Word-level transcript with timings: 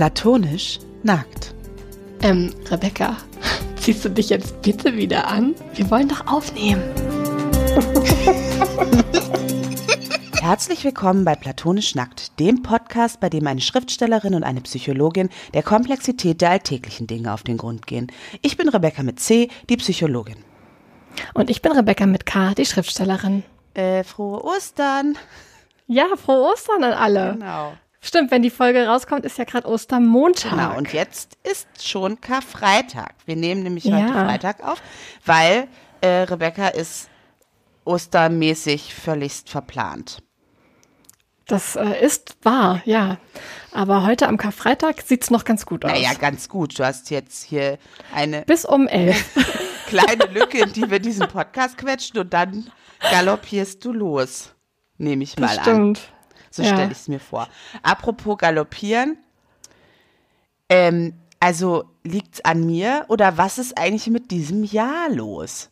Platonisch 0.00 0.78
nackt. 1.02 1.52
Ähm, 2.22 2.54
Rebecca, 2.70 3.18
ziehst 3.76 4.02
du 4.02 4.08
dich 4.08 4.30
jetzt 4.30 4.62
bitte 4.62 4.96
wieder 4.96 5.28
an? 5.28 5.54
Wir 5.74 5.90
wollen 5.90 6.08
doch 6.08 6.26
aufnehmen. 6.26 6.82
Herzlich 10.40 10.84
willkommen 10.84 11.26
bei 11.26 11.34
Platonisch 11.34 11.94
Nackt, 11.94 12.40
dem 12.40 12.62
Podcast, 12.62 13.20
bei 13.20 13.28
dem 13.28 13.46
eine 13.46 13.60
Schriftstellerin 13.60 14.34
und 14.34 14.42
eine 14.42 14.62
Psychologin 14.62 15.28
der 15.52 15.62
Komplexität 15.62 16.40
der 16.40 16.48
alltäglichen 16.48 17.06
Dinge 17.06 17.34
auf 17.34 17.42
den 17.42 17.58
Grund 17.58 17.86
gehen. 17.86 18.10
Ich 18.40 18.56
bin 18.56 18.70
Rebecca 18.70 19.02
mit 19.02 19.20
C, 19.20 19.50
die 19.68 19.76
Psychologin. 19.76 20.42
Und 21.34 21.50
ich 21.50 21.60
bin 21.60 21.72
Rebecca 21.72 22.06
mit 22.06 22.24
K, 22.24 22.54
die 22.54 22.64
Schriftstellerin. 22.64 23.42
Äh, 23.74 24.02
frohe 24.04 24.42
Ostern. 24.42 25.18
Ja, 25.86 26.06
frohe 26.16 26.54
Ostern 26.54 26.84
an 26.84 26.94
alle. 26.94 27.34
Genau. 27.34 27.74
Stimmt, 28.02 28.30
wenn 28.30 28.42
die 28.42 28.50
Folge 28.50 28.86
rauskommt, 28.86 29.24
ist 29.26 29.36
ja 29.36 29.44
gerade 29.44 29.68
Ostermontag. 29.68 30.50
Genau, 30.52 30.76
und 30.76 30.92
jetzt 30.92 31.36
ist 31.42 31.86
schon 31.86 32.20
Karfreitag. 32.20 33.14
Wir 33.26 33.36
nehmen 33.36 33.62
nämlich 33.62 33.84
Ja. 33.84 33.96
heute 33.98 34.12
Freitag 34.12 34.62
auf, 34.66 34.82
weil 35.26 35.68
äh, 36.00 36.08
Rebecca 36.22 36.68
ist 36.68 37.10
ostermäßig 37.84 38.94
völligst 38.94 39.50
verplant. 39.50 40.22
Das 41.46 41.74
äh, 41.76 42.00
ist 42.02 42.36
wahr, 42.42 42.80
ja. 42.84 43.18
Aber 43.72 44.06
heute 44.06 44.28
am 44.28 44.36
Karfreitag 44.36 45.02
sieht's 45.02 45.30
noch 45.30 45.44
ganz 45.44 45.66
gut 45.66 45.84
aus. 45.84 45.90
Naja, 45.90 46.14
ganz 46.14 46.48
gut. 46.48 46.78
Du 46.78 46.84
hast 46.84 47.10
jetzt 47.10 47.42
hier 47.44 47.78
eine 48.14 48.42
Bis 48.42 48.64
um 48.64 48.86
elf. 48.86 49.34
kleine 49.88 50.26
Lücke, 50.32 50.58
in 50.62 50.72
die 50.72 50.88
wir 50.90 51.00
diesen 51.00 51.26
Podcast 51.28 51.76
quetschen 51.76 52.20
und 52.20 52.32
dann 52.32 52.70
galoppierst 53.10 53.84
du 53.84 53.92
los. 53.92 54.54
Nehme 54.96 55.24
ich 55.24 55.36
mal 55.38 55.48
Das 55.48 55.58
an. 55.58 55.64
stimmt. 55.64 56.00
So 56.50 56.62
Ja. 56.62 56.68
stelle 56.68 56.90
ich 56.92 56.98
es 56.98 57.08
mir 57.08 57.20
vor. 57.20 57.48
Apropos 57.82 58.36
galoppieren. 58.38 59.18
Ähm, 60.68 61.14
also 61.40 61.84
liegt's 62.04 62.44
an 62.44 62.66
mir 62.66 63.04
oder 63.08 63.38
was 63.38 63.58
ist 63.58 63.78
eigentlich 63.78 64.08
mit 64.08 64.30
diesem 64.30 64.64
Jahr 64.64 65.08
los? 65.10 65.70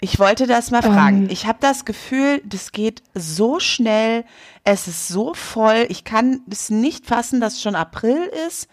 Ich 0.00 0.18
wollte 0.18 0.46
das 0.46 0.70
mal 0.70 0.82
fragen. 0.82 1.24
Ähm. 1.24 1.30
Ich 1.30 1.46
habe 1.46 1.58
das 1.60 1.84
Gefühl, 1.84 2.42
das 2.44 2.72
geht 2.72 3.02
so 3.14 3.58
schnell, 3.58 4.24
es 4.62 4.86
ist 4.86 5.08
so 5.08 5.32
voll. 5.34 5.86
Ich 5.88 6.04
kann 6.04 6.42
es 6.50 6.68
nicht 6.68 7.06
fassen, 7.06 7.40
dass 7.40 7.62
schon 7.62 7.74
April 7.74 8.30
ist. 8.46 8.68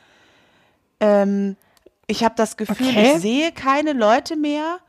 Ähm, 0.99 1.55
ich 2.07 2.23
habe 2.25 2.35
das 2.35 2.57
Gefühl, 2.57 2.87
Okay. 2.89 3.13
ich 3.15 3.21
sehe 3.21 3.51
keine 3.53 3.93
Leute 3.93 4.35
mehr 4.35 4.79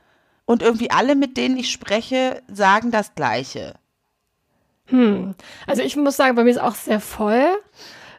und 0.45 0.63
irgendwie 0.63 0.91
alle, 0.91 1.15
mit 1.15 1.37
denen 1.37 1.57
ich 1.57 1.71
spreche, 1.71 2.43
sagen 2.53 2.91
das 2.91 3.15
Gleiche. 3.15 3.75
Also 5.67 5.83
ich 5.83 5.97
muss 5.97 6.17
sagen, 6.17 6.37
bei 6.37 6.45
mir 6.45 6.51
ist 6.51 6.61
auch 6.61 6.75
sehr 6.75 7.01
voll. 7.01 7.47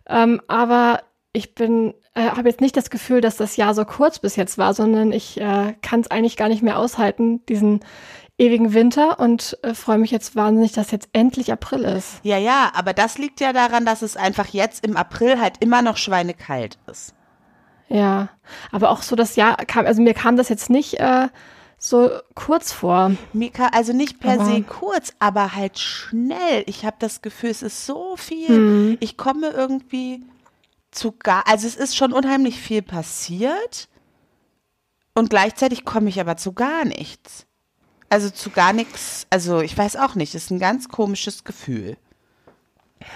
Ähm, 0.08 0.42
aber 0.48 1.02
ich 1.32 1.56
bin, 1.56 1.94
äh, 2.14 2.30
habe 2.30 2.50
jetzt 2.50 2.62
nicht 2.62 2.78
das 2.78 2.90
Gefühl, 2.90 3.22
dass 3.22 3.38
das 3.38 3.56
Jahr 3.56 3.74
so 3.74 3.86
kurz 3.86 4.20
bis 4.20 4.36
jetzt 4.36 4.58
war, 4.58 4.74
sondern 4.74 5.12
ich 5.12 5.40
äh, 5.40 5.74
kann 5.82 6.02
es 6.02 6.12
eigentlich 6.12 6.38
gar 6.38 6.50
nicht 6.50 6.62
mehr 6.62 6.78
aushalten, 6.78 7.44
diesen 7.48 7.80
ewigen 8.38 8.74
Winter 8.74 9.20
und 9.20 9.58
äh, 9.64 9.74
freue 9.74 9.98
mich 9.98 10.12
jetzt 10.12 10.36
wahnsinnig, 10.36 10.74
dass 10.74 10.92
jetzt 10.92 11.10
endlich 11.14 11.52
April 11.52 11.84
ist. 11.84 12.20
Ja, 12.24 12.38
ja, 12.38 12.72
aber 12.76 12.94
das 12.94 13.18
liegt 13.18 13.40
ja 13.40 13.54
daran, 13.54 13.86
dass 13.86 14.02
es 14.02 14.18
einfach 14.18 14.48
jetzt 14.48 14.86
im 14.86 14.98
April 14.98 15.40
halt 15.40 15.58
immer 15.60 15.82
noch 15.82 15.98
schweinekalt 15.98 16.78
ist. 16.92 17.14
Ja, 17.90 18.30
aber 18.72 18.90
auch 18.90 19.04
so 19.04 19.16
das 19.16 19.36
Jahr 19.36 19.56
kam, 19.58 19.86
also 19.86 20.02
mir 20.02 20.14
kam 20.14 20.36
das 20.36 20.50
jetzt 20.50 20.70
nicht 20.70 21.00
äh, 21.00 21.28
so 21.86 22.10
kurz 22.34 22.72
vor. 22.72 23.12
Mika, 23.34 23.68
also 23.74 23.92
nicht 23.92 24.20
per 24.22 24.34
Aber- 24.40 24.46
se 24.46 24.62
kurz, 24.64 25.12
aber 25.20 25.54
halt 25.54 25.78
schnell. 25.80 26.64
Ich 26.66 26.86
habe 26.86 26.96
das 27.00 27.22
Gefühl, 27.22 27.50
es 27.50 27.62
ist 27.62 27.86
so 27.86 28.16
viel. 28.16 28.48
Hm. 28.48 28.98
Ich 29.02 29.18
komme 29.18 29.50
irgendwie 29.50 30.22
zu 30.92 31.12
gar, 31.12 31.46
also 31.48 31.68
es 31.68 31.76
ist 31.76 31.98
schon 31.98 32.14
unheimlich 32.14 32.58
viel 32.60 32.82
passiert 32.84 33.90
und 35.14 35.30
gleichzeitig 35.30 35.84
komme 35.84 36.08
ich 36.08 36.22
aber 36.22 36.38
zu 36.38 36.54
gar 36.54 36.86
nichts. 36.86 37.48
Also 38.10 38.30
zu 38.30 38.52
gar 38.52 38.72
nichts, 38.74 39.26
also 39.32 39.60
ich 39.62 39.76
weiß 39.78 39.96
auch 39.98 40.14
nicht, 40.16 40.36
ist 40.36 40.52
ein 40.52 40.60
ganz 40.60 40.88
komisches 40.88 41.44
Gefühl. 41.44 41.98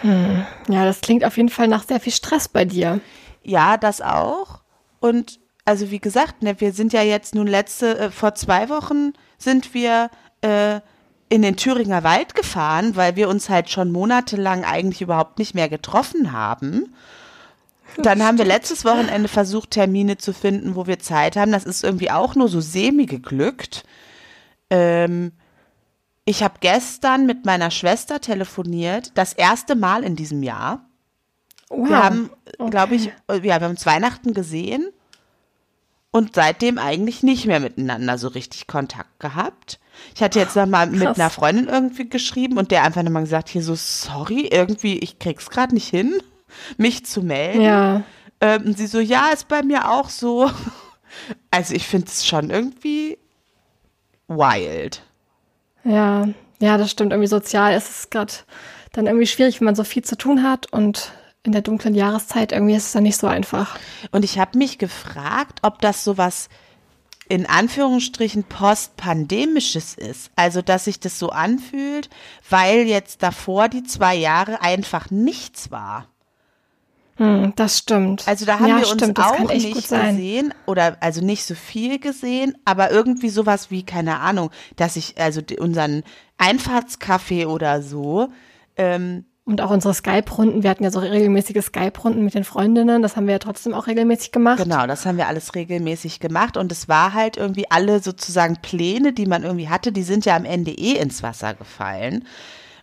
Ja, 0.03 0.45
das 0.85 0.99
klingt 1.01 1.23
auf 1.23 1.38
jeden 1.38 1.49
Fall 1.49 1.67
nach 1.69 1.88
sehr 1.88 1.99
viel 2.01 2.11
Stress 2.11 2.47
bei 2.49 2.66
dir. 2.66 2.99
Ja, 3.44 3.78
das 3.78 4.01
auch. 4.01 4.61
Und 4.99 5.39
also 5.67 5.91
wie 5.91 6.00
gesagt, 6.00 6.44
ne, 6.44 6.59
wir 6.61 6.72
sind 6.72 6.94
ja 6.94 7.01
jetzt 7.01 7.35
nun 7.35 7.45
letzte, 7.45 8.00
äh, 8.00 8.09
vor 8.09 8.35
zwei 8.35 8.69
Wochen 8.69 9.11
sind 9.38 9.73
wir 9.73 10.09
äh, 10.39 10.79
in 11.28 11.41
den 11.41 11.57
Thüringer 11.57 12.05
Wald 12.05 12.35
gefahren, 12.35 12.95
weil 12.95 13.17
wir 13.17 13.28
uns 13.28 13.50
halt 13.50 13.69
schon 13.69 13.91
monatelang 13.91 14.63
eigentlich 14.63 15.01
überhaupt 15.01 15.39
nicht 15.39 15.55
mehr 15.55 15.67
getroffen 15.67 16.31
haben. 16.31 16.95
Dann 17.97 18.23
haben 18.23 18.38
wir 18.38 18.45
letztes 18.45 18.85
Wochenende 18.85 19.28
versucht, 19.28 19.72
Termine 19.72 20.17
zu 20.17 20.33
finden, 20.33 20.75
wo 20.75 20.88
wir 20.88 21.00
Zeit 21.00 21.35
haben. 21.35 21.51
Das 21.51 21.66
ist 21.66 21.84
irgendwie 21.84 22.11
auch 22.11 22.35
nur 22.35 22.47
so 22.47 22.61
semi 22.61 23.05
geglückt. 23.05 23.84
Ähm, 24.69 25.34
ich 26.23 26.44
habe 26.44 26.55
gestern 26.61 27.25
mit 27.25 27.45
meiner 27.45 27.72
Schwester 27.72 28.22
telefoniert, 28.22 29.11
das 29.16 29.34
erste 29.34 29.75
Mal 29.75 30.05
in 30.05 30.16
diesem 30.16 30.44
Jahr. 30.44 30.85
Wow. 31.67 31.89
Wir 31.89 32.03
haben, 32.03 32.29
Okay. 32.57 32.69
glaube 32.69 32.95
ich, 32.95 33.07
äh, 33.28 33.35
ja, 33.35 33.44
wir 33.44 33.53
haben 33.55 33.72
uns 33.72 33.85
Weihnachten 33.85 34.34
gesehen 34.34 34.94
und 36.12 36.35
seitdem 36.35 36.78
eigentlich 36.78 37.23
nicht 37.23 37.45
mehr 37.45 37.59
miteinander 37.59 38.18
so 38.18 38.28
richtig 38.29 38.68
Kontakt 38.68 39.19
gehabt. 39.19 39.79
Ich 40.16 40.22
hatte 40.22 40.40
jetzt 40.40 40.56
noch 40.56 40.66
mal 40.66 40.88
mit 40.88 41.07
einer 41.07 41.29
Freundin 41.29 41.68
irgendwie 41.68 42.07
geschrieben 42.07 42.57
und 42.57 42.72
der 42.72 42.84
einfach 42.84 43.03
nochmal 43.03 43.23
gesagt, 43.23 43.50
hier 43.50 43.63
so, 43.63 43.75
sorry, 43.75 44.47
irgendwie, 44.51 45.00
ich 45.00 45.19
krieg's 45.19 45.50
gerade 45.50 45.73
nicht 45.73 45.88
hin, 45.90 46.13
mich 46.78 47.06
zu 47.06 47.22
melden. 47.22 47.62
Ja, 47.62 48.03
Ähm, 48.40 48.66
und 48.67 48.78
sie 48.78 48.85
so, 48.88 49.00
ja, 49.00 49.29
ist 49.34 49.47
bei 49.47 49.63
mir 49.63 49.90
auch 49.91 50.09
so. 50.09 50.50
Also 51.50 51.73
ich 51.73 51.88
finde 51.88 52.07
es 52.07 52.28
schon 52.28 52.50
irgendwie 52.51 53.17
wild. 54.28 55.01
ja, 55.84 56.28
ja, 56.59 56.78
das 56.78 56.91
stimmt. 56.91 57.12
Irgendwie 57.13 57.28
sozial 57.29 57.75
ist 57.75 57.90
es 57.90 58.09
gerade 58.09 58.34
dann 58.91 59.07
irgendwie 59.07 59.25
schwierig, 59.25 59.59
wenn 59.59 59.66
man 59.66 59.75
so 59.75 59.84
viel 59.84 60.03
zu 60.03 60.17
tun 60.17 60.44
hat 60.44 60.72
und 60.73 61.12
in 61.47 61.53
der 61.53 61.62
dunklen 61.62 61.96
Jahreszeit 61.96 62.52
irgendwie 62.52 62.75
ist 62.75 62.88
es 62.88 62.91
dann 62.91 63.03
nicht 63.03 63.18
so 63.18 63.25
einfach. 63.25 63.80
Und 64.12 64.25
ich 64.25 64.38
habe 64.38 64.58
mich 64.58 64.78
gefragt, 64.78 65.59
ob 65.63 65.80
das 65.80 66.03
sowas 66.03 66.50
in 67.30 67.46
Anführungsstrichen 67.46 68.44
postpandemisches 68.44 69.96
ist. 69.96 70.30
Also, 70.35 70.62
dass 70.62 70.85
sich 70.85 71.00
das 71.00 71.18
so 71.18 71.30
anfühlt, 71.30 72.09
weil 72.50 72.81
jetzt 72.81 73.24
davor 73.24 73.69
die 73.69 73.84
zwei 73.84 74.16
Jahre 74.16 74.62
einfach 74.62 75.09
nichts 75.09 75.72
war. 75.72 76.08
Hm, 77.16 77.53
das 77.56 77.79
stimmt. 77.79 78.28
Also 78.28 78.46
da 78.46 78.59
haben 78.59 78.68
ja, 78.68 78.79
wir 78.81 78.90
uns 78.90 79.02
stimmt, 79.02 79.19
auch 79.19 79.40
nicht 79.40 79.74
gesehen 79.74 80.53
oder 80.66 80.97
also 81.00 81.22
nicht 81.22 81.46
so 81.46 81.56
viel 81.56 81.97
gesehen, 81.97 82.58
aber 82.66 82.91
irgendwie 82.91 83.29
sowas 83.29 83.72
wie, 83.72 83.84
keine 83.84 84.19
Ahnung, 84.19 84.52
dass 84.75 84.97
ich 84.97 85.18
also 85.18 85.41
unseren 85.59 86.03
Einfahrtskaffee 86.38 87.46
oder 87.46 87.81
so, 87.81 88.28
ähm, 88.75 89.25
Und 89.47 89.62
auch 89.62 89.72
unsere 89.72 89.94
Skype-Runden, 89.94 90.62
wir 90.62 90.69
hatten 90.69 90.84
ja 90.84 90.91
so 90.91 91.00
regelmäßige 91.00 91.63
Skype-Runden 91.63 92.22
mit 92.25 92.34
den 92.34 92.44
Freundinnen, 92.44 93.02
das 93.02 93.16
haben 93.16 93.28
wir 93.28 93.31
ja 93.31 93.40
trotzdem 93.40 93.74
auch 93.74 93.88
regelmäßig 93.88 94.34
gemacht. 94.34 94.62
Genau, 94.62 94.85
das 94.88 95.06
haben 95.06 95.16
wir 95.16 95.30
alles 95.30 95.56
regelmäßig 95.56 96.19
gemacht 96.19 96.58
und 96.58 96.69
es 96.69 96.90
war 96.90 97.13
halt 97.13 97.38
irgendwie 97.38 97.72
alle 97.72 98.02
sozusagen 98.02 98.58
Pläne, 98.62 99.13
die 99.13 99.25
man 99.25 99.44
irgendwie 99.44 99.69
hatte, 99.69 99.94
die 99.94 100.03
sind 100.03 100.25
ja 100.25 100.35
am 100.35 100.44
Ende 100.44 100.72
eh 100.72 100.97
ins 100.97 101.24
Wasser 101.24 101.53
gefallen. 101.53 102.25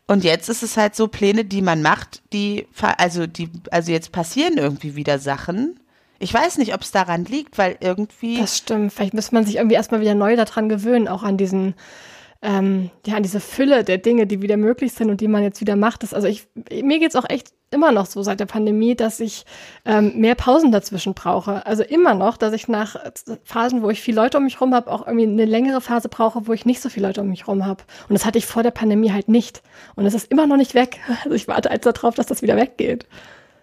Und 0.07 0.25
jetzt 0.25 0.49
ist 0.49 0.63
es 0.63 0.79
halt 0.79 0.97
so 0.97 1.07
Pläne, 1.07 1.45
die 1.45 1.61
man 1.61 1.83
macht, 1.83 2.23
die 2.33 2.67
also 2.97 3.27
die 3.27 3.51
also 3.71 3.93
jetzt 3.93 4.11
passieren 4.11 4.57
irgendwie 4.57 4.97
wieder 4.97 5.19
Sachen. 5.19 5.79
Ich 6.19 6.33
weiß 6.33 6.57
nicht, 6.57 6.73
ob 6.73 6.81
es 6.81 6.91
daran 6.91 7.27
liegt, 7.27 7.59
weil 7.59 7.77
irgendwie 7.81 8.39
Das 8.39 8.57
stimmt. 8.57 8.91
Vielleicht 8.95 9.13
müsste 9.13 9.35
man 9.35 9.45
sich 9.45 9.57
irgendwie 9.57 9.77
erstmal 9.77 10.01
wieder 10.01 10.15
neu 10.15 10.35
daran 10.35 10.71
gewöhnen, 10.71 11.09
auch 11.09 11.25
an 11.25 11.37
diesen, 11.37 11.75
ähm, 12.45 12.91
ja, 13.07 13.17
an 13.17 13.23
diese 13.23 13.41
Fülle 13.41 13.85
der 13.85 13.97
Dinge, 13.97 14.27
die 14.27 14.43
wieder 14.43 14.59
möglich 14.59 14.93
sind 14.93 15.09
und 15.09 15.23
die 15.23 15.29
man 15.29 15.43
jetzt 15.43 15.63
wieder 15.63 15.77
macht. 15.77 16.03
Das, 16.03 16.13
also 16.13 16.29
ich, 16.29 16.47
mir 16.83 16.99
geht's 16.99 17.17
auch 17.17 17.29
echt 17.29 17.53
immer 17.71 17.91
noch 17.91 18.05
so 18.05 18.23
seit 18.23 18.39
der 18.39 18.47
Pandemie, 18.47 18.95
dass 18.95 19.19
ich 19.19 19.47
ähm, 19.87 20.13
mehr 20.17 20.35
Pausen 20.35 20.71
dazwischen 20.71 21.15
brauche. 21.15 21.65
Also 21.65 21.83
immer 21.83 22.13
noch, 22.15 22.37
dass 22.37 22.53
ich 22.53 22.69
nach 22.69 22.97
Phasen, 23.45 23.83
wo 23.83 23.89
ich 23.89 24.03
viele 24.03 24.21
Leute 24.21 24.37
um 24.37 24.45
mich 24.45 24.61
rum 24.61 24.75
habe, 24.75 24.93
auch 24.93 25.07
irgendwie 25.07 25.27
eine 25.27 25.47
längere 25.47 25.81
Phase 25.81 26.11
brauche, 26.11 26.47
wo 26.47 26.53
ich 26.53 26.67
nicht 26.67 26.83
so 26.83 26.91
viele 26.91 27.07
Leute 27.07 27.23
um 27.23 27.31
mich 27.31 27.49
rum 27.49 27.65
habe. 27.65 27.83
Und 28.09 28.13
das 28.13 28.27
hatte 28.27 28.37
ich 28.37 28.45
vor 28.45 28.63
der 28.63 28.71
Pandemie 28.73 29.11
halt 29.11 29.29
nicht. 29.29 29.63
Und 29.97 30.05
es 30.05 30.13
ist 30.13 30.31
immer 30.31 30.47
noch 30.47 30.59
nicht 30.59 30.75
weg. 30.75 30.99
Also 31.25 31.35
ich 31.35 31.49
warte 31.49 31.71
jetzt 31.71 31.87
darauf, 31.87 32.15
dass 32.15 32.27
das 32.27 32.43
wieder 32.43 32.57
weggeht. 32.57 33.07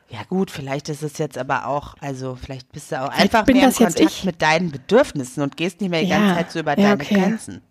Ja 0.09 0.19
gut, 0.27 0.49
vielleicht 0.49 0.89
ist 0.89 1.03
es 1.03 1.19
jetzt 1.19 1.37
aber 1.37 1.67
auch, 1.67 1.93
also 2.01 2.35
vielleicht 2.35 2.71
bist 2.71 2.91
du 2.91 2.99
auch 2.99 3.09
einfach 3.09 3.45
bin 3.45 3.57
mehr 3.57 3.67
in 3.67 3.73
Kontakt 3.73 3.99
ich. 3.99 4.23
mit 4.23 4.41
deinen 4.41 4.71
Bedürfnissen 4.71 5.43
und 5.43 5.55
gehst 5.55 5.79
nicht 5.79 5.91
mehr 5.91 6.01
die 6.01 6.07
Ja, 6.07 6.17
ganze 6.17 6.35
Zeit 6.35 6.51
so 6.51 6.59
über 6.59 6.71
ja, 6.77 6.95
deine 6.95 7.03
okay. 7.03 7.15
Grenzen. 7.15 7.61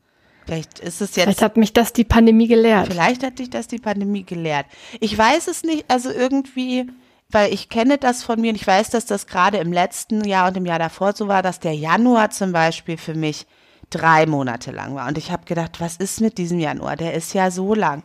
Vielleicht 0.50 0.80
ist 0.80 1.00
es 1.00 1.14
jetzt 1.14 1.26
Vielleicht 1.26 1.42
hat 1.42 1.56
mich 1.56 1.72
das 1.72 1.92
die 1.92 2.02
Pandemie 2.02 2.48
gelehrt. 2.48 2.88
Vielleicht 2.88 3.22
hat 3.22 3.38
dich 3.38 3.50
das 3.50 3.68
die 3.68 3.78
Pandemie 3.78 4.24
gelehrt. 4.24 4.66
Ich 4.98 5.16
weiß 5.16 5.46
es 5.46 5.62
nicht, 5.62 5.84
also 5.86 6.10
irgendwie, 6.10 6.90
weil 7.28 7.54
ich 7.54 7.68
kenne 7.68 7.98
das 7.98 8.24
von 8.24 8.40
mir 8.40 8.48
und 8.48 8.56
ich 8.56 8.66
weiß, 8.66 8.90
dass 8.90 9.06
das 9.06 9.28
gerade 9.28 9.58
im 9.58 9.72
letzten 9.72 10.24
Jahr 10.24 10.48
und 10.48 10.56
im 10.56 10.66
Jahr 10.66 10.80
davor 10.80 11.12
so 11.14 11.28
war, 11.28 11.42
dass 11.42 11.60
der 11.60 11.74
Januar 11.74 12.30
zum 12.30 12.50
Beispiel 12.50 12.96
für 12.96 13.14
mich 13.14 13.46
drei 13.90 14.26
Monate 14.26 14.72
lang 14.72 14.96
war. 14.96 15.06
Und 15.06 15.18
ich 15.18 15.30
habe 15.30 15.44
gedacht, 15.44 15.80
was 15.80 15.98
ist 15.98 16.20
mit 16.20 16.36
diesem 16.36 16.58
Januar? 16.58 16.96
Der 16.96 17.14
ist 17.14 17.32
ja 17.32 17.52
so 17.52 17.72
lang. 17.72 18.02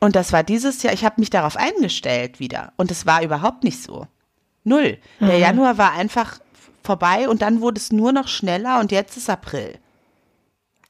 Und 0.00 0.16
das 0.16 0.34
war 0.34 0.42
dieses 0.42 0.82
Jahr, 0.82 0.92
ich 0.92 1.06
habe 1.06 1.18
mich 1.18 1.30
darauf 1.30 1.56
eingestellt 1.56 2.40
wieder. 2.40 2.74
Und 2.76 2.90
es 2.90 3.06
war 3.06 3.22
überhaupt 3.22 3.64
nicht 3.64 3.82
so. 3.82 4.06
Null. 4.64 4.98
Der 5.18 5.38
Januar 5.38 5.78
war 5.78 5.92
einfach 5.92 6.40
vorbei 6.84 7.26
und 7.26 7.40
dann 7.40 7.62
wurde 7.62 7.80
es 7.80 7.90
nur 7.90 8.12
noch 8.12 8.28
schneller 8.28 8.80
und 8.80 8.92
jetzt 8.92 9.16
ist 9.16 9.30
April. 9.30 9.78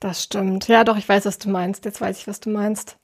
Das 0.00 0.22
stimmt. 0.22 0.66
Ja, 0.68 0.82
doch, 0.84 0.96
ich 0.96 1.08
weiß, 1.08 1.26
was 1.26 1.38
du 1.38 1.50
meinst. 1.50 1.84
Jetzt 1.84 2.00
weiß 2.00 2.18
ich, 2.18 2.26
was 2.26 2.40
du 2.40 2.50
meinst. 2.50 2.96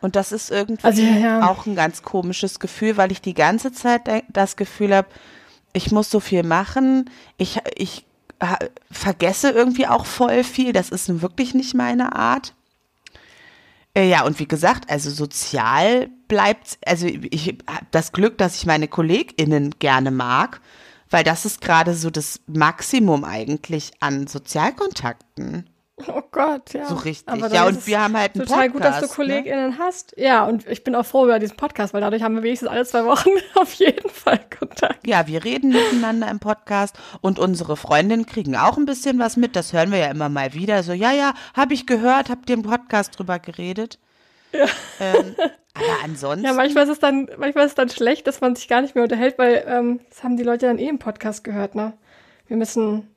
Und 0.00 0.16
das 0.16 0.32
ist 0.32 0.50
irgendwie 0.50 0.84
Also, 0.84 1.00
ja, 1.02 1.48
auch 1.48 1.66
ein 1.66 1.76
ganz 1.76 2.02
komisches 2.02 2.58
Gefühl, 2.58 2.96
weil 2.96 3.12
ich 3.12 3.20
die 3.20 3.34
ganze 3.34 3.72
Zeit 3.72 4.02
das 4.28 4.56
Gefühl 4.56 4.94
habe, 4.94 5.06
ich 5.72 5.92
muss 5.92 6.10
so 6.10 6.18
viel 6.18 6.42
machen. 6.42 7.08
Ich, 7.36 7.60
ich 7.76 8.04
ha- 8.42 8.58
vergesse 8.90 9.50
irgendwie 9.50 9.86
auch 9.86 10.04
voll 10.04 10.42
viel. 10.42 10.72
Das 10.72 10.88
ist 10.90 11.08
nun 11.08 11.22
wirklich 11.22 11.54
nicht 11.54 11.74
meine 11.74 12.16
Art. 12.16 12.54
Äh, 13.94 14.08
Ja, 14.08 14.24
und 14.24 14.40
wie 14.40 14.48
gesagt, 14.48 14.90
also 14.90 15.10
sozial 15.10 16.08
bleibt, 16.26 16.78
also 16.84 17.06
ich 17.06 17.46
habe 17.68 17.86
das 17.92 18.10
Glück, 18.12 18.38
dass 18.38 18.56
ich 18.56 18.66
meine 18.66 18.88
KollegInnen 18.88 19.76
gerne 19.78 20.10
mag, 20.10 20.60
weil 21.10 21.22
das 21.22 21.44
ist 21.44 21.60
gerade 21.60 21.94
so 21.94 22.10
das 22.10 22.40
Maximum 22.46 23.22
eigentlich 23.24 23.92
an 24.00 24.26
Sozialkontakten. 24.26 25.68
Oh 25.96 26.22
Gott, 26.30 26.72
ja. 26.72 26.86
So 26.86 26.94
richtig. 26.94 27.52
Ja, 27.52 27.66
und 27.66 27.86
wir 27.86 28.00
haben 28.00 28.16
halt 28.16 28.34
einen 28.34 28.46
Total 28.46 28.70
gut, 28.70 28.82
dass 28.82 29.00
du 29.00 29.00
Podcast, 29.02 29.18
ne? 29.18 29.26
KollegInnen 29.26 29.78
hast. 29.78 30.14
Ja, 30.16 30.46
und 30.46 30.66
ich 30.66 30.84
bin 30.84 30.94
auch 30.94 31.04
froh 31.04 31.24
über 31.24 31.38
diesen 31.38 31.56
Podcast, 31.56 31.92
weil 31.92 32.00
dadurch 32.00 32.22
haben 32.22 32.34
wir 32.34 32.42
wenigstens 32.42 32.68
alle 32.68 32.84
zwei 32.86 33.04
Wochen 33.04 33.28
auf 33.54 33.74
jeden 33.74 34.08
Fall 34.08 34.40
Kontakt. 34.58 35.06
Ja, 35.06 35.26
wir 35.26 35.44
reden 35.44 35.70
miteinander 35.70 36.30
im 36.30 36.40
Podcast 36.40 36.96
und 37.20 37.38
unsere 37.38 37.76
Freundinnen 37.76 38.26
kriegen 38.26 38.56
auch 38.56 38.78
ein 38.78 38.86
bisschen 38.86 39.18
was 39.18 39.36
mit. 39.36 39.54
Das 39.54 39.72
hören 39.72 39.92
wir 39.92 39.98
ja 39.98 40.10
immer 40.10 40.28
mal 40.28 40.54
wieder. 40.54 40.82
So, 40.82 40.92
ja, 40.92 41.12
ja, 41.12 41.34
habe 41.54 41.74
ich 41.74 41.86
gehört, 41.86 42.30
habt 42.30 42.48
ihr 42.48 42.54
im 42.54 42.62
Podcast 42.62 43.18
drüber 43.18 43.38
geredet. 43.38 43.98
Ähm, 45.00 45.34
aber 45.74 46.04
ansonsten. 46.04 46.44
Ja, 46.46 46.52
manchmal 46.52 46.84
ist 46.84 46.90
es 46.90 46.98
dann, 46.98 47.28
manchmal 47.36 47.64
ist 47.64 47.72
es 47.72 47.76
dann 47.76 47.88
schlecht, 47.90 48.26
dass 48.26 48.40
man 48.40 48.54
sich 48.56 48.68
gar 48.68 48.82
nicht 48.82 48.94
mehr 48.94 49.04
unterhält, 49.04 49.38
weil 49.38 49.64
ähm, 49.66 50.00
das 50.08 50.24
haben 50.24 50.36
die 50.36 50.42
Leute 50.42 50.66
dann 50.66 50.78
eh 50.78 50.88
im 50.88 50.98
Podcast 50.98 51.44
gehört, 51.44 51.74
ne? 51.74 51.92
Wir 52.48 52.56
müssen, 52.56 53.11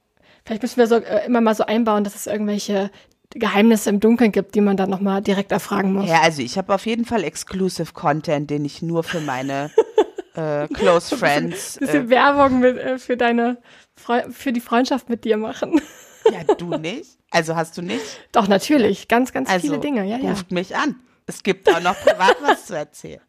vielleicht 0.45 0.61
müssen 0.61 0.77
wir 0.77 0.87
so 0.87 0.95
äh, 0.95 1.25
immer 1.25 1.41
mal 1.41 1.55
so 1.55 1.65
einbauen, 1.65 2.03
dass 2.03 2.15
es 2.15 2.27
irgendwelche 2.27 2.91
Geheimnisse 3.31 3.89
im 3.89 3.99
Dunkeln 3.99 4.31
gibt, 4.31 4.55
die 4.55 4.61
man 4.61 4.77
dann 4.77 4.89
nochmal 4.89 5.21
direkt 5.21 5.51
erfragen 5.51 5.93
muss. 5.93 6.07
ja, 6.07 6.21
also 6.21 6.41
ich 6.41 6.57
habe 6.57 6.73
auf 6.73 6.85
jeden 6.85 7.05
Fall 7.05 7.23
Exclusive 7.23 7.91
Content, 7.93 8.49
den 8.49 8.63
ich 8.63 8.81
nur 8.81 9.03
für 9.03 9.19
meine 9.19 9.71
äh, 10.35 10.67
Close 10.69 11.17
Friends. 11.17 11.77
bisschen 11.77 12.05
Äh, 12.05 12.09
Werbung 12.09 12.59
mit, 12.59 12.77
äh, 12.77 12.97
für 12.97 13.17
deine 13.17 13.57
Freu 13.95 14.23
für 14.29 14.53
die 14.53 14.61
Freundschaft 14.61 15.09
mit 15.09 15.25
dir 15.25 15.37
machen. 15.37 15.81
ja, 16.31 16.55
du 16.55 16.77
nicht? 16.77 17.17
Also 17.31 17.55
hast 17.55 17.77
du 17.77 17.81
nicht? 17.81 18.03
Doch, 18.31 18.47
natürlich. 18.47 19.07
Ganz, 19.07 19.33
ganz 19.33 19.49
Also 19.49 19.67
viele 19.67 19.79
Dinge, 19.79 20.05
ja, 20.05 20.17
ja. 20.17 20.29
ruft 20.29 20.51
mich 20.51 20.75
an. 20.75 20.95
Es 21.25 21.43
gibt 21.43 21.69
auch 21.73 21.81
noch 21.81 21.99
privat 21.99 22.37
was 22.41 22.67
zu 22.67 22.75
erzählen. 22.75 23.21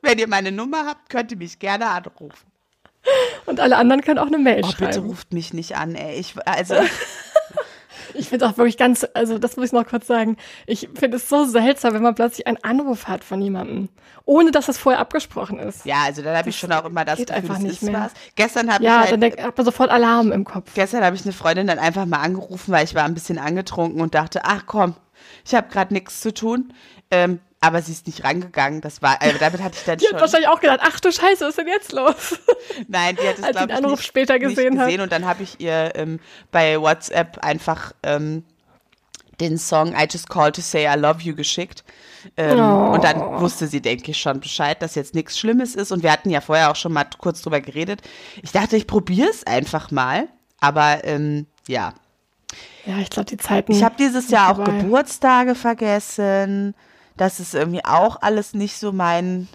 Wenn 0.00 0.18
ihr 0.18 0.28
meine 0.28 0.52
Nummer 0.52 0.86
habt, 0.86 1.10
könnt 1.10 1.32
ihr 1.32 1.36
mich 1.36 1.58
gerne 1.58 1.88
anrufen. 1.88 2.46
Und 3.46 3.60
alle 3.60 3.76
anderen 3.76 4.00
können 4.02 4.18
auch 4.18 4.26
eine 4.26 4.38
Mail 4.38 4.62
Oh, 4.64 4.68
bitte 4.78 4.92
schreiben. 4.94 5.06
ruft 5.06 5.32
mich 5.32 5.52
nicht 5.54 5.76
an, 5.76 5.94
ey. 5.94 6.18
Ich, 6.18 6.34
also, 6.46 6.74
Ich 8.14 8.28
finde 8.30 8.46
es 8.46 8.52
auch 8.52 8.56
wirklich 8.56 8.78
ganz, 8.78 9.06
also 9.12 9.38
das 9.38 9.56
muss 9.56 9.66
ich 9.66 9.72
noch 9.72 9.86
kurz 9.86 10.06
sagen. 10.06 10.36
Ich 10.66 10.88
finde 10.94 11.18
es 11.18 11.28
so 11.28 11.44
seltsam, 11.44 11.92
wenn 11.92 12.02
man 12.02 12.14
plötzlich 12.14 12.46
einen 12.46 12.56
Anruf 12.62 13.08
hat 13.08 13.22
von 13.24 13.42
jemandem, 13.42 13.88
ohne 14.24 14.52
dass 14.52 14.66
das 14.66 14.78
vorher 14.78 15.00
abgesprochen 15.00 15.58
ist. 15.58 15.84
ja, 15.84 16.02
also 16.04 16.22
dann 16.22 16.34
habe 16.36 16.48
ich 16.48 16.58
schon 16.58 16.72
auch 16.72 16.84
immer 16.86 17.04
das 17.04 17.18
geht 17.18 17.28
Gefühl, 17.28 17.42
einfach 17.42 17.58
nicht 17.58 17.72
ist 17.72 17.82
mehr. 17.82 18.00
was. 18.00 18.12
Gestern 18.34 18.72
habe 18.72 18.82
Ja, 18.84 19.04
ich 19.04 19.10
dann 19.10 19.20
halt, 19.20 19.34
denk, 19.36 19.46
hat 19.46 19.56
man 19.58 19.66
sofort 19.66 19.90
Alarm 19.90 20.32
im 20.32 20.44
Kopf. 20.44 20.72
gestern 20.74 21.04
habe 21.04 21.14
ich 21.16 21.24
eine 21.24 21.32
Freundin 21.34 21.66
dann 21.66 21.78
einfach 21.78 22.06
mal 22.06 22.20
angerufen, 22.20 22.72
weil 22.72 22.84
ich 22.84 22.94
war 22.94 23.04
ein 23.04 23.12
bisschen 23.14 23.38
angetrunken 23.38 24.00
und 24.00 24.14
dachte, 24.14 24.40
ach 24.44 24.62
komm, 24.66 24.94
ich 25.44 25.54
habe 25.54 25.68
gerade 25.68 25.92
nichts 25.92 26.20
zu 26.20 26.32
tun. 26.32 26.72
Ähm, 27.10 27.40
aber 27.60 27.82
sie 27.82 27.92
ist 27.92 28.06
nicht 28.06 28.22
rangegangen. 28.24 28.80
Das 28.80 29.02
war, 29.02 29.20
also 29.20 29.36
damit 29.38 29.62
hatte 29.62 29.76
ich 29.78 29.84
dann 29.84 29.98
Die 29.98 30.04
hat 30.04 30.12
schon. 30.12 30.20
wahrscheinlich 30.20 30.48
auch 30.48 30.60
gedacht, 30.60 30.80
ach 30.82 31.00
du 31.00 31.10
Scheiße, 31.10 31.40
was 31.44 31.50
ist 31.50 31.58
denn 31.58 31.68
jetzt 31.68 31.92
los? 31.92 32.38
Nein, 32.88 33.16
die 33.20 33.26
hat 33.28 33.38
es, 33.38 33.42
glaube 33.42 33.58
den 33.66 33.70
ich, 33.70 33.76
Anruf 33.76 33.98
nicht, 33.98 34.06
später 34.06 34.34
nicht 34.34 34.42
gesehen 34.48 34.78
hat. 34.78 34.86
gesehen. 34.86 35.00
Und 35.00 35.12
dann 35.12 35.24
habe 35.24 35.42
ich 35.42 35.58
ihr 35.60 35.92
ähm, 35.96 36.20
bei 36.52 36.80
WhatsApp 36.80 37.38
einfach 37.42 37.92
ähm, 38.02 38.44
den 39.40 39.58
Song 39.58 39.94
I 39.94 40.06
Just 40.10 40.28
Called 40.30 40.54
to 40.56 40.62
Say 40.62 40.86
I 40.86 40.98
Love 40.98 41.20
You 41.22 41.34
geschickt. 41.34 41.84
Ähm, 42.36 42.58
Oh. 42.58 42.92
Und 42.94 43.04
dann 43.04 43.20
wusste 43.40 43.66
sie, 43.68 43.80
denke 43.80 44.10
ich, 44.10 44.18
schon 44.18 44.40
Bescheid, 44.40 44.80
dass 44.82 44.94
jetzt 44.94 45.14
nichts 45.14 45.38
Schlimmes 45.38 45.74
ist. 45.74 45.92
Und 45.92 46.02
wir 46.02 46.10
hatten 46.10 46.30
ja 46.30 46.40
vorher 46.40 46.70
auch 46.70 46.76
schon 46.76 46.92
mal 46.92 47.04
kurz 47.18 47.42
drüber 47.42 47.60
geredet. 47.60 48.02
Ich 48.42 48.52
dachte, 48.52 48.76
ich 48.76 48.86
probiere 48.86 49.28
es 49.30 49.46
einfach 49.46 49.90
mal. 49.90 50.28
Aber 50.60 51.04
ähm, 51.04 51.46
ja, 51.68 51.92
Ja, 52.86 52.98
ich 52.98 53.10
glaube, 53.10 53.26
die 53.26 53.36
Zeiten. 53.36 53.72
ich 53.72 53.84
habe 53.84 53.94
dieses 53.98 54.30
Jahr 54.30 54.50
auch 54.52 54.56
vorbei. 54.56 54.78
Geburtstage 54.78 55.54
vergessen. 55.54 56.74
Das 57.16 57.40
ist 57.40 57.54
irgendwie 57.54 57.84
auch 57.84 58.20
alles 58.20 58.54
nicht 58.54 58.76
so 58.78 58.92
mein, 58.92 59.48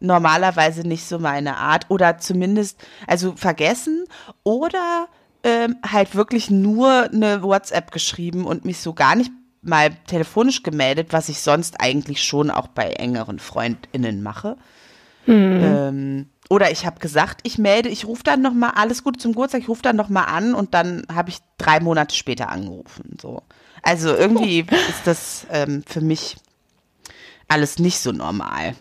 normalerweise 0.00 0.82
nicht 0.82 1.06
so 1.06 1.18
meine 1.18 1.56
Art. 1.56 1.86
Oder 1.88 2.18
zumindest, 2.18 2.78
also 3.06 3.34
vergessen 3.36 4.04
oder 4.42 5.08
ähm, 5.42 5.76
halt 5.88 6.14
wirklich 6.14 6.50
nur 6.50 7.04
eine 7.04 7.42
WhatsApp 7.42 7.92
geschrieben 7.92 8.44
und 8.44 8.64
mich 8.64 8.80
so 8.80 8.92
gar 8.92 9.14
nicht 9.14 9.30
mal 9.62 9.90
telefonisch 10.06 10.62
gemeldet, 10.62 11.08
was 11.12 11.28
ich 11.28 11.40
sonst 11.40 11.80
eigentlich 11.80 12.22
schon 12.22 12.50
auch 12.50 12.68
bei 12.68 12.90
engeren 12.90 13.38
FreundInnen 13.38 14.22
mache. 14.22 14.56
Ähm, 15.28 16.30
oder 16.48 16.70
ich 16.70 16.86
habe 16.86 17.00
gesagt, 17.00 17.40
ich 17.42 17.58
melde, 17.58 17.88
ich 17.88 18.06
rufe 18.06 18.22
dann 18.22 18.42
noch 18.42 18.54
mal 18.54 18.70
alles 18.70 19.02
Gute 19.02 19.18
zum 19.18 19.32
Geburtstag, 19.32 19.62
ich 19.62 19.68
rufe 19.68 19.82
dann 19.82 19.96
noch 19.96 20.08
mal 20.08 20.24
an 20.24 20.54
und 20.54 20.74
dann 20.74 21.04
habe 21.12 21.30
ich 21.30 21.38
drei 21.58 21.80
Monate 21.80 22.14
später 22.14 22.48
angerufen. 22.48 23.16
So, 23.20 23.42
also 23.82 24.14
irgendwie 24.14 24.60
ist 24.60 25.06
das 25.06 25.46
ähm, 25.50 25.82
für 25.86 26.00
mich 26.00 26.36
alles 27.48 27.78
nicht 27.78 27.98
so 28.00 28.12
normal. 28.12 28.74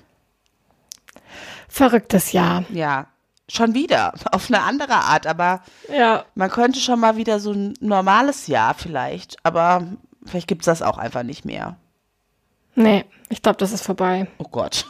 Verrücktes 1.67 2.31
Jahr. 2.31 2.63
Ja, 2.69 3.07
schon 3.49 3.73
wieder 3.73 4.13
auf 4.31 4.49
eine 4.49 4.63
andere 4.63 4.93
Art, 4.95 5.27
aber 5.27 5.61
Ja, 5.93 6.25
man 6.35 6.49
könnte 6.49 6.79
schon 6.79 6.99
mal 6.99 7.17
wieder 7.17 7.39
so 7.39 7.51
ein 7.51 7.73
normales 7.79 8.47
Jahr 8.47 8.73
vielleicht, 8.73 9.37
aber 9.43 9.83
vielleicht 10.25 10.47
gibt's 10.47 10.65
das 10.65 10.81
auch 10.81 10.97
einfach 10.97 11.23
nicht 11.23 11.45
mehr. 11.45 11.77
nee, 12.75 13.05
ich 13.29 13.41
glaube, 13.41 13.57
das 13.57 13.71
ist 13.71 13.83
vorbei. 13.83 14.27
Oh 14.37 14.47
Gott. 14.49 14.85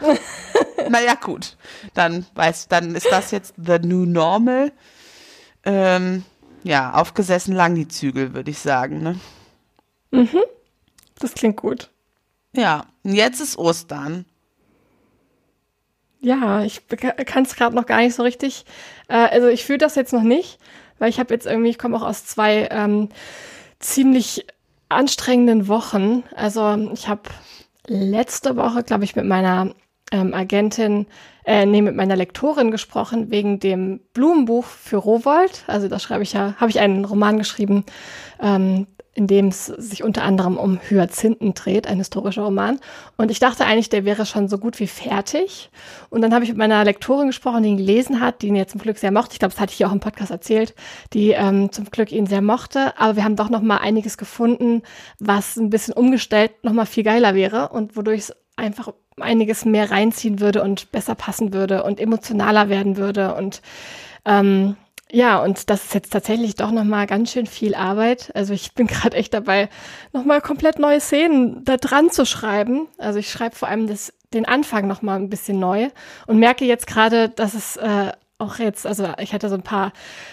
naja, 0.88 1.14
gut. 1.14 1.56
Dann 1.94 2.26
weiß, 2.34 2.68
dann 2.68 2.94
ist 2.94 3.06
das 3.10 3.30
jetzt 3.30 3.54
the 3.56 3.78
new 3.78 4.04
normal. 4.06 4.72
Ähm, 5.64 6.24
ja, 6.64 6.92
aufgesessen 6.94 7.54
lang 7.54 7.74
die 7.74 7.88
Zügel, 7.88 8.34
würde 8.34 8.50
ich 8.50 8.58
sagen. 8.58 9.02
Ne? 9.02 9.20
Das 11.18 11.34
klingt 11.34 11.56
gut. 11.56 11.90
Ja, 12.54 12.86
jetzt 13.02 13.40
ist 13.40 13.58
Ostern. 13.58 14.24
Ja, 16.20 16.62
ich 16.62 16.86
kann 17.26 17.44
es 17.44 17.54
gerade 17.54 17.76
noch 17.76 17.86
gar 17.86 17.98
nicht 17.98 18.14
so 18.14 18.22
richtig. 18.22 18.64
Äh, 19.08 19.14
also 19.16 19.48
ich 19.48 19.64
fühle 19.64 19.78
das 19.78 19.94
jetzt 19.94 20.12
noch 20.12 20.22
nicht, 20.22 20.58
weil 20.98 21.10
ich 21.10 21.18
habe 21.18 21.34
jetzt 21.34 21.46
irgendwie, 21.46 21.70
ich 21.70 21.78
komme 21.78 21.96
auch 21.96 22.02
aus 22.02 22.24
zwei 22.24 22.68
ähm, 22.70 23.10
ziemlich 23.78 24.46
anstrengenden 24.88 25.68
Wochen. 25.68 26.22
Also 26.34 26.90
ich 26.92 27.08
habe 27.08 27.22
letzte 27.86 28.56
Woche, 28.56 28.82
glaube 28.84 29.04
ich, 29.04 29.16
mit 29.16 29.26
meiner 29.26 29.74
ähm, 30.12 30.32
Agentin, 30.32 31.06
äh, 31.44 31.66
nee, 31.66 31.82
mit 31.82 31.96
meiner 31.96 32.16
Lektorin 32.16 32.70
gesprochen 32.70 33.30
wegen 33.30 33.60
dem 33.60 34.00
Blumenbuch 34.14 34.64
für 34.64 34.96
Rowold. 34.96 35.64
Also 35.66 35.88
da 35.88 35.98
schreibe 35.98 36.22
ich 36.22 36.32
ja, 36.32 36.54
habe 36.56 36.70
ich 36.70 36.80
einen 36.80 37.04
Roman 37.04 37.36
geschrieben, 37.36 37.84
ähm, 38.40 38.86
in 39.14 39.26
dem 39.26 39.48
es 39.48 39.66
sich 39.66 40.02
unter 40.02 40.22
anderem 40.22 40.56
um 40.56 40.80
Hyazinthen 40.88 41.54
dreht, 41.54 41.86
ein 41.86 41.98
historischer 41.98 42.42
Roman. 42.42 42.80
Und 43.16 43.30
ich 43.30 43.38
dachte 43.38 43.64
eigentlich, 43.64 43.88
der 43.88 44.04
wäre 44.04 44.26
schon 44.26 44.48
so 44.48 44.58
gut 44.58 44.80
wie 44.80 44.88
fertig. 44.88 45.70
Und 46.10 46.20
dann 46.22 46.34
habe 46.34 46.44
ich 46.44 46.50
mit 46.50 46.58
meiner 46.58 46.84
Lektorin 46.84 47.28
gesprochen, 47.28 47.62
die 47.62 47.68
ihn 47.70 47.76
gelesen 47.76 48.20
hat, 48.20 48.42
die 48.42 48.48
ihn 48.48 48.56
jetzt 48.56 48.72
zum 48.72 48.80
Glück 48.80 48.98
sehr 48.98 49.12
mochte. 49.12 49.32
Ich 49.32 49.38
glaube, 49.38 49.54
das 49.54 49.60
hatte 49.60 49.72
ich 49.72 49.78
ja 49.78 49.88
auch 49.88 49.92
im 49.92 50.00
Podcast 50.00 50.30
erzählt, 50.30 50.74
die 51.12 51.30
ähm, 51.30 51.70
zum 51.70 51.86
Glück 51.86 52.10
ihn 52.10 52.26
sehr 52.26 52.42
mochte. 52.42 52.98
Aber 52.98 53.16
wir 53.16 53.24
haben 53.24 53.36
doch 53.36 53.50
noch 53.50 53.62
mal 53.62 53.78
einiges 53.78 54.18
gefunden, 54.18 54.82
was 55.20 55.56
ein 55.56 55.70
bisschen 55.70 55.94
umgestellt 55.94 56.52
noch 56.62 56.72
mal 56.72 56.86
viel 56.86 57.04
geiler 57.04 57.34
wäre 57.34 57.68
und 57.68 57.96
wodurch 57.96 58.20
es 58.20 58.32
einfach 58.56 58.92
einiges 59.20 59.64
mehr 59.64 59.90
reinziehen 59.90 60.40
würde 60.40 60.62
und 60.62 60.90
besser 60.90 61.14
passen 61.14 61.52
würde 61.52 61.84
und 61.84 62.00
emotionaler 62.00 62.68
werden 62.68 62.96
würde 62.96 63.34
und 63.34 63.62
ähm, 64.24 64.76
ja, 65.10 65.42
und 65.42 65.70
das 65.70 65.84
ist 65.84 65.94
jetzt 65.94 66.12
tatsächlich 66.12 66.56
doch 66.56 66.70
nochmal 66.70 67.06
ganz 67.06 67.30
schön 67.32 67.46
viel 67.46 67.74
Arbeit. 67.74 68.30
Also 68.34 68.52
ich 68.52 68.74
bin 68.74 68.86
gerade 68.88 69.16
echt 69.16 69.34
dabei, 69.34 69.68
nochmal 70.12 70.40
komplett 70.40 70.78
neue 70.78 71.00
Szenen 71.00 71.64
da 71.64 71.76
dran 71.76 72.10
zu 72.10 72.26
schreiben. 72.26 72.88
Also 72.98 73.18
ich 73.18 73.30
schreibe 73.30 73.56
vor 73.56 73.68
allem 73.68 73.86
das, 73.86 74.12
den 74.32 74.46
Anfang 74.46 74.86
nochmal 74.86 75.18
ein 75.18 75.30
bisschen 75.30 75.58
neu 75.58 75.90
und 76.26 76.38
merke 76.38 76.64
jetzt 76.64 76.86
gerade, 76.86 77.28
dass 77.28 77.54
es 77.54 77.76
äh, 77.76 78.12
auch 78.38 78.58
jetzt, 78.58 78.86
also 78.86 79.08
ich 79.18 79.32
hatte 79.32 79.48
so 79.48 79.54
ein 79.54 79.62
paar 79.62 79.92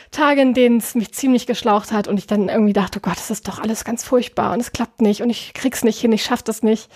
Tage, 0.09 0.41
in 0.41 0.53
denen 0.53 0.77
es 0.77 0.95
mich 0.95 1.13
ziemlich 1.13 1.45
geschlaucht 1.45 1.91
hat 1.91 2.07
und 2.07 2.17
ich 2.17 2.25
dann 2.25 2.49
irgendwie 2.49 2.73
dachte, 2.73 2.99
oh 2.99 3.01
Gott, 3.07 3.17
das 3.17 3.29
ist 3.29 3.47
doch 3.47 3.59
alles 3.59 3.83
ganz 3.83 4.03
furchtbar 4.03 4.53
und 4.53 4.59
es 4.59 4.71
klappt 4.71 5.01
nicht 5.01 5.21
und 5.21 5.29
ich 5.29 5.53
krieg's 5.53 5.83
nicht 5.83 5.99
hin, 5.99 6.11
ich 6.11 6.23
schaff 6.23 6.41
das 6.41 6.63
nicht. 6.63 6.89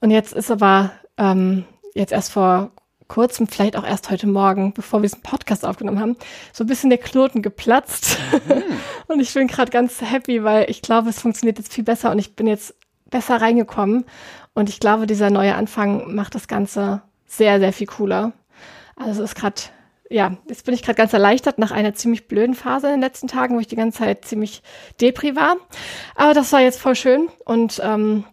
Und 0.00 0.10
jetzt 0.10 0.32
ist 0.32 0.50
aber 0.50 0.90
ähm, 1.16 1.64
jetzt 1.94 2.12
erst 2.12 2.32
vor 2.32 2.72
kurzem, 3.08 3.48
vielleicht 3.48 3.76
auch 3.76 3.84
erst 3.84 4.10
heute 4.10 4.26
Morgen, 4.26 4.72
bevor 4.72 5.00
wir 5.00 5.08
diesen 5.08 5.22
Podcast 5.22 5.64
aufgenommen 5.64 6.00
haben, 6.00 6.16
so 6.52 6.64
ein 6.64 6.66
bisschen 6.66 6.90
der 6.90 6.98
Knoten 6.98 7.42
geplatzt. 7.42 8.18
und 9.08 9.20
ich 9.20 9.32
bin 9.34 9.48
gerade 9.48 9.70
ganz 9.70 10.00
happy, 10.00 10.44
weil 10.44 10.70
ich 10.70 10.82
glaube, 10.82 11.08
es 11.08 11.20
funktioniert 11.20 11.58
jetzt 11.58 11.72
viel 11.72 11.84
besser 11.84 12.10
und 12.10 12.18
ich 12.18 12.36
bin 12.36 12.46
jetzt 12.46 12.74
besser 13.10 13.40
reingekommen. 13.40 14.04
Und 14.54 14.68
ich 14.68 14.80
glaube, 14.80 15.06
dieser 15.06 15.30
neue 15.30 15.54
Anfang 15.54 16.14
macht 16.14 16.34
das 16.34 16.48
Ganze 16.48 17.02
sehr, 17.26 17.58
sehr 17.58 17.72
viel 17.72 17.86
cooler. 17.86 18.32
Also 18.96 19.22
es 19.22 19.30
ist 19.30 19.36
gerade 19.36 19.62
ja, 20.10 20.36
jetzt 20.48 20.64
bin 20.64 20.74
ich 20.74 20.82
gerade 20.82 20.96
ganz 20.96 21.12
erleichtert 21.12 21.58
nach 21.58 21.70
einer 21.70 21.94
ziemlich 21.94 22.28
blöden 22.28 22.54
Phase 22.54 22.86
in 22.86 22.94
den 22.94 23.00
letzten 23.00 23.28
Tagen, 23.28 23.54
wo 23.54 23.60
ich 23.60 23.66
die 23.66 23.76
ganze 23.76 23.98
Zeit 23.98 24.24
ziemlich 24.24 24.62
depri 25.00 25.36
war. 25.36 25.56
Aber 26.14 26.34
das 26.34 26.52
war 26.52 26.60
jetzt 26.60 26.80
voll 26.80 26.94
schön 26.94 27.28
und 27.44 27.80
ähm, 27.84 28.24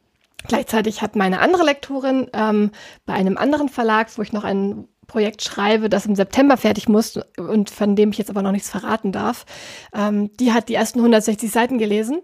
gleichzeitig 0.47 1.01
hat 1.01 1.15
meine 1.15 1.39
andere 1.39 1.63
Lektorin 1.63 2.29
ähm, 2.33 2.71
bei 3.05 3.13
einem 3.13 3.37
anderen 3.37 3.69
Verlag, 3.69 4.09
wo 4.17 4.21
ich 4.21 4.33
noch 4.33 4.43
ein 4.43 4.87
Projekt 5.07 5.43
schreibe, 5.43 5.89
das 5.89 6.05
im 6.05 6.15
September 6.15 6.57
fertig 6.57 6.89
muss 6.89 7.19
und 7.37 7.69
von 7.69 7.95
dem 7.95 8.11
ich 8.11 8.17
jetzt 8.17 8.29
aber 8.29 8.41
noch 8.41 8.51
nichts 8.51 8.69
verraten 8.69 9.11
darf, 9.11 9.45
ähm, 9.93 10.31
die 10.37 10.51
hat 10.51 10.69
die 10.69 10.75
ersten 10.75 10.99
160 10.99 11.51
Seiten 11.51 11.77
gelesen. 11.77 12.21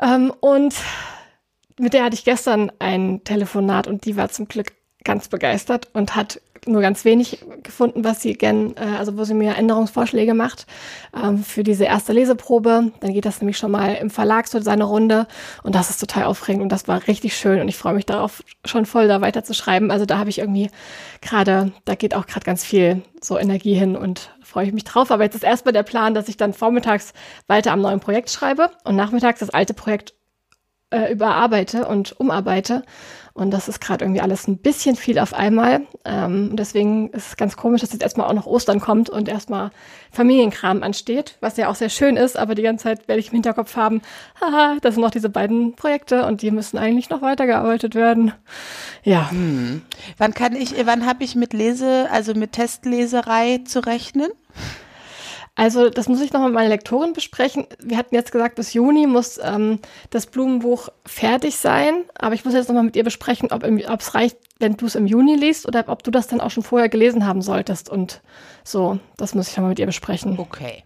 Ähm, 0.00 0.32
und 0.40 0.74
mit 1.78 1.94
der 1.94 2.04
hatte 2.04 2.14
ich 2.14 2.24
gestern 2.24 2.72
ein 2.78 3.22
Telefonat 3.24 3.86
und 3.86 4.04
die 4.04 4.16
war 4.16 4.28
zum 4.28 4.48
Glück 4.48 4.72
ganz 5.04 5.28
begeistert 5.28 5.88
und 5.92 6.16
hat 6.16 6.40
nur 6.68 6.80
ganz 6.82 7.04
wenig 7.04 7.44
gefunden, 7.62 8.04
was 8.04 8.22
sie 8.22 8.34
gern, 8.34 8.74
äh, 8.76 8.96
also 8.98 9.16
wo 9.16 9.24
sie 9.24 9.34
mir 9.34 9.56
Änderungsvorschläge 9.56 10.34
macht 10.34 10.66
ähm, 11.14 11.42
für 11.42 11.62
diese 11.62 11.84
erste 11.84 12.12
Leseprobe. 12.12 12.92
Dann 13.00 13.12
geht 13.12 13.24
das 13.24 13.40
nämlich 13.40 13.58
schon 13.58 13.70
mal 13.70 13.94
im 13.94 14.10
Verlag 14.10 14.46
so 14.48 14.60
seine 14.60 14.84
Runde 14.84 15.26
und 15.62 15.74
das 15.74 15.90
ist 15.90 15.98
total 15.98 16.24
aufregend 16.24 16.62
und 16.62 16.70
das 16.70 16.88
war 16.88 17.06
richtig 17.06 17.36
schön 17.36 17.60
und 17.60 17.68
ich 17.68 17.76
freue 17.76 17.94
mich 17.94 18.06
darauf 18.06 18.42
schon 18.64 18.86
voll 18.86 19.08
da 19.08 19.20
weiter 19.20 19.44
zu 19.44 19.54
schreiben. 19.54 19.90
Also 19.90 20.06
da 20.06 20.18
habe 20.18 20.30
ich 20.30 20.38
irgendwie 20.38 20.70
gerade, 21.20 21.72
da 21.84 21.94
geht 21.94 22.14
auch 22.14 22.26
gerade 22.26 22.44
ganz 22.44 22.64
viel 22.64 23.02
so 23.20 23.38
Energie 23.38 23.74
hin 23.74 23.96
und 23.96 24.30
freue 24.42 24.66
ich 24.66 24.72
mich 24.72 24.84
drauf. 24.84 25.10
Aber 25.10 25.24
jetzt 25.24 25.34
ist 25.34 25.44
erstmal 25.44 25.72
der 25.72 25.82
Plan, 25.82 26.14
dass 26.14 26.28
ich 26.28 26.36
dann 26.36 26.52
vormittags 26.52 27.12
weiter 27.46 27.72
am 27.72 27.80
neuen 27.80 28.00
Projekt 28.00 28.30
schreibe 28.30 28.70
und 28.84 28.96
nachmittags 28.96 29.40
das 29.40 29.50
alte 29.50 29.74
Projekt 29.74 30.14
äh, 30.90 31.12
überarbeite 31.12 31.86
und 31.86 32.18
umarbeite 32.18 32.82
und 33.38 33.52
das 33.52 33.68
ist 33.68 33.80
gerade 33.80 34.04
irgendwie 34.04 34.20
alles 34.20 34.48
ein 34.48 34.58
bisschen 34.58 34.96
viel 34.96 35.20
auf 35.20 35.32
einmal. 35.32 35.82
Ähm, 36.04 36.56
deswegen 36.56 37.10
ist 37.10 37.28
es 37.28 37.36
ganz 37.36 37.56
komisch, 37.56 37.82
dass 37.82 37.92
jetzt 37.92 38.02
erstmal 38.02 38.26
auch 38.26 38.32
noch 38.32 38.46
Ostern 38.46 38.80
kommt 38.80 39.10
und 39.10 39.28
erstmal 39.28 39.70
Familienkram 40.10 40.82
ansteht, 40.82 41.36
was 41.40 41.56
ja 41.56 41.68
auch 41.68 41.76
sehr 41.76 41.88
schön 41.88 42.16
ist, 42.16 42.36
aber 42.36 42.56
die 42.56 42.62
ganze 42.62 42.84
Zeit 42.84 43.06
werde 43.06 43.20
ich 43.20 43.28
im 43.28 43.34
Hinterkopf 43.34 43.76
haben, 43.76 44.02
haha, 44.40 44.78
das 44.80 44.94
sind 44.94 45.02
noch 45.02 45.12
diese 45.12 45.28
beiden 45.28 45.76
Projekte 45.76 46.26
und 46.26 46.42
die 46.42 46.50
müssen 46.50 46.78
eigentlich 46.78 47.10
noch 47.10 47.22
weitergearbeitet 47.22 47.94
werden. 47.94 48.32
Ja. 49.04 49.30
Hm. 49.30 49.82
Wann 50.16 50.34
kann 50.34 50.56
ich, 50.56 50.74
wann 50.84 51.06
habe 51.06 51.22
ich 51.22 51.36
mit 51.36 51.52
Lese, 51.52 52.08
also 52.10 52.34
mit 52.34 52.52
Testleserei 52.52 53.60
zu 53.64 53.86
rechnen? 53.86 54.32
Also 55.58 55.90
das 55.90 56.08
muss 56.08 56.20
ich 56.20 56.32
noch 56.32 56.44
mit 56.44 56.52
meiner 56.52 56.68
Lektorin 56.68 57.14
besprechen. 57.14 57.66
Wir 57.80 57.96
hatten 57.96 58.14
jetzt 58.14 58.30
gesagt, 58.30 58.54
bis 58.54 58.74
Juni 58.74 59.08
muss 59.08 59.40
ähm, 59.42 59.80
das 60.10 60.26
Blumenbuch 60.26 60.88
fertig 61.04 61.56
sein. 61.56 62.04
Aber 62.14 62.36
ich 62.36 62.44
muss 62.44 62.54
jetzt 62.54 62.68
noch 62.68 62.76
mal 62.76 62.84
mit 62.84 62.94
ihr 62.94 63.02
besprechen, 63.02 63.50
ob 63.50 63.64
es 64.00 64.14
reicht, 64.14 64.36
wenn 64.60 64.76
du 64.76 64.86
es 64.86 64.94
im 64.94 65.08
Juni 65.08 65.34
liest 65.34 65.66
oder 65.66 65.88
ob 65.88 66.04
du 66.04 66.12
das 66.12 66.28
dann 66.28 66.40
auch 66.40 66.52
schon 66.52 66.62
vorher 66.62 66.88
gelesen 66.88 67.26
haben 67.26 67.42
solltest. 67.42 67.90
Und 67.90 68.22
so, 68.62 69.00
das 69.16 69.34
muss 69.34 69.48
ich 69.48 69.56
noch 69.56 69.64
mal 69.64 69.70
mit 69.70 69.80
ihr 69.80 69.86
besprechen. 69.86 70.38
Okay 70.38 70.84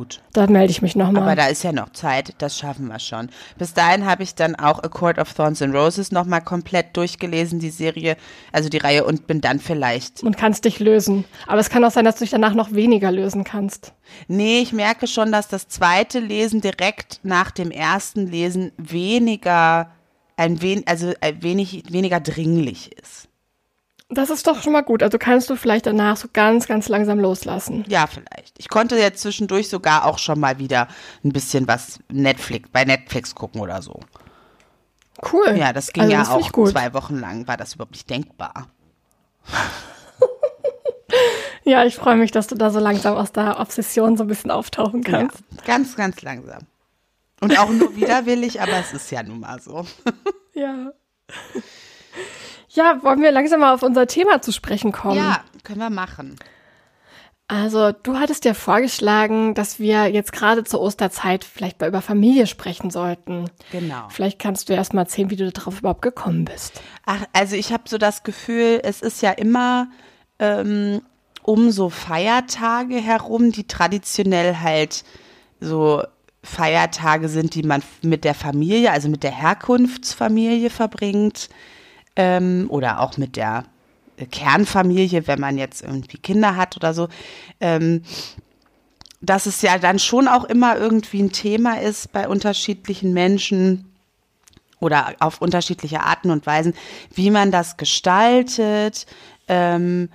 gut. 0.00 0.22
Dann 0.32 0.52
melde 0.52 0.70
ich 0.70 0.80
mich 0.80 0.96
nochmal. 0.96 1.22
Aber 1.22 1.36
da 1.36 1.46
ist 1.46 1.62
ja 1.62 1.72
noch 1.72 1.90
Zeit, 1.90 2.34
das 2.38 2.58
schaffen 2.58 2.88
wir 2.88 2.98
schon. 2.98 3.28
Bis 3.58 3.74
dahin 3.74 4.06
habe 4.06 4.22
ich 4.22 4.34
dann 4.34 4.54
auch 4.54 4.82
A 4.82 4.88
Court 4.88 5.18
of 5.18 5.34
Thorns 5.34 5.60
and 5.60 5.74
Roses 5.74 6.10
nochmal 6.10 6.40
komplett 6.40 6.96
durchgelesen, 6.96 7.58
die 7.58 7.70
Serie, 7.70 8.16
also 8.50 8.68
die 8.70 8.78
Reihe, 8.78 9.04
und 9.04 9.26
bin 9.26 9.40
dann 9.40 9.60
vielleicht. 9.60 10.22
Und 10.22 10.38
kannst 10.38 10.64
dich 10.64 10.80
lösen. 10.80 11.24
Aber 11.46 11.60
es 11.60 11.68
kann 11.68 11.84
auch 11.84 11.90
sein, 11.90 12.06
dass 12.06 12.16
du 12.16 12.20
dich 12.24 12.30
danach 12.30 12.54
noch 12.54 12.72
weniger 12.72 13.12
lösen 13.12 13.44
kannst. 13.44 13.92
Nee, 14.26 14.60
ich 14.60 14.72
merke 14.72 15.06
schon, 15.06 15.32
dass 15.32 15.48
das 15.48 15.68
zweite 15.68 16.18
Lesen 16.18 16.60
direkt 16.60 17.20
nach 17.22 17.50
dem 17.50 17.70
ersten 17.70 18.26
Lesen 18.26 18.72
weniger, 18.78 19.90
ein 20.36 20.62
wen, 20.62 20.82
also 20.86 21.12
ein 21.20 21.42
wenig, 21.42 21.84
weniger 21.90 22.20
dringlich 22.20 22.90
ist. 22.98 23.29
Das 24.12 24.28
ist 24.28 24.46
doch 24.46 24.60
schon 24.60 24.72
mal 24.72 24.82
gut. 24.82 25.04
Also 25.04 25.18
kannst 25.18 25.48
du 25.50 25.56
vielleicht 25.56 25.86
danach 25.86 26.16
so 26.16 26.28
ganz, 26.32 26.66
ganz 26.66 26.88
langsam 26.88 27.20
loslassen. 27.20 27.84
Ja, 27.86 28.08
vielleicht. 28.08 28.58
Ich 28.58 28.68
konnte 28.68 28.96
jetzt 28.96 29.22
zwischendurch 29.22 29.68
sogar 29.68 30.04
auch 30.04 30.18
schon 30.18 30.40
mal 30.40 30.58
wieder 30.58 30.88
ein 31.24 31.32
bisschen 31.32 31.68
was 31.68 32.00
Netflix, 32.10 32.68
bei 32.72 32.84
Netflix 32.84 33.34
gucken 33.34 33.60
oder 33.60 33.82
so. 33.82 34.00
Cool. 35.32 35.56
Ja, 35.56 35.72
das 35.72 35.92
ging 35.92 36.02
also, 36.04 36.12
ja 36.12 36.18
das 36.20 36.28
auch 36.30 36.50
zwei 36.50 36.92
Wochen 36.92 37.20
lang, 37.20 37.46
war 37.46 37.56
das 37.56 37.74
überhaupt 37.74 37.92
nicht 37.92 38.10
denkbar. 38.10 38.66
ja, 41.64 41.84
ich 41.84 41.94
freue 41.94 42.16
mich, 42.16 42.32
dass 42.32 42.48
du 42.48 42.56
da 42.56 42.70
so 42.70 42.80
langsam 42.80 43.16
aus 43.16 43.30
der 43.30 43.60
Obsession 43.60 44.16
so 44.16 44.24
ein 44.24 44.28
bisschen 44.28 44.50
auftauchen 44.50 45.04
kannst. 45.04 45.38
Ja, 45.38 45.64
ganz, 45.66 45.94
ganz 45.94 46.22
langsam. 46.22 46.66
Und 47.40 47.56
auch 47.58 47.70
nur 47.70 47.94
widerwillig, 47.96 48.60
aber 48.60 48.78
es 48.78 48.92
ist 48.92 49.10
ja 49.10 49.22
nun 49.22 49.40
mal 49.40 49.60
so. 49.60 49.86
ja. 50.54 50.92
Ja, 52.72 53.02
wollen 53.02 53.20
wir 53.20 53.32
langsam 53.32 53.60
mal 53.60 53.74
auf 53.74 53.82
unser 53.82 54.06
Thema 54.06 54.42
zu 54.42 54.52
sprechen 54.52 54.92
kommen? 54.92 55.16
Ja, 55.16 55.42
können 55.64 55.80
wir 55.80 55.90
machen. 55.90 56.36
Also, 57.48 57.90
du 57.90 58.16
hattest 58.16 58.44
ja 58.44 58.54
vorgeschlagen, 58.54 59.54
dass 59.54 59.80
wir 59.80 60.06
jetzt 60.06 60.32
gerade 60.32 60.62
zur 60.62 60.80
Osterzeit 60.80 61.42
vielleicht 61.42 61.80
mal 61.80 61.88
über 61.88 62.00
Familie 62.00 62.46
sprechen 62.46 62.90
sollten. 62.90 63.50
Genau. 63.72 64.06
Vielleicht 64.08 64.38
kannst 64.38 64.68
du 64.68 64.72
erst 64.72 64.94
mal 64.94 65.02
erzählen, 65.02 65.30
wie 65.30 65.36
du 65.36 65.50
darauf 65.50 65.80
überhaupt 65.80 66.02
gekommen 66.02 66.44
bist. 66.44 66.80
Ach, 67.06 67.24
also 67.32 67.56
ich 67.56 67.72
habe 67.72 67.88
so 67.88 67.98
das 67.98 68.22
Gefühl, 68.22 68.80
es 68.84 69.02
ist 69.02 69.20
ja 69.20 69.32
immer 69.32 69.88
ähm, 70.38 71.02
um 71.42 71.72
so 71.72 71.90
Feiertage 71.90 72.96
herum, 72.96 73.50
die 73.50 73.66
traditionell 73.66 74.58
halt 74.58 75.02
so 75.58 76.04
Feiertage 76.44 77.28
sind, 77.28 77.56
die 77.56 77.64
man 77.64 77.82
mit 78.02 78.22
der 78.22 78.34
Familie, 78.34 78.92
also 78.92 79.08
mit 79.08 79.24
der 79.24 79.32
Herkunftsfamilie 79.32 80.70
verbringt 80.70 81.48
ähm, 82.16 82.66
oder 82.68 83.00
auch 83.00 83.16
mit 83.16 83.36
der 83.36 83.64
Kernfamilie, 84.30 85.26
wenn 85.26 85.40
man 85.40 85.58
jetzt 85.58 85.82
irgendwie 85.82 86.18
Kinder 86.18 86.56
hat 86.56 86.76
oder 86.76 86.94
so, 86.94 87.08
ähm, 87.60 88.02
dass 89.20 89.46
es 89.46 89.62
ja 89.62 89.78
dann 89.78 89.98
schon 89.98 90.28
auch 90.28 90.44
immer 90.44 90.76
irgendwie 90.78 91.22
ein 91.22 91.32
Thema 91.32 91.80
ist 91.80 92.12
bei 92.12 92.28
unterschiedlichen 92.28 93.12
Menschen 93.12 93.86
oder 94.80 95.14
auf 95.20 95.42
unterschiedliche 95.42 96.00
Arten 96.00 96.30
und 96.30 96.46
Weisen, 96.46 96.74
wie 97.14 97.30
man 97.30 97.50
das 97.50 97.76
gestaltet, 97.76 99.06
ähm, 99.46 100.08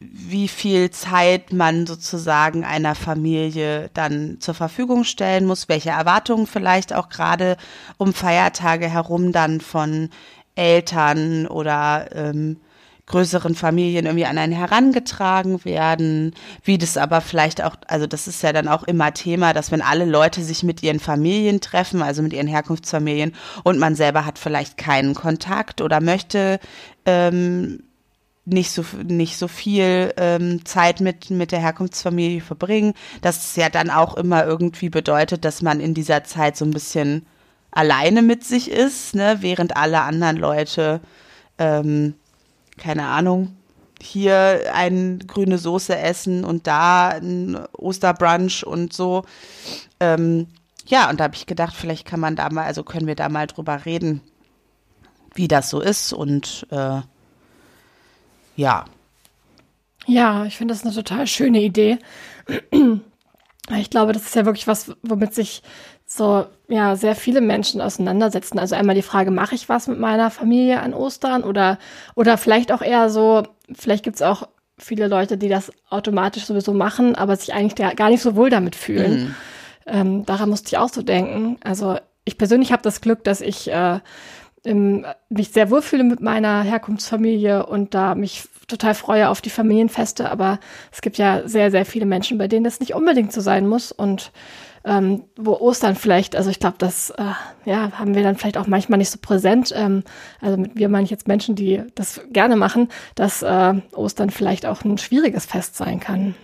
wie 0.00 0.48
viel 0.48 0.90
Zeit 0.90 1.52
man 1.52 1.86
sozusagen 1.86 2.64
einer 2.64 2.94
Familie 2.94 3.90
dann 3.92 4.38
zur 4.40 4.54
Verfügung 4.54 5.04
stellen 5.04 5.44
muss, 5.44 5.68
welche 5.68 5.90
Erwartungen 5.90 6.46
vielleicht 6.46 6.94
auch 6.94 7.10
gerade 7.10 7.58
um 7.98 8.14
Feiertage 8.14 8.88
herum 8.88 9.30
dann 9.30 9.60
von 9.60 10.08
Eltern 10.54 11.46
oder 11.46 12.08
ähm, 12.12 12.58
größeren 13.10 13.56
Familien 13.56 14.06
irgendwie 14.06 14.24
an 14.24 14.38
einen 14.38 14.52
herangetragen 14.52 15.64
werden, 15.64 16.32
wie 16.62 16.78
das 16.78 16.96
aber 16.96 17.20
vielleicht 17.20 17.62
auch, 17.62 17.74
also 17.88 18.06
das 18.06 18.28
ist 18.28 18.42
ja 18.42 18.52
dann 18.52 18.68
auch 18.68 18.84
immer 18.84 19.12
Thema, 19.12 19.52
dass 19.52 19.72
wenn 19.72 19.82
alle 19.82 20.04
Leute 20.04 20.42
sich 20.42 20.62
mit 20.62 20.82
ihren 20.82 21.00
Familien 21.00 21.60
treffen, 21.60 22.02
also 22.02 22.22
mit 22.22 22.32
ihren 22.32 22.46
Herkunftsfamilien 22.46 23.34
und 23.64 23.80
man 23.80 23.96
selber 23.96 24.24
hat 24.24 24.38
vielleicht 24.38 24.76
keinen 24.76 25.14
Kontakt 25.14 25.80
oder 25.80 26.00
möchte 26.00 26.60
ähm, 27.04 27.82
nicht 28.44 28.70
so 28.70 28.84
nicht 29.04 29.36
so 29.36 29.48
viel 29.48 30.14
ähm, 30.16 30.64
Zeit 30.64 31.00
mit 31.00 31.30
mit 31.30 31.52
der 31.52 31.60
Herkunftsfamilie 31.60 32.40
verbringen, 32.40 32.94
dass 33.22 33.44
es 33.44 33.56
ja 33.56 33.68
dann 33.68 33.90
auch 33.90 34.16
immer 34.16 34.44
irgendwie 34.44 34.88
bedeutet, 34.88 35.44
dass 35.44 35.62
man 35.62 35.80
in 35.80 35.94
dieser 35.94 36.24
Zeit 36.24 36.56
so 36.56 36.64
ein 36.64 36.70
bisschen 36.70 37.26
alleine 37.70 38.22
mit 38.22 38.44
sich 38.44 38.70
ist, 38.70 39.14
ne, 39.14 39.38
während 39.40 39.76
alle 39.76 40.02
anderen 40.02 40.36
Leute, 40.36 41.00
ähm, 41.58 42.14
keine 42.76 43.06
Ahnung, 43.06 43.56
hier 44.00 44.72
eine 44.72 45.18
grüne 45.18 45.58
Soße 45.58 45.96
essen 45.96 46.44
und 46.44 46.66
da 46.66 47.08
ein 47.10 47.58
Osterbrunch 47.72 48.64
und 48.64 48.92
so. 48.92 49.24
Ähm, 50.00 50.46
ja, 50.86 51.10
und 51.10 51.20
da 51.20 51.24
habe 51.24 51.36
ich 51.36 51.46
gedacht, 51.46 51.74
vielleicht 51.76 52.06
kann 52.06 52.20
man 52.20 52.36
da 52.36 52.50
mal, 52.50 52.64
also 52.64 52.82
können 52.82 53.06
wir 53.06 53.14
da 53.14 53.28
mal 53.28 53.46
drüber 53.46 53.84
reden, 53.84 54.22
wie 55.34 55.48
das 55.48 55.70
so 55.70 55.80
ist 55.80 56.12
und 56.12 56.66
äh, 56.70 57.00
ja. 58.56 58.84
Ja, 60.06 60.44
ich 60.44 60.56
finde 60.56 60.74
das 60.74 60.84
eine 60.84 60.94
total 60.94 61.26
schöne 61.26 61.60
Idee. 61.62 61.98
Ich 63.78 63.88
glaube, 63.90 64.12
das 64.12 64.24
ist 64.24 64.34
ja 64.34 64.46
wirklich 64.46 64.66
was, 64.66 64.90
womit 65.02 65.32
sich 65.32 65.62
so 66.12 66.44
ja 66.68 66.96
sehr 66.96 67.14
viele 67.14 67.40
Menschen 67.40 67.80
auseinandersetzen. 67.80 68.58
Also 68.58 68.74
einmal 68.74 68.96
die 68.96 69.02
Frage, 69.02 69.30
mache 69.30 69.54
ich 69.54 69.68
was 69.68 69.86
mit 69.86 69.98
meiner 69.98 70.30
Familie 70.30 70.80
an 70.80 70.92
Ostern 70.92 71.44
oder 71.44 71.78
oder 72.16 72.36
vielleicht 72.36 72.72
auch 72.72 72.82
eher 72.82 73.10
so, 73.10 73.44
vielleicht 73.72 74.02
gibt 74.02 74.16
es 74.16 74.22
auch 74.22 74.48
viele 74.76 75.06
Leute, 75.06 75.38
die 75.38 75.48
das 75.48 75.70
automatisch 75.88 76.46
sowieso 76.46 76.72
machen, 76.72 77.14
aber 77.14 77.36
sich 77.36 77.54
eigentlich 77.54 77.96
gar 77.96 78.10
nicht 78.10 78.22
so 78.22 78.34
wohl 78.34 78.50
damit 78.50 78.74
fühlen. 78.74 79.12
Mhm. 79.22 79.34
Ähm, 79.86 80.26
daran 80.26 80.50
musste 80.50 80.68
ich 80.68 80.78
auch 80.78 80.88
so 80.88 81.02
denken. 81.02 81.58
Also 81.62 81.96
ich 82.24 82.38
persönlich 82.38 82.72
habe 82.72 82.82
das 82.82 83.00
Glück, 83.00 83.22
dass 83.22 83.40
ich 83.40 83.70
äh, 83.70 84.00
im, 84.64 85.06
mich 85.28 85.50
sehr 85.50 85.70
wohlfühle 85.70 86.02
mit 86.04 86.20
meiner 86.20 86.62
Herkunftsfamilie 86.62 87.66
und 87.66 87.94
da 87.94 88.14
mich 88.14 88.48
total 88.66 88.94
freue 88.94 89.28
auf 89.28 89.40
die 89.40 89.50
Familienfeste. 89.50 90.30
Aber 90.30 90.58
es 90.90 91.02
gibt 91.02 91.18
ja 91.18 91.46
sehr, 91.46 91.70
sehr 91.70 91.84
viele 91.84 92.06
Menschen, 92.06 92.36
bei 92.38 92.48
denen 92.48 92.64
das 92.64 92.80
nicht 92.80 92.94
unbedingt 92.94 93.32
so 93.32 93.40
sein 93.40 93.68
muss. 93.68 93.92
Und 93.92 94.32
ähm, 94.84 95.24
wo 95.36 95.52
Ostern 95.52 95.94
vielleicht, 95.94 96.36
also 96.36 96.50
ich 96.50 96.58
glaube, 96.58 96.76
das 96.78 97.10
äh, 97.10 97.32
ja, 97.64 97.92
haben 97.92 98.14
wir 98.14 98.22
dann 98.22 98.36
vielleicht 98.36 98.56
auch 98.56 98.66
manchmal 98.66 98.98
nicht 98.98 99.10
so 99.10 99.18
präsent. 99.20 99.72
Ähm, 99.76 100.02
also 100.40 100.56
mit 100.56 100.76
wir 100.76 100.88
meine 100.88 101.04
ich 101.04 101.10
jetzt 101.10 101.28
Menschen, 101.28 101.54
die 101.54 101.82
das 101.94 102.20
gerne 102.30 102.56
machen, 102.56 102.88
dass 103.14 103.42
äh, 103.42 103.74
Ostern 103.94 104.30
vielleicht 104.30 104.64
auch 104.66 104.84
ein 104.84 104.98
schwieriges 104.98 105.46
Fest 105.46 105.76
sein 105.76 106.00
kann. 106.00 106.34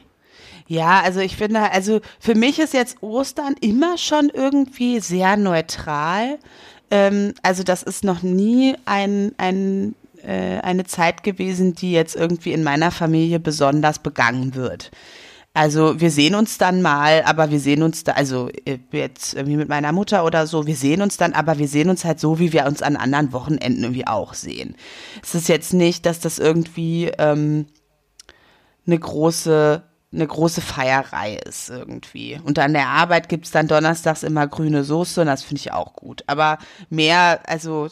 Ja, 0.67 1.01
also 1.01 1.21
ich 1.21 1.37
finde, 1.37 1.71
also 1.71 2.01
für 2.19 2.35
mich 2.35 2.59
ist 2.59 2.75
jetzt 2.75 3.03
Ostern 3.03 3.55
immer 3.61 3.99
schon 3.99 4.31
irgendwie 4.35 5.01
sehr 5.01 5.37
neutral. 5.37 6.39
Ähm, 6.91 7.35
also 7.43 7.63
das 7.63 7.83
ist 7.83 8.05
noch 8.05 8.23
nie 8.23 8.75
ein, 8.85 9.33
ein, 9.39 9.95
äh, 10.23 10.59
eine 10.61 10.85
Zeit 10.85 11.23
gewesen, 11.23 11.75
die 11.75 11.93
jetzt 11.93 12.17
irgendwie 12.17 12.53
in 12.53 12.65
meiner 12.65 12.91
Familie 12.91 13.39
besonders 13.39 14.01
begangen 14.01 14.55
wird. 14.55 14.91
Also 15.57 15.99
wir 15.99 16.11
sehen 16.11 16.35
uns 16.35 16.59
dann 16.59 16.83
mal, 16.83 17.23
aber 17.25 17.51
wir 17.51 17.61
sehen 17.61 17.83
uns 17.83 18.05
da, 18.05 18.13
also 18.13 18.51
äh, 18.67 18.79
jetzt 18.93 19.33
irgendwie 19.33 19.57
mit 19.57 19.71
meiner 19.71 19.91
Mutter 19.91 20.27
oder 20.27 20.47
so, 20.47 20.67
wir 20.67 20.77
sehen 20.77 21.01
uns 21.01 21.17
dann, 21.17 21.33
aber 21.33 21.57
wir 21.57 21.67
sehen 21.67 21.89
uns 21.89 22.05
halt 22.05 22.21
so, 22.21 22.39
wie 22.39 22.53
wir 22.53 22.67
uns 22.67 22.83
an 22.83 22.95
anderen 22.95 23.33
Wochenenden 23.33 23.83
irgendwie 23.83 24.07
auch 24.07 24.35
sehen. 24.35 24.77
Es 25.23 25.35
ist 25.35 25.49
jetzt 25.49 25.73
nicht, 25.73 26.05
dass 26.05 26.21
das 26.21 26.39
irgendwie 26.39 27.11
ähm, 27.17 27.69
eine 28.87 28.99
große 28.99 29.83
eine 30.13 30.27
große 30.27 30.61
Feierei 30.61 31.37
ist 31.37 31.71
irgendwie. 31.71 32.39
Und 32.45 32.59
an 32.59 32.75
der 32.75 32.89
Arbeit 32.89 33.31
gibt's 33.31 33.51
dann 33.51 33.67
donnerstags 33.67 34.25
immer 34.25 34.47
grüne 34.47 34.85
Soße 34.85 35.23
und 35.23 35.27
das 35.27 35.43
finde 35.43 35.61
ich 35.61 35.73
auch 35.73 35.95
gut. 35.95 36.23
Aber 36.27 36.59
mehr, 36.91 37.41
also 37.47 37.89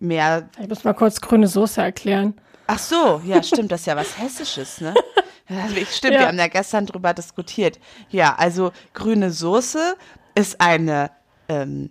mehr. 0.00 0.48
Ich 0.60 0.68
muss 0.68 0.82
mal 0.82 0.94
kurz 0.94 1.20
grüne 1.20 1.46
Soße 1.46 1.80
erklären. 1.80 2.34
Ach 2.66 2.78
so, 2.80 3.22
ja, 3.24 3.40
stimmt, 3.42 3.70
das 3.70 3.80
ist 3.80 3.86
ja 3.86 3.94
was 3.94 4.18
Hessisches, 4.18 4.80
ne? 4.80 4.94
Also 5.48 5.74
stimmt, 5.90 6.14
ja. 6.14 6.20
wir 6.20 6.28
haben 6.28 6.38
ja 6.38 6.48
gestern 6.48 6.86
drüber 6.86 7.12
diskutiert. 7.12 7.78
Ja, 8.10 8.34
also 8.36 8.72
grüne 8.94 9.30
Soße 9.30 9.96
ist 10.34 10.60
eine 10.60 11.10
ähm, 11.48 11.90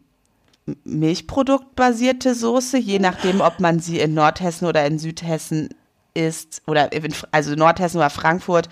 Milchproduktbasierte 0.84 2.36
Soße, 2.36 2.78
je 2.78 3.00
nachdem, 3.00 3.42
ob 3.42 3.60
man 3.60 3.80
sie 3.80 4.00
in 4.00 4.14
Nordhessen 4.14 4.66
oder 4.68 4.86
in 4.86 4.98
Südhessen 4.98 5.70
isst, 6.14 6.62
oder 6.68 6.92
in, 6.92 7.14
also 7.32 7.56
Nordhessen 7.56 7.98
oder 7.98 8.10
Frankfurt, 8.10 8.70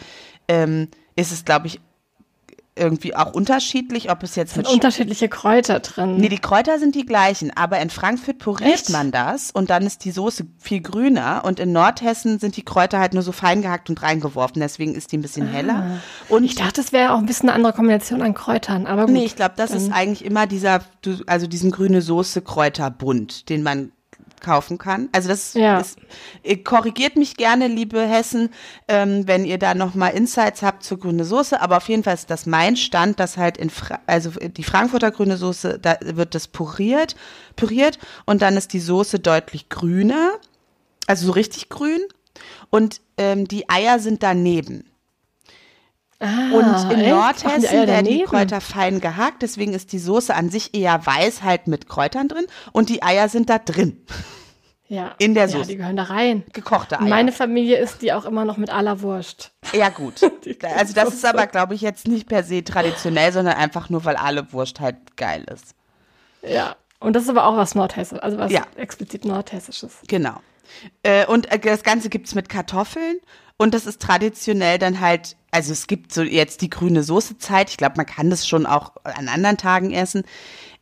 ähm, 0.47 0.87
ist 1.15 1.31
es, 1.31 1.45
glaube 1.45 1.67
ich, 1.67 1.79
irgendwie 2.75 3.15
auch 3.15 3.33
unterschiedlich, 3.33 4.09
ob 4.09 4.23
es 4.23 4.35
jetzt 4.35 4.53
sind 4.53 4.63
mit 4.63 4.73
unterschiedliche 4.73 5.27
Kräuter 5.27 5.81
drin. 5.81 6.17
Nee, 6.17 6.29
die 6.29 6.39
Kräuter 6.39 6.79
sind 6.79 6.95
die 6.95 7.05
gleichen, 7.05 7.51
aber 7.55 7.79
in 7.79 7.89
Frankfurt 7.89 8.37
puriert 8.39 8.73
Echt? 8.73 8.89
man 8.89 9.11
das 9.11 9.51
und 9.51 9.69
dann 9.69 9.83
ist 9.83 10.05
die 10.05 10.11
Soße 10.11 10.45
viel 10.57 10.81
grüner 10.81 11.41
und 11.43 11.59
in 11.59 11.73
Nordhessen 11.73 12.39
sind 12.39 12.55
die 12.55 12.63
Kräuter 12.63 12.99
halt 12.99 13.13
nur 13.13 13.23
so 13.23 13.33
fein 13.33 13.61
gehackt 13.61 13.89
und 13.89 14.01
reingeworfen, 14.01 14.61
deswegen 14.61 14.95
ist 14.95 15.11
die 15.11 15.17
ein 15.17 15.21
bisschen 15.21 15.49
ah. 15.49 15.51
heller. 15.51 16.01
Und 16.29 16.45
ich 16.45 16.55
dachte, 16.55 16.79
es 16.79 16.93
wäre 16.93 17.13
auch 17.13 17.19
ein 17.19 17.25
bisschen 17.25 17.49
eine 17.49 17.55
andere 17.55 17.73
Kombination 17.73 18.21
an 18.21 18.33
Kräutern, 18.33 18.87
aber 18.87 19.05
gut. 19.05 19.13
Nee, 19.13 19.25
ich 19.25 19.35
glaube, 19.35 19.55
das 19.57 19.71
ist 19.71 19.91
eigentlich 19.91 20.23
immer 20.23 20.47
dieser 20.47 20.81
also 21.25 21.47
diesen 21.47 21.71
grüne 21.71 22.01
Soße 22.01 22.41
Kräuterbund, 22.41 23.49
den 23.49 23.63
man 23.63 23.91
kaufen 24.41 24.77
kann. 24.77 25.09
Also 25.11 25.29
das, 25.29 25.53
ja. 25.53 25.77
das 25.77 25.95
korrigiert 26.63 27.15
mich 27.15 27.37
gerne, 27.37 27.67
liebe 27.67 28.01
Hessen, 28.01 28.49
ähm, 28.87 29.27
wenn 29.27 29.45
ihr 29.45 29.57
da 29.57 29.73
noch 29.73 29.95
mal 29.95 30.09
Insights 30.09 30.61
habt 30.61 30.83
zur 30.83 30.99
grüne 30.99 31.23
Soße. 31.23 31.61
Aber 31.61 31.77
auf 31.77 31.87
jeden 31.87 32.03
Fall 32.03 32.15
ist 32.15 32.29
das 32.29 32.45
mein 32.45 32.75
Stand, 32.75 33.19
dass 33.19 33.37
halt 33.37 33.57
in 33.57 33.69
Fra 33.69 33.99
also 34.07 34.31
die 34.31 34.63
Frankfurter 34.63 35.11
grüne 35.11 35.37
Soße, 35.37 35.79
da 35.79 35.97
wird 36.01 36.35
das 36.35 36.47
püriert, 36.47 37.15
püriert 37.55 37.99
und 38.25 38.41
dann 38.41 38.57
ist 38.57 38.73
die 38.73 38.79
Soße 38.79 39.19
deutlich 39.19 39.69
grüner, 39.69 40.31
also 41.07 41.27
so 41.27 41.31
richtig 41.31 41.69
grün 41.69 42.01
und 42.69 43.01
ähm, 43.17 43.47
die 43.47 43.69
Eier 43.69 43.99
sind 43.99 44.23
daneben. 44.23 44.90
Ah, 46.21 46.51
und 46.53 46.91
in 46.91 46.99
echt? 46.99 47.09
Nordhessen 47.09 47.87
werden 47.87 48.05
die 48.05 48.23
Kräuter 48.23 48.61
fein 48.61 49.01
gehackt, 49.01 49.41
deswegen 49.41 49.73
ist 49.73 49.91
die 49.91 49.99
Soße 49.99 50.35
an 50.35 50.49
sich 50.49 50.75
eher 50.75 51.03
weiß 51.05 51.41
halt 51.41 51.67
mit 51.67 51.89
Kräutern 51.89 52.27
drin 52.27 52.45
und 52.71 52.89
die 52.89 53.01
Eier 53.01 53.27
sind 53.27 53.49
da 53.49 53.57
drin. 53.57 54.05
Ja. 54.87 55.15
In 55.19 55.33
der 55.33 55.47
Soße. 55.47 55.59
Ja, 55.59 55.67
die 55.67 55.77
gehören 55.77 55.95
da 55.95 56.03
rein. 56.03 56.43
Gekochte 56.51 56.99
Eier. 56.99 57.07
Meine 57.07 57.31
Familie 57.31 57.77
isst 57.77 58.01
die 58.01 58.11
auch 58.11 58.25
immer 58.25 58.43
noch 58.43 58.57
mit 58.57 58.69
aller 58.69 59.01
Wurst. 59.01 59.51
Ja, 59.73 59.89
gut. 59.89 60.21
also 60.77 60.93
das 60.93 61.13
ist 61.13 61.25
aber, 61.25 61.47
glaube 61.47 61.75
ich, 61.75 61.81
jetzt 61.81 62.07
nicht 62.09 62.27
per 62.27 62.43
se 62.43 62.63
traditionell, 62.63 63.31
sondern 63.31 63.55
einfach 63.55 63.89
nur, 63.89 64.03
weil 64.03 64.17
alle 64.17 64.51
Wurst 64.51 64.81
halt 64.81 65.15
geil 65.15 65.45
ist. 65.51 65.75
Ja. 66.41 66.75
Und 66.99 67.15
das 67.15 67.23
ist 67.23 67.29
aber 67.29 67.45
auch 67.45 67.55
was 67.55 67.73
Nordhessisches, 67.73 68.19
also 68.19 68.37
was 68.37 68.51
ja. 68.51 68.67
explizit 68.75 69.25
Nordhessisches. 69.25 69.99
Genau. 70.07 70.35
Äh, 71.03 71.25
und 71.25 71.51
äh, 71.51 71.57
das 71.57 71.83
Ganze 71.83 72.09
gibt 72.09 72.27
es 72.27 72.35
mit 72.35 72.49
Kartoffeln 72.49 73.19
und 73.57 73.73
das 73.73 73.85
ist 73.85 74.01
traditionell 74.01 74.77
dann 74.77 74.99
halt, 74.99 75.37
also 75.51 75.73
es 75.73 75.87
gibt 75.87 76.13
so 76.13 76.23
jetzt 76.23 76.61
die 76.61 76.69
grüne 76.69 77.03
Soßezeit. 77.03 77.69
Ich 77.69 77.77
glaube, 77.77 77.95
man 77.97 78.05
kann 78.05 78.29
das 78.29 78.47
schon 78.47 78.65
auch 78.65 78.93
an 79.03 79.27
anderen 79.27 79.57
Tagen 79.57 79.91
essen. 79.91 80.23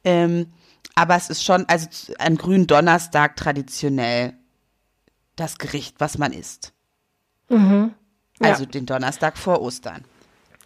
Ähm, 0.04 0.48
aber 0.96 1.16
es 1.16 1.30
ist 1.30 1.44
schon, 1.44 1.66
also 1.68 1.88
an 2.20 2.38
grünen 2.38 2.68
Donnerstag 2.68 3.36
traditionell 3.36 4.34
das 5.36 5.58
Gericht, 5.58 5.96
was 6.00 6.18
man 6.18 6.34
isst. 6.34 6.74
Mhm. 7.50 7.94
Ja. 8.42 8.50
Also 8.50 8.66
den 8.66 8.86
Donnerstag 8.86 9.38
vor 9.38 9.62
Ostern. 9.62 10.06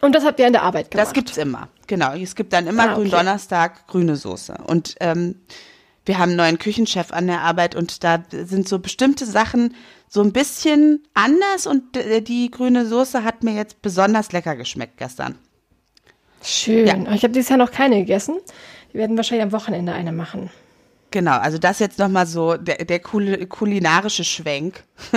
Und 0.01 0.15
das 0.15 0.25
habt 0.25 0.39
ihr 0.39 0.47
in 0.47 0.53
der 0.53 0.63
Arbeit 0.63 0.91
gemacht? 0.91 1.07
Das 1.07 1.13
gibt's 1.13 1.37
immer, 1.37 1.69
genau. 1.87 2.13
Es 2.13 2.35
gibt 2.35 2.51
dann 2.51 2.67
immer 2.67 2.83
ah, 2.83 2.85
okay. 2.87 2.95
grünen 2.95 3.11
Donnerstag, 3.11 3.87
grüne 3.87 4.17
Soße. 4.17 4.55
Und 4.67 4.95
ähm, 4.99 5.41
wir 6.05 6.17
haben 6.17 6.29
einen 6.29 6.37
neuen 6.37 6.59
Küchenchef 6.59 7.11
an 7.11 7.27
der 7.27 7.41
Arbeit 7.41 7.75
und 7.75 8.03
da 8.03 8.23
sind 8.31 8.67
so 8.67 8.79
bestimmte 8.79 9.25
Sachen, 9.25 9.75
so 10.09 10.21
ein 10.21 10.33
bisschen 10.33 11.03
anders 11.13 11.65
und 11.65 11.97
äh, 11.97 12.21
die 12.21 12.51
grüne 12.51 12.85
Soße 12.85 13.23
hat 13.23 13.43
mir 13.43 13.53
jetzt 13.53 13.81
besonders 13.81 14.31
lecker 14.31 14.55
geschmeckt 14.55 14.97
gestern. 14.97 15.37
Schön. 16.43 16.87
Ja. 16.87 17.13
Ich 17.13 17.23
habe 17.23 17.33
dieses 17.33 17.49
Jahr 17.49 17.57
noch 17.57 17.71
keine 17.71 17.99
gegessen. 17.99 18.35
Wir 18.91 18.99
werden 18.99 19.17
wahrscheinlich 19.17 19.43
am 19.43 19.53
Wochenende 19.53 19.93
eine 19.93 20.11
machen. 20.11 20.49
Genau, 21.13 21.37
also 21.37 21.59
das 21.59 21.77
jetzt 21.77 21.99
nochmal 21.99 22.25
so 22.25 22.57
der, 22.57 22.85
der 22.85 22.99
kul 22.99 23.45
kulinarische 23.45 24.23
Schwenk. 24.23 24.83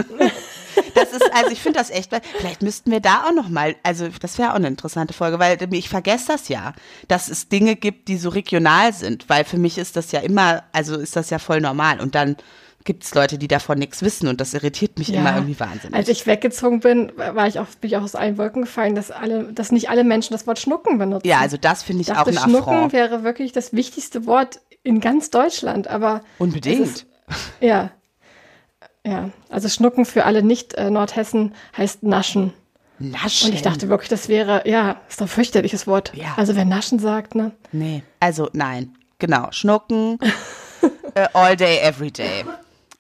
das 0.95 1.11
ist, 1.11 1.33
also 1.33 1.51
ich 1.51 1.63
finde 1.63 1.79
das 1.79 1.89
echt, 1.89 2.11
vielleicht 2.37 2.61
müssten 2.61 2.91
wir 2.91 3.01
da 3.01 3.25
auch 3.25 3.33
nochmal, 3.33 3.77
also 3.83 4.07
das 4.21 4.37
wäre 4.37 4.51
auch 4.51 4.57
eine 4.57 4.69
interessante 4.69 5.15
Folge, 5.15 5.39
weil 5.39 5.57
ich 5.73 5.89
vergesse 5.89 6.27
das 6.29 6.49
ja, 6.49 6.75
dass 7.09 7.29
es 7.29 7.49
Dinge 7.49 7.77
gibt, 7.77 8.09
die 8.09 8.19
so 8.19 8.29
regional 8.29 8.93
sind, 8.93 9.31
weil 9.31 9.45
für 9.45 9.57
mich 9.57 9.79
ist 9.79 9.97
das 9.97 10.13
ja 10.13 10.21
immer, 10.21 10.65
also 10.71 10.97
ist 10.97 11.17
das 11.17 11.31
ja 11.31 11.39
voll 11.39 11.63
normal 11.63 11.99
und 11.99 12.15
dann 12.15 12.37
gibt 12.87 13.05
es 13.05 13.15
Leute, 13.15 13.37
die 13.37 13.49
davon 13.49 13.79
nichts 13.79 14.03
wissen 14.03 14.29
und 14.29 14.41
das 14.41 14.55
irritiert 14.55 14.99
mich 14.99 15.09
ja. 15.09 15.21
immer 15.21 15.35
irgendwie 15.35 15.61
wahnsinnig. 15.61 15.95
Als 15.95 16.09
ich 16.09 16.27
weggezogen 16.27 16.81
bin, 16.81 17.13
war 17.17 17.47
ich 17.47 17.59
auch, 17.59 17.67
bin 17.81 17.91
ich 17.91 17.97
auch 17.99 18.03
aus 18.03 18.15
allen 18.15 18.39
Wolken 18.39 18.63
gefallen, 18.63 18.95
dass 18.95 19.11
alle, 19.11 19.53
dass 19.53 19.73
nicht 19.73 19.91
alle 19.91 20.05
Menschen 20.05 20.33
das 20.33 20.47
Wort 20.47 20.59
Schnucken 20.59 20.97
benutzen. 20.97 21.29
Ja, 21.29 21.41
also 21.41 21.59
das 21.59 21.83
finde 21.83 22.03
ich, 22.03 22.09
ich 22.09 22.15
dachte, 22.15 22.31
auch 22.31 22.45
ein 22.45 22.51
Schnucken 22.51 22.73
Affront. 22.73 22.93
wäre 22.95 23.23
wirklich 23.23 23.53
das 23.53 23.75
wichtigste 23.75 24.25
Wort 24.27 24.61
in 24.83 25.01
ganz 25.01 25.31
Deutschland, 25.31 25.89
aber 25.89 26.23
unbedingt. 26.39 26.81
Ist, 26.81 27.07
ja, 27.61 27.91
ja. 29.05 29.31
Also 29.51 29.69
Schnucken 29.69 30.05
für 30.05 30.25
alle 30.25 30.43
Nicht-Nordhessen 30.43 31.55
heißt 31.77 32.03
Naschen. 32.03 32.55
Naschen. 32.99 33.51
Und 33.51 33.55
ich 33.55 33.63
dachte 33.63 33.89
wirklich, 33.89 34.09
das 34.09 34.29
wäre, 34.29 34.63
ja, 34.67 35.01
ist 35.09 35.21
doch 35.21 35.27
ein 35.27 35.29
fürchterliches 35.29 35.87
Wort. 35.87 36.13
Ja. 36.15 36.35
Also 36.37 36.57
wer 36.57 36.65
Naschen 36.65 36.99
sagt, 36.99 37.35
ne? 37.35 37.53
Nee, 37.73 38.03
also 38.21 38.49
nein. 38.53 38.97
Genau, 39.19 39.51
Schnucken, 39.51 40.19
uh, 40.83 40.89
all 41.33 41.57
day, 41.57 41.79
every 41.79 42.11
day. 42.11 42.45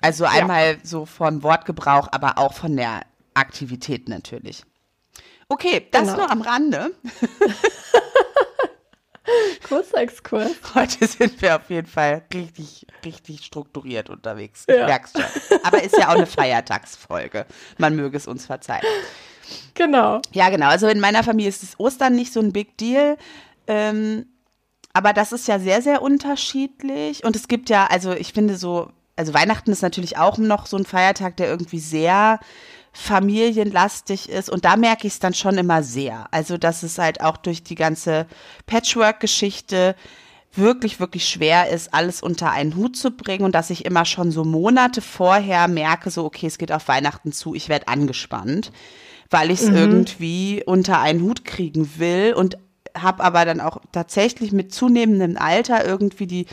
Also 0.00 0.24
einmal 0.24 0.74
ja. 0.74 0.78
so 0.82 1.06
von 1.06 1.42
Wortgebrauch, 1.42 2.09
aber 2.12 2.38
auch 2.38 2.52
von 2.52 2.76
der 2.76 3.02
Aktivität 3.35 4.09
natürlich. 4.09 4.64
Okay, 5.48 5.87
das 5.90 6.02
genau. 6.02 6.16
nur 6.16 6.30
am 6.30 6.42
Rande. 6.42 6.90
Kurzer 9.68 9.98
Exkurs. 9.98 10.52
Heute 10.74 11.06
sind 11.06 11.40
wir 11.42 11.56
auf 11.56 11.68
jeden 11.68 11.87
Fall 11.87 12.22
richtig, 12.32 12.87
richtig 13.04 13.44
strukturiert 13.44 14.09
unterwegs. 14.11 14.64
Ja. 14.68 14.87
Merkst 14.87 15.18
schon. 15.18 15.61
Aber 15.64 15.82
ist 15.82 15.96
ja 15.96 16.09
auch 16.09 16.14
eine 16.14 16.26
Feiertagsfolge. 16.26 17.46
Man 17.78 17.96
möge 17.96 18.16
es 18.16 18.26
uns 18.26 18.46
verzeihen. 18.46 18.85
Genau. 19.74 20.20
Ja, 20.32 20.48
genau. 20.50 20.68
Also 20.68 20.88
in 20.88 21.00
meiner 21.00 21.24
Familie 21.24 21.48
ist 21.48 21.62
das 21.62 21.78
Ostern 21.78 22.14
nicht 22.14 22.32
so 22.32 22.40
ein 22.40 22.52
Big 22.52 22.76
Deal. 22.78 23.16
Ähm, 23.66 24.26
aber 24.92 25.12
das 25.12 25.32
ist 25.32 25.48
ja 25.48 25.59
sehr, 25.59 25.82
sehr 25.82 26.02
unterschiedlich. 26.02 27.24
Und 27.24 27.37
es 27.37 27.48
gibt 27.48 27.68
ja, 27.68 27.87
also 27.87 28.12
ich 28.12 28.32
finde 28.32 28.56
so, 28.56 28.90
also 29.16 29.35
Weihnachten 29.35 29.72
ist 29.72 29.83
natürlich 29.83 30.18
auch 30.18 30.38
noch 30.38 30.66
so 30.66 30.76
ein 30.76 30.85
Feiertag, 30.85 31.37
der 31.37 31.48
irgendwie 31.48 31.81
sehr 31.81 32.38
familienlastig 32.92 34.29
ist. 34.29 34.48
Und 34.48 34.64
da 34.64 34.76
merke 34.76 35.07
ich 35.07 35.14
es 35.14 35.18
dann 35.18 35.35
schon 35.35 35.59
immer 35.59 35.83
sehr. 35.83 36.26
Also, 36.31 36.57
dass 36.57 36.83
es 36.83 36.98
halt 36.98 37.20
auch 37.20 37.37
durch 37.37 37.62
die 37.62 37.74
ganze 37.74 38.26
Patchwork-Geschichte 38.66 39.94
wirklich, 40.52 41.00
wirklich 41.00 41.29
schwer 41.29 41.68
ist, 41.68 41.92
alles 41.92 42.22
unter 42.22 42.50
einen 42.50 42.76
Hut 42.76 42.96
zu 42.96 43.11
bringen 43.11 43.44
und 43.44 43.55
dass 43.55 43.68
ich 43.68 43.85
immer 43.85 44.07
schon 44.07 44.31
so 44.31 44.44
Monate 44.44 45.02
vorher 45.02 45.68
merke, 45.68 46.11
so, 46.11 46.24
okay, 46.24 46.46
es 46.46 46.57
geht 46.57 46.72
auf 46.72 46.88
Weihnachten 46.88 47.33
zu, 47.33 47.55
ich 47.55 47.68
werde 47.68 47.88
angespannt, 47.88 48.72
weil 49.29 49.50
ich 49.50 49.61
es 49.61 49.68
mhm. 49.68 49.76
irgendwie 49.76 50.62
unter 50.64 51.00
einen 51.00 51.20
Hut 51.20 51.44
kriegen 51.44 51.98
will 51.98 52.33
und 52.35 52.57
habe 52.96 53.22
aber 53.22 53.44
dann 53.44 53.61
auch 53.61 53.79
tatsächlich 53.92 54.52
mit 54.52 54.72
zunehmendem 54.72 55.37
Alter 55.37 55.85
irgendwie 55.85 56.26
die 56.26 56.46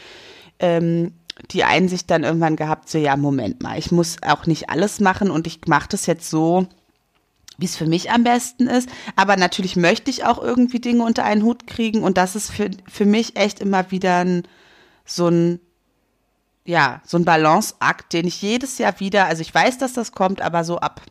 ähm, 0.59 1.13
die 1.51 1.63
Einsicht 1.63 2.09
dann 2.11 2.23
irgendwann 2.23 2.55
gehabt, 2.55 2.89
so 2.89 2.97
ja, 2.97 3.15
Moment 3.17 3.61
mal, 3.61 3.77
ich 3.77 3.91
muss 3.91 4.17
auch 4.23 4.45
nicht 4.45 4.69
alles 4.69 4.99
machen 4.99 5.31
und 5.31 5.47
ich 5.47 5.61
mache 5.67 5.89
das 5.89 6.05
jetzt 6.05 6.29
so, 6.29 6.67
wie 7.57 7.65
es 7.65 7.75
für 7.75 7.85
mich 7.85 8.11
am 8.11 8.23
besten 8.23 8.67
ist. 8.67 8.89
Aber 9.15 9.37
natürlich 9.37 9.75
möchte 9.75 10.09
ich 10.09 10.25
auch 10.25 10.41
irgendwie 10.41 10.79
Dinge 10.79 11.03
unter 11.03 11.23
einen 11.23 11.43
Hut 11.43 11.67
kriegen 11.67 12.03
und 12.03 12.17
das 12.17 12.35
ist 12.35 12.51
für, 12.51 12.69
für 12.87 13.05
mich 13.05 13.35
echt 13.35 13.59
immer 13.59 13.91
wieder 13.91 14.23
ein, 14.23 14.43
so 15.05 15.27
ein, 15.27 15.59
ja, 16.65 17.01
so 17.05 17.17
ein 17.17 17.25
Balanceakt, 17.25 18.13
den 18.13 18.27
ich 18.27 18.41
jedes 18.41 18.77
Jahr 18.77 18.99
wieder, 18.99 19.25
also 19.25 19.41
ich 19.41 19.53
weiß, 19.53 19.77
dass 19.77 19.93
das 19.93 20.11
kommt, 20.11 20.41
aber 20.41 20.63
so 20.63 20.79
ab 20.79 21.01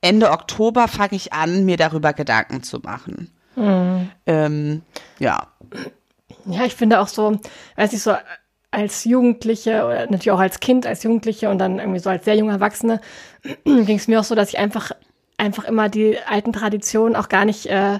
Ende 0.00 0.30
Oktober 0.30 0.88
fange 0.88 1.14
ich 1.14 1.32
an, 1.32 1.64
mir 1.64 1.78
darüber 1.78 2.12
Gedanken 2.12 2.62
zu 2.62 2.80
machen. 2.80 3.30
Mhm. 3.56 4.10
Ähm, 4.26 4.82
ja. 5.18 5.48
Ja, 6.44 6.64
ich 6.64 6.74
finde 6.74 7.00
auch 7.00 7.08
so, 7.08 7.40
weiß 7.76 7.94
ich 7.94 8.02
so, 8.02 8.14
als 8.74 9.04
Jugendliche 9.04 9.84
oder 9.84 10.00
natürlich 10.02 10.30
auch 10.30 10.40
als 10.40 10.60
Kind, 10.60 10.86
als 10.86 11.02
Jugendliche 11.02 11.48
und 11.48 11.58
dann 11.58 11.78
irgendwie 11.78 12.00
so 12.00 12.10
als 12.10 12.24
sehr 12.24 12.36
junge 12.36 12.52
Erwachsene 12.52 13.00
ging 13.64 13.96
es 13.96 14.08
mir 14.08 14.20
auch 14.20 14.24
so, 14.24 14.34
dass 14.34 14.50
ich 14.50 14.58
einfach 14.58 14.92
einfach 15.36 15.64
immer 15.64 15.88
die 15.88 16.16
alten 16.26 16.52
Traditionen 16.52 17.16
auch 17.16 17.28
gar 17.28 17.44
nicht 17.44 17.66
äh, 17.66 17.98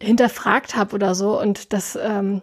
hinterfragt 0.00 0.76
habe 0.76 0.94
oder 0.94 1.14
so 1.14 1.40
und 1.40 1.72
das 1.72 1.98
ähm, 2.00 2.42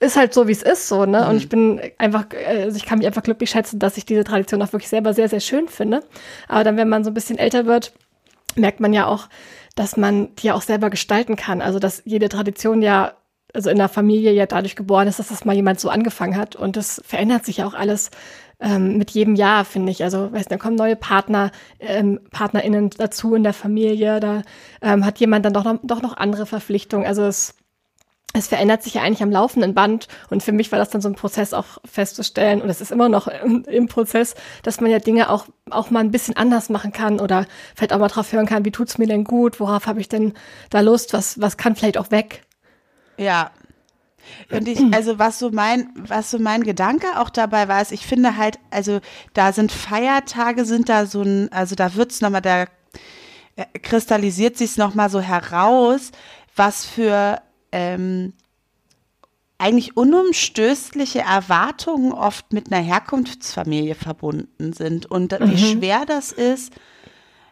ist 0.00 0.16
halt 0.16 0.32
so, 0.32 0.46
wie 0.46 0.52
es 0.52 0.62
ist, 0.62 0.88
so, 0.88 1.06
ne? 1.06 1.22
Mhm. 1.22 1.28
Und 1.28 1.36
ich 1.36 1.48
bin 1.48 1.80
einfach, 1.98 2.26
also 2.46 2.76
ich 2.76 2.86
kann 2.86 2.98
mich 2.98 3.06
einfach 3.06 3.22
glücklich 3.22 3.50
schätzen, 3.50 3.78
dass 3.78 3.96
ich 3.96 4.06
diese 4.06 4.24
Tradition 4.24 4.62
auch 4.62 4.72
wirklich 4.72 4.88
selber 4.88 5.12
sehr, 5.12 5.28
sehr 5.28 5.40
schön 5.40 5.68
finde. 5.68 6.04
Aber 6.46 6.64
dann, 6.64 6.76
wenn 6.76 6.88
man 6.88 7.02
so 7.02 7.10
ein 7.10 7.14
bisschen 7.14 7.38
älter 7.38 7.66
wird, 7.66 7.92
merkt 8.54 8.80
man 8.80 8.92
ja 8.92 9.06
auch, 9.06 9.28
dass 9.74 9.96
man 9.96 10.34
die 10.36 10.48
ja 10.48 10.54
auch 10.54 10.62
selber 10.62 10.90
gestalten 10.90 11.36
kann. 11.36 11.60
Also, 11.60 11.78
dass 11.78 12.02
jede 12.04 12.28
Tradition 12.28 12.82
ja 12.82 13.12
also 13.54 13.70
in 13.70 13.78
der 13.78 13.88
Familie 13.88 14.32
ja 14.32 14.46
dadurch 14.46 14.76
geboren 14.76 15.08
ist, 15.08 15.18
dass 15.18 15.28
das 15.28 15.44
mal 15.44 15.54
jemand 15.54 15.80
so 15.80 15.88
angefangen 15.88 16.36
hat. 16.36 16.56
Und 16.56 16.76
das 16.76 17.00
verändert 17.04 17.44
sich 17.44 17.58
ja 17.58 17.66
auch 17.66 17.74
alles 17.74 18.10
ähm, 18.60 18.98
mit 18.98 19.10
jedem 19.10 19.34
Jahr, 19.34 19.64
finde 19.64 19.92
ich. 19.92 20.02
Also, 20.02 20.32
weißt 20.32 20.46
du, 20.46 20.54
da 20.54 20.58
kommen 20.58 20.76
neue 20.76 20.96
Partner, 20.96 21.50
ähm, 21.80 22.20
PartnerInnen 22.30 22.90
dazu 22.90 23.34
in 23.34 23.44
der 23.44 23.54
Familie, 23.54 24.20
da 24.20 24.42
ähm, 24.82 25.04
hat 25.04 25.18
jemand 25.18 25.44
dann 25.44 25.54
doch 25.54 25.64
noch, 25.64 25.78
doch 25.82 26.02
noch 26.02 26.16
andere 26.16 26.46
Verpflichtungen. 26.46 27.06
Also 27.06 27.24
es 27.24 27.54
es 28.34 28.46
verändert 28.46 28.82
sich 28.82 28.94
ja 28.94 29.02
eigentlich 29.02 29.22
am 29.22 29.30
laufenden 29.30 29.74
Band. 29.74 30.06
Und 30.28 30.42
für 30.42 30.52
mich 30.52 30.70
war 30.70 30.78
das 30.78 30.90
dann 30.90 31.00
so 31.00 31.08
ein 31.08 31.14
Prozess 31.14 31.54
auch 31.54 31.78
festzustellen, 31.84 32.60
und 32.60 32.68
es 32.68 32.80
ist 32.80 32.92
immer 32.92 33.08
noch 33.08 33.26
im, 33.26 33.88
Prozess, 33.88 34.34
dass 34.62 34.80
man 34.80 34.90
ja 34.90 34.98
Dinge 34.98 35.30
auch, 35.30 35.46
auch 35.70 35.90
mal 35.90 36.00
ein 36.00 36.10
bisschen 36.10 36.36
anders 36.36 36.68
machen 36.68 36.92
kann 36.92 37.20
oder 37.20 37.46
vielleicht 37.74 37.92
auch 37.92 37.98
mal 37.98 38.08
drauf 38.08 38.32
hören 38.32 38.46
kann, 38.46 38.64
wie 38.66 38.70
tut's 38.70 38.98
mir 38.98 39.06
denn 39.06 39.24
gut, 39.24 39.60
worauf 39.60 39.86
habe 39.86 40.00
ich 40.00 40.08
denn 40.08 40.34
da 40.68 40.80
Lust, 40.80 41.14
was, 41.14 41.40
was 41.40 41.56
kann 41.56 41.74
vielleicht 41.74 41.96
auch 41.96 42.10
weg. 42.10 42.42
Ja. 43.18 43.50
Und 44.50 44.68
ich, 44.68 44.80
also 44.92 45.18
was 45.18 45.38
so 45.38 45.50
mein, 45.50 45.90
was 45.94 46.30
so 46.30 46.38
mein 46.38 46.62
Gedanke 46.62 47.18
auch 47.18 47.30
dabei 47.30 47.68
war, 47.68 47.80
ist, 47.80 47.92
ich 47.92 48.06
finde 48.06 48.36
halt, 48.36 48.58
also 48.70 49.00
da 49.34 49.52
sind 49.52 49.72
Feiertage, 49.72 50.64
sind 50.64 50.88
da 50.88 51.06
so 51.06 51.22
ein, 51.22 51.50
also 51.52 51.74
da 51.74 51.94
wird's 51.94 52.20
nochmal, 52.20 52.42
da 52.42 52.66
äh, 53.56 53.64
kristallisiert 53.82 54.56
sich's 54.56 54.76
nochmal 54.76 55.10
so 55.10 55.20
heraus, 55.20 56.12
was 56.54 56.84
für 56.84 57.40
ähm, 57.72 58.32
eigentlich 59.58 59.96
unumstößliche 59.96 61.20
Erwartungen 61.20 62.12
oft 62.12 62.52
mit 62.52 62.72
einer 62.72 62.82
Herkunftsfamilie 62.82 63.96
verbunden 63.96 64.72
sind 64.72 65.06
und 65.06 65.32
mhm. 65.32 65.50
wie 65.50 65.58
schwer 65.58 66.06
das 66.06 66.32
ist, 66.32 66.72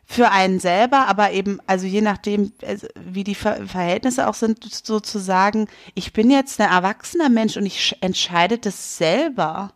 für 0.09 0.31
einen 0.31 0.61
selber, 0.61 1.09
aber 1.09 1.33
eben, 1.33 1.59
also 1.67 1.85
je 1.87 2.01
nachdem, 2.01 2.53
also 2.65 2.87
wie 2.95 3.25
die 3.25 3.35
Ver 3.35 3.67
Verhältnisse 3.67 4.29
auch 4.29 4.35
sind, 4.35 4.63
sozusagen, 4.63 5.67
ich 5.95 6.13
bin 6.13 6.31
jetzt 6.31 6.61
ein 6.61 6.71
erwachsener 6.71 7.29
Mensch 7.29 7.57
und 7.57 7.67
ich 7.67 7.97
entscheide 8.01 8.57
das 8.57 8.97
selber, 8.97 9.73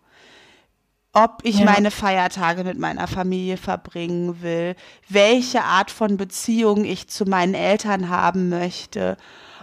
ob 1.12 1.40
ich 1.42 1.58
ja. 1.58 1.64
meine 1.64 1.90
Feiertage 1.90 2.62
mit 2.62 2.78
meiner 2.78 3.08
Familie 3.08 3.56
verbringen 3.56 4.40
will, 4.40 4.76
welche 5.08 5.64
Art 5.64 5.90
von 5.90 6.16
Beziehung 6.16 6.84
ich 6.84 7.08
zu 7.08 7.24
meinen 7.24 7.54
Eltern 7.54 8.08
haben 8.08 8.48
möchte. 8.48 9.16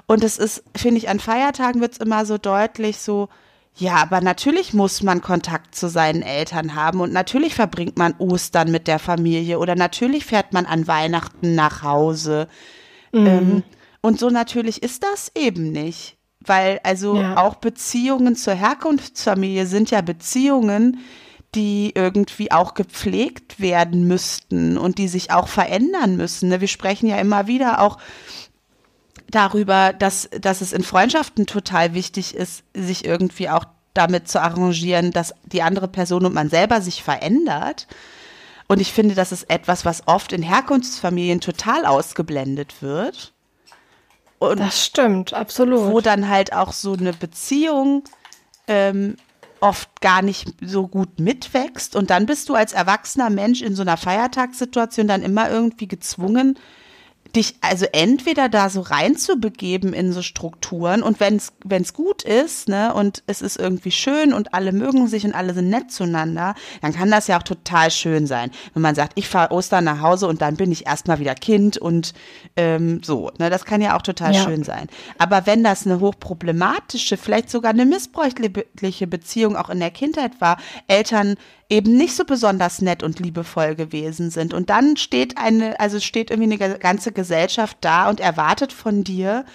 Und 0.05 0.25
es 0.25 0.37
ist, 0.37 0.63
finde 0.75 0.97
ich, 0.97 1.07
an 1.07 1.21
Feiertagen 1.21 1.79
wird 1.79 1.93
es 1.93 1.97
immer 1.99 2.25
so 2.25 2.37
deutlich 2.37 2.97
so, 2.97 3.29
ja, 3.77 3.95
aber 3.97 4.21
natürlich 4.21 4.73
muss 4.73 5.03
man 5.03 5.21
Kontakt 5.21 5.75
zu 5.75 5.87
seinen 5.87 6.23
Eltern 6.23 6.73
haben 6.73 6.99
und 6.99 7.13
natürlich 7.13 7.53
verbringt 7.53 7.97
man 7.97 8.15
Ostern 8.17 8.71
mit 8.71 8.87
der 8.87 8.97
Familie 8.97 9.59
oder 9.59 9.75
natürlich 9.75 10.25
fährt 10.25 10.51
man 10.51 10.65
an 10.65 10.87
Weihnachten 10.87 11.53
nach 11.53 11.83
Hause. 11.83 12.47
Mhm. 13.11 13.27
Ähm, 13.27 13.63
und 14.01 14.19
so 14.19 14.29
natürlich 14.29 14.81
ist 14.81 15.03
das 15.03 15.31
eben 15.35 15.71
nicht. 15.71 16.17
Weil 16.39 16.79
also 16.83 17.17
ja. 17.17 17.37
auch 17.37 17.55
Beziehungen 17.55 18.35
zur 18.35 18.53
Herkunftsfamilie 18.53 19.65
sind 19.65 19.91
ja 19.91 20.01
Beziehungen, 20.01 20.99
die 21.55 21.91
irgendwie 21.93 22.51
auch 22.51 22.73
gepflegt 22.73 23.59
werden 23.59 24.07
müssten 24.07 24.77
und 24.77 24.97
die 24.97 25.07
sich 25.07 25.31
auch 25.31 25.47
verändern 25.47 26.15
müssen. 26.15 26.49
Ne? 26.49 26.61
Wir 26.61 26.67
sprechen 26.67 27.07
ja 27.07 27.17
immer 27.17 27.47
wieder 27.47 27.81
auch 27.81 27.97
darüber, 29.29 29.93
dass, 29.93 30.29
dass 30.39 30.61
es 30.61 30.73
in 30.73 30.83
Freundschaften 30.83 31.45
total 31.45 31.93
wichtig 31.93 32.35
ist, 32.35 32.63
sich 32.73 33.05
irgendwie 33.05 33.49
auch 33.49 33.65
damit 33.93 34.27
zu 34.27 34.41
arrangieren, 34.41 35.11
dass 35.11 35.33
die 35.45 35.63
andere 35.63 35.87
Person 35.87 36.25
und 36.25 36.33
man 36.33 36.49
selber 36.49 36.81
sich 36.81 37.03
verändert. 37.03 37.87
Und 38.67 38.79
ich 38.79 38.91
finde, 38.91 39.15
das 39.15 39.31
ist 39.31 39.49
etwas, 39.49 39.85
was 39.85 40.07
oft 40.07 40.33
in 40.33 40.43
Herkunftsfamilien 40.43 41.41
total 41.41 41.85
ausgeblendet 41.85 42.81
wird. 42.81 43.33
Und 44.39 44.59
das 44.59 44.85
stimmt, 44.85 45.33
absolut. 45.33 45.91
Wo 45.91 46.01
dann 46.01 46.29
halt 46.29 46.53
auch 46.53 46.73
so 46.73 46.93
eine 46.93 47.13
Beziehung 47.13 48.03
ähm, 48.67 49.15
oft 49.61 50.01
gar 50.01 50.21
nicht 50.21 50.53
so 50.61 50.87
gut 50.87 51.19
mitwächst. 51.19 51.95
Und 51.95 52.11
dann 52.11 52.25
bist 52.25 52.49
du 52.49 52.53
als 52.53 52.73
erwachsener 52.73 53.29
Mensch 53.29 53.61
in 53.61 53.75
so 53.75 53.81
einer 53.81 53.97
Feiertagssituation 53.97 55.07
dann 55.07 55.23
immer 55.23 55.49
irgendwie 55.49 55.87
gezwungen, 55.87 56.59
dich 57.35 57.55
also 57.61 57.85
entweder 57.91 58.49
da 58.49 58.69
so 58.69 58.81
reinzubegeben 58.81 59.93
in 59.93 60.13
so 60.13 60.21
Strukturen 60.21 61.03
und 61.03 61.19
wenn 61.19 61.37
es 61.37 61.93
gut 61.93 62.23
ist, 62.23 62.69
ne, 62.69 62.93
und 62.93 63.23
es 63.27 63.41
ist 63.41 63.57
irgendwie 63.57 63.91
schön 63.91 64.33
und 64.33 64.53
alle 64.53 64.71
mögen 64.71 65.07
sich 65.07 65.25
und 65.25 65.33
alle 65.33 65.53
sind 65.53 65.69
nett 65.69 65.91
zueinander, 65.91 66.55
dann 66.81 66.93
kann 66.93 67.11
das 67.11 67.27
ja 67.27 67.37
auch 67.37 67.43
total 67.43 67.91
schön 67.91 68.27
sein. 68.27 68.51
Wenn 68.73 68.81
man 68.81 68.95
sagt, 68.95 69.13
ich 69.15 69.27
fahre 69.27 69.51
Ostern 69.51 69.83
nach 69.83 70.01
Hause 70.01 70.27
und 70.27 70.41
dann 70.41 70.55
bin 70.55 70.71
ich 70.71 70.85
erstmal 70.87 71.19
wieder 71.19 71.35
Kind 71.35 71.77
und 71.77 72.13
ähm, 72.55 73.01
so, 73.03 73.31
ne, 73.37 73.49
das 73.49 73.65
kann 73.65 73.81
ja 73.81 73.97
auch 73.97 74.01
total 74.01 74.33
ja. 74.33 74.43
schön 74.43 74.63
sein. 74.63 74.87
Aber 75.17 75.45
wenn 75.45 75.63
das 75.63 75.85
eine 75.85 75.99
hochproblematische, 75.99 77.17
vielleicht 77.17 77.49
sogar 77.49 77.71
eine 77.71 77.85
missbräuchliche 77.85 79.07
Beziehung 79.07 79.55
auch 79.55 79.69
in 79.69 79.79
der 79.79 79.91
Kindheit 79.91 80.39
war, 80.39 80.57
Eltern 80.87 81.35
eben 81.69 81.97
nicht 81.97 82.15
so 82.15 82.23
besonders 82.23 82.81
nett 82.81 83.03
und 83.03 83.19
liebevoll 83.19 83.75
gewesen 83.75 84.29
sind. 84.29 84.53
Und 84.53 84.69
dann 84.69 84.97
steht 84.97 85.37
eine, 85.37 85.79
also 85.79 85.99
steht 85.99 86.31
irgendwie 86.31 86.57
eine 86.61 86.79
ganze 86.79 87.11
Gesellschaft 87.11 87.77
da 87.81 88.09
und 88.09 88.19
erwartet 88.19 88.71
von 88.71 89.03
dir, 89.03 89.45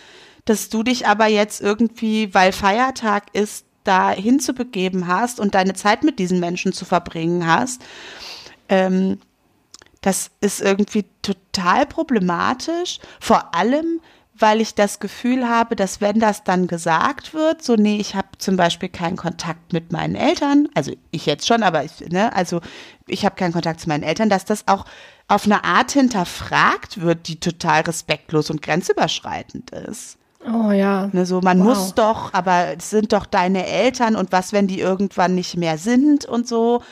dass 0.44 0.68
du 0.68 0.82
dich 0.82 1.06
aber 1.06 1.26
jetzt 1.26 1.60
irgendwie, 1.60 2.34
weil 2.34 2.52
Feiertag 2.52 3.26
ist, 3.32 3.66
da 3.84 4.10
hinzubegeben 4.10 5.08
hast 5.08 5.40
und 5.40 5.54
deine 5.54 5.74
Zeit 5.74 6.04
mit 6.04 6.18
diesen 6.18 6.38
Menschen 6.38 6.72
zu 6.72 6.84
verbringen 6.84 7.46
hast. 7.46 7.82
Ähm, 8.68 9.18
das 10.00 10.30
ist 10.40 10.60
irgendwie 10.60 11.04
total 11.22 11.86
problematisch. 11.86 12.98
Vor 13.20 13.54
allem, 13.54 14.00
weil 14.38 14.60
ich 14.60 14.74
das 14.74 14.98
Gefühl 14.98 15.48
habe, 15.48 15.76
dass 15.76 16.00
wenn 16.00 16.18
das 16.18 16.44
dann 16.44 16.66
gesagt 16.66 17.34
wird, 17.34 17.62
so 17.62 17.76
nee, 17.76 17.96
ich 17.96 18.14
habe 18.14 18.28
zum 18.38 18.56
Beispiel 18.56 18.88
keinen 18.88 19.16
Kontakt 19.16 19.72
mit 19.72 19.92
meinen 19.92 20.14
Eltern, 20.14 20.68
also 20.74 20.92
ich 21.10 21.26
jetzt 21.26 21.46
schon, 21.46 21.62
aber 21.62 21.84
ich, 21.84 22.00
ne, 22.10 22.34
also 22.34 22.60
ich 23.06 23.24
habe 23.24 23.36
keinen 23.36 23.52
Kontakt 23.52 23.80
zu 23.80 23.88
meinen 23.88 24.02
Eltern, 24.02 24.28
dass 24.28 24.44
das 24.44 24.66
auch 24.68 24.84
auf 25.28 25.44
eine 25.44 25.64
Art 25.64 25.92
hinterfragt 25.92 27.00
wird, 27.00 27.28
die 27.28 27.40
total 27.40 27.82
respektlos 27.82 28.50
und 28.50 28.62
grenzüberschreitend 28.62 29.70
ist. 29.70 30.18
Oh 30.44 30.72
ja. 30.72 31.08
Ne, 31.12 31.24
so, 31.24 31.40
man 31.40 31.60
wow. 31.60 31.66
muss 31.66 31.94
doch, 31.94 32.34
aber 32.34 32.76
es 32.76 32.90
sind 32.90 33.12
doch 33.12 33.26
deine 33.26 33.66
Eltern 33.66 34.16
und 34.16 34.32
was, 34.32 34.52
wenn 34.52 34.66
die 34.66 34.80
irgendwann 34.80 35.34
nicht 35.34 35.56
mehr 35.56 35.78
sind 35.78 36.24
und 36.24 36.48
so. 36.48 36.82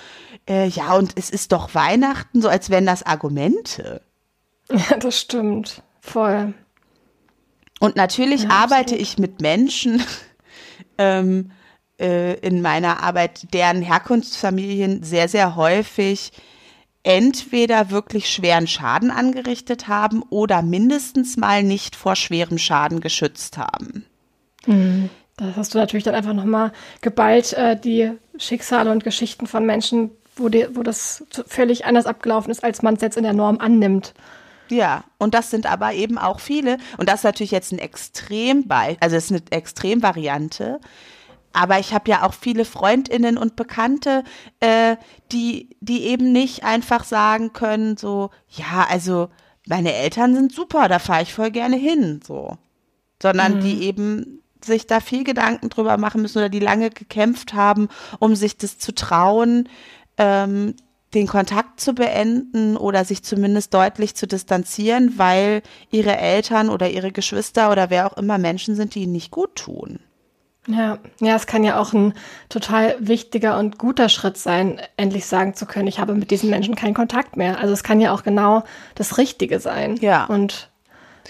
Äh, 0.49 0.69
ja, 0.69 0.95
und 0.95 1.13
es 1.17 1.31
ist 1.31 1.53
doch 1.53 1.75
Weihnachten, 1.75 2.41
so 2.41 2.49
als 2.49 2.71
wären 2.71 2.87
das 2.87 3.03
Argumente. 3.03 4.03
Ja, 4.73 4.97
das 4.99 5.19
stimmt. 5.19 5.83
Voll. 6.01 6.55
Und 7.81 7.97
natürlich 7.97 8.45
ja, 8.45 8.51
arbeite 8.51 8.95
ich 8.95 9.19
mit 9.19 9.41
Menschen 9.41 10.03
ähm, 10.99 11.51
äh, 11.99 12.35
in 12.39 12.63
meiner 12.63 13.03
Arbeit, 13.03 13.53
deren 13.53 13.83
Herkunftsfamilien 13.83 15.03
sehr, 15.03 15.29
sehr 15.29 15.57
häufig 15.57 16.31
entweder 17.03 17.91
wirklich 17.91 18.31
schweren 18.31 18.67
Schaden 18.67 19.11
angerichtet 19.11 19.89
haben 19.89 20.23
oder 20.29 20.63
mindestens 20.63 21.37
mal 21.37 21.63
nicht 21.63 21.97
vor 21.97 22.15
schwerem 22.15 22.59
Schaden 22.59 23.01
geschützt 23.01 23.57
haben. 23.59 24.05
Mhm. 24.67 25.09
Das 25.37 25.57
hast 25.57 25.75
du 25.75 25.79
natürlich 25.79 26.05
dann 26.05 26.15
einfach 26.15 26.35
nochmal 26.35 26.73
geballt, 27.01 27.55
äh, 27.55 27.75
die 27.75 28.13
Schicksale 28.37 28.93
und 28.93 29.05
Geschichten 29.05 29.47
von 29.47 29.65
Menschen, 29.65 30.11
wo, 30.37 30.51
die, 30.51 30.67
wo 30.75 30.83
das 30.83 31.25
völlig 31.47 31.87
anders 31.87 32.05
abgelaufen 32.05 32.51
ist, 32.51 32.63
als 32.63 32.83
man 32.83 32.95
es 32.95 33.01
jetzt 33.01 33.17
in 33.17 33.23
der 33.23 33.33
Norm 33.33 33.59
annimmt. 33.59 34.13
Ja, 34.71 35.05
und 35.19 35.35
das 35.35 35.51
sind 35.51 35.67
aber 35.67 35.93
eben 35.95 36.17
auch 36.17 36.41
viele, 36.41 36.79
und 36.97 37.09
das 37.09 37.21
ist 37.21 37.25
natürlich 37.25 37.51
jetzt 37.51 37.73
ein 37.73 37.79
Extrembeispiel, 37.79 38.99
also 39.01 39.17
es 39.17 39.31
ist 39.31 39.33
eine 39.33 39.43
Extremvariante. 39.51 40.81
aber 41.53 41.81
ich 41.81 41.93
habe 41.93 42.09
ja 42.09 42.23
auch 42.23 42.35
viele 42.35 42.65
Freundinnen 42.65 43.37
und 43.37 43.57
Bekannte, 43.57 44.23
äh, 44.61 44.97
die, 45.33 45.77
die 45.81 46.05
eben 46.05 46.31
nicht 46.33 46.63
einfach 46.65 47.03
sagen 47.05 47.53
können, 47.53 47.97
so, 47.97 48.31
ja, 48.49 48.87
also 48.89 49.29
meine 49.67 49.93
Eltern 49.93 50.35
sind 50.35 50.53
super, 50.53 50.89
da 50.89 50.99
fahre 50.99 51.23
ich 51.23 51.35
voll 51.35 51.51
gerne 51.51 51.77
hin, 51.77 52.21
so. 52.27 52.57
Sondern 53.21 53.57
mhm. 53.57 53.61
die 53.61 53.83
eben 53.83 54.43
sich 54.65 54.87
da 54.87 55.01
viel 55.01 55.25
Gedanken 55.25 55.71
drüber 55.71 55.97
machen 55.97 56.23
müssen 56.23 56.39
oder 56.39 56.49
die 56.49 56.61
lange 56.61 56.91
gekämpft 56.91 57.55
haben, 57.55 57.89
um 58.19 58.37
sich 58.37 58.57
das 58.57 58.79
zu 58.79 58.95
trauen, 58.95 59.69
ähm, 60.19 60.75
den 61.15 61.27
Kontakt 61.27 61.81
zu 61.81 61.95
beenden 61.95 62.77
oder 62.77 63.05
sich 63.05 63.23
zumindest 63.23 63.75
deutlich 63.75 64.15
zu 64.15 64.27
distanzieren, 64.27 65.15
weil 65.17 65.63
ihre 65.91 66.17
Eltern 66.17 66.69
oder 66.69 66.89
ihre 66.91 67.11
Geschwister 67.11 67.73
oder 67.73 67.91
wer 67.91 68.07
auch 68.07 68.17
immer 68.17 68.39
Menschen 68.39 68.77
sind, 68.77 68.95
die 68.95 69.03
ihnen 69.03 69.13
nicht 69.13 69.31
gut 69.31 69.57
tun. 69.57 69.99
Ja, 70.67 70.99
ja, 71.21 71.35
es 71.35 71.47
kann 71.47 71.65
ja 71.65 71.81
auch 71.81 71.93
ein 71.93 72.13
total 72.49 72.95
wichtiger 73.01 73.59
und 73.59 73.79
guter 73.79 74.09
Schritt 74.09 74.37
sein, 74.37 74.81
endlich 74.97 75.27
sagen 75.27 75.55
zu 75.55 75.67
können, 75.67 75.89
ich 75.89 75.99
habe 75.99 76.15
mit 76.15 76.31
diesen 76.31 76.51
Menschen 76.51 76.77
keinen 76.77 76.95
Kontakt 76.95 77.37
mehr. 77.37 77.59
Also 77.59 77.73
es 77.73 77.83
kann 77.83 78.01
ja 78.01 78.13
auch 78.13 78.23
genau 78.23 78.63
das 78.95 79.19
Richtige 79.19 79.59
sein. 79.59 79.97
Ja. 79.97 80.27
Und 80.27 80.71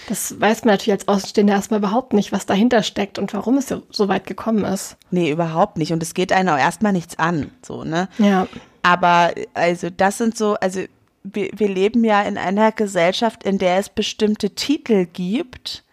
das 0.09 0.39
weiß 0.39 0.65
man 0.65 0.73
natürlich 0.73 0.99
als 0.99 1.07
Außenstehender 1.07 1.53
erstmal 1.53 1.79
überhaupt 1.79 2.13
nicht, 2.13 2.31
was 2.31 2.45
dahinter 2.45 2.83
steckt 2.83 3.19
und 3.19 3.33
warum 3.33 3.57
es 3.57 3.67
so 3.67 4.07
weit 4.07 4.27
gekommen 4.27 4.65
ist. 4.65 4.97
Nee, 5.11 5.31
überhaupt 5.31 5.77
nicht. 5.77 5.93
Und 5.93 6.03
es 6.03 6.13
geht 6.13 6.31
einem 6.33 6.49
auch 6.49 6.57
erstmal 6.57 6.93
nichts 6.93 7.17
an, 7.17 7.51
so, 7.65 7.83
ne? 7.83 8.09
Ja. 8.17 8.47
Aber 8.81 9.33
also 9.53 9.89
das 9.89 10.17
sind 10.17 10.37
so, 10.37 10.55
also 10.55 10.81
wir, 11.23 11.49
wir 11.55 11.69
leben 11.69 12.03
ja 12.03 12.21
in 12.23 12.37
einer 12.37 12.71
Gesellschaft, 12.71 13.43
in 13.43 13.57
der 13.57 13.77
es 13.77 13.89
bestimmte 13.89 14.51
Titel 14.51 15.05
gibt, 15.05 15.83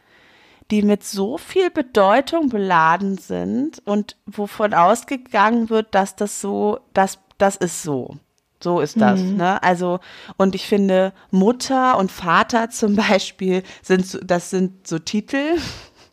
die 0.70 0.82
mit 0.82 1.04
so 1.04 1.38
viel 1.38 1.70
Bedeutung 1.70 2.48
beladen 2.48 3.18
sind 3.18 3.82
und 3.86 4.16
wovon 4.26 4.74
ausgegangen 4.74 5.70
wird, 5.70 5.94
dass 5.94 6.16
das 6.16 6.40
so, 6.40 6.80
dass 6.92 7.18
das 7.38 7.56
ist 7.56 7.82
so. 7.82 8.16
So 8.60 8.80
ist 8.80 9.00
das, 9.00 9.20
mhm. 9.20 9.36
ne? 9.36 9.62
Also, 9.62 10.00
und 10.36 10.56
ich 10.56 10.66
finde, 10.66 11.12
Mutter 11.30 11.96
und 11.96 12.10
Vater 12.10 12.70
zum 12.70 12.96
Beispiel 12.96 13.62
sind 13.82 14.04
so, 14.04 14.18
das 14.18 14.50
sind 14.50 14.86
so 14.86 14.98
Titel, 14.98 15.58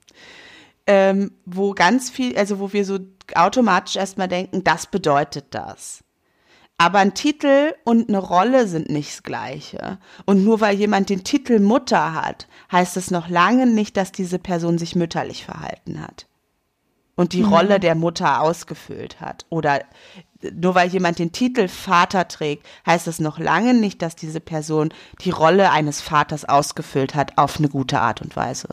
ähm, 0.88 1.32
wo 1.46 1.74
ganz 1.74 2.12
viel, 2.12 2.38
also 2.38 2.60
wo 2.60 2.72
wir 2.72 2.86
so 2.86 3.00
automatisch 3.34 3.96
erstmal 3.96 4.28
denken, 4.28 4.64
das 4.64 4.86
bedeutet 4.86 5.46
das. 5.50 6.05
Aber 6.78 7.00
ein 7.00 7.14
Titel 7.14 7.74
und 7.86 8.10
eine 8.10 8.18
Rolle 8.18 8.68
sind 8.68 8.90
nicht 8.90 9.10
das 9.10 9.24
Gleiche. 9.24 9.98
Und 10.26 10.44
nur 10.44 10.60
weil 10.60 10.76
jemand 10.76 11.10
den 11.10 11.24
Titel 11.24 11.60
Mutter 11.60 12.14
hat, 12.14 12.48
heißt 12.72 12.98
es 12.98 13.12
noch 13.12 13.30
lange 13.30 13.66
nicht, 13.66 13.96
dass 13.96 14.12
diese 14.12 14.40
Person 14.40 14.78
sich 14.78 14.96
mütterlich 14.96 15.46
verhalten 15.46 16.02
hat. 16.02 16.28
Und 17.16 17.32
die 17.32 17.44
mhm. 17.44 17.54
Rolle 17.54 17.80
der 17.80 17.96
Mutter 17.96 18.42
ausgefüllt 18.42 19.22
hat. 19.22 19.46
Oder 19.50 19.84
nur 20.54 20.76
weil 20.76 20.90
jemand 20.90 21.18
den 21.18 21.32
Titel 21.32 21.70
Vater 21.70 22.28
trägt, 22.28 22.66
heißt 22.86 23.08
es 23.08 23.20
noch 23.20 23.40
lange 23.40 23.74
nicht, 23.74 24.02
dass 24.02 24.18
diese 24.18 24.42
Person 24.42 24.94
die 25.22 25.30
Rolle 25.30 25.72
eines 25.72 26.02
Vaters 26.02 26.44
ausgefüllt 26.44 27.16
hat 27.16 27.38
auf 27.38 27.58
eine 27.58 27.70
gute 27.70 28.02
Art 28.02 28.22
und 28.22 28.36
Weise. 28.36 28.68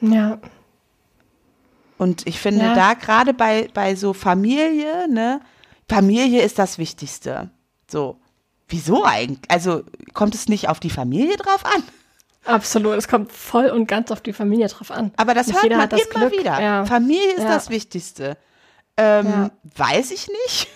Ja. 0.00 0.38
Und 1.98 2.26
ich 2.28 2.38
finde 2.38 2.64
ja. 2.64 2.74
da 2.74 2.94
gerade 2.94 3.34
bei, 3.34 3.68
bei 3.74 3.96
so 3.96 4.12
Familie, 4.12 5.08
ne, 5.08 5.40
Familie 5.92 6.42
ist 6.42 6.58
das 6.58 6.78
Wichtigste. 6.78 7.50
So. 7.90 8.16
Wieso 8.68 9.04
eigentlich? 9.04 9.50
Also 9.50 9.82
kommt 10.14 10.34
es 10.34 10.48
nicht 10.48 10.68
auf 10.68 10.80
die 10.80 10.90
Familie 10.90 11.36
drauf 11.36 11.64
an? 11.66 11.82
Absolut, 12.44 12.94
es 12.96 13.06
kommt 13.06 13.30
voll 13.30 13.66
und 13.66 13.86
ganz 13.86 14.10
auf 14.10 14.20
die 14.20 14.32
Familie 14.32 14.66
drauf 14.68 14.90
an. 14.90 15.12
Aber 15.16 15.34
das 15.34 15.46
nicht 15.46 15.62
hört 15.62 15.70
man 15.70 15.88
das 15.88 16.00
immer 16.06 16.28
Glück. 16.28 16.40
wieder. 16.40 16.60
Ja. 16.60 16.84
Familie 16.86 17.32
ist 17.32 17.42
ja. 17.44 17.48
das 17.54 17.70
Wichtigste. 17.70 18.36
Ähm, 18.96 19.26
ja. 19.26 19.50
Weiß 19.76 20.10
ich 20.10 20.28
nicht. 20.28 20.68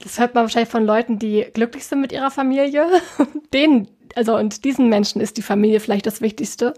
Das 0.00 0.18
hört 0.18 0.34
man 0.34 0.44
wahrscheinlich 0.44 0.70
von 0.70 0.84
Leuten, 0.84 1.18
die 1.18 1.46
glücklich 1.52 1.84
sind 1.84 2.00
mit 2.00 2.10
ihrer 2.10 2.30
Familie. 2.30 2.88
Denen, 3.52 3.88
also 4.16 4.36
und 4.36 4.64
diesen 4.64 4.88
Menschen 4.88 5.20
ist 5.20 5.36
die 5.36 5.42
Familie 5.42 5.78
vielleicht 5.78 6.06
das 6.06 6.20
Wichtigste. 6.20 6.74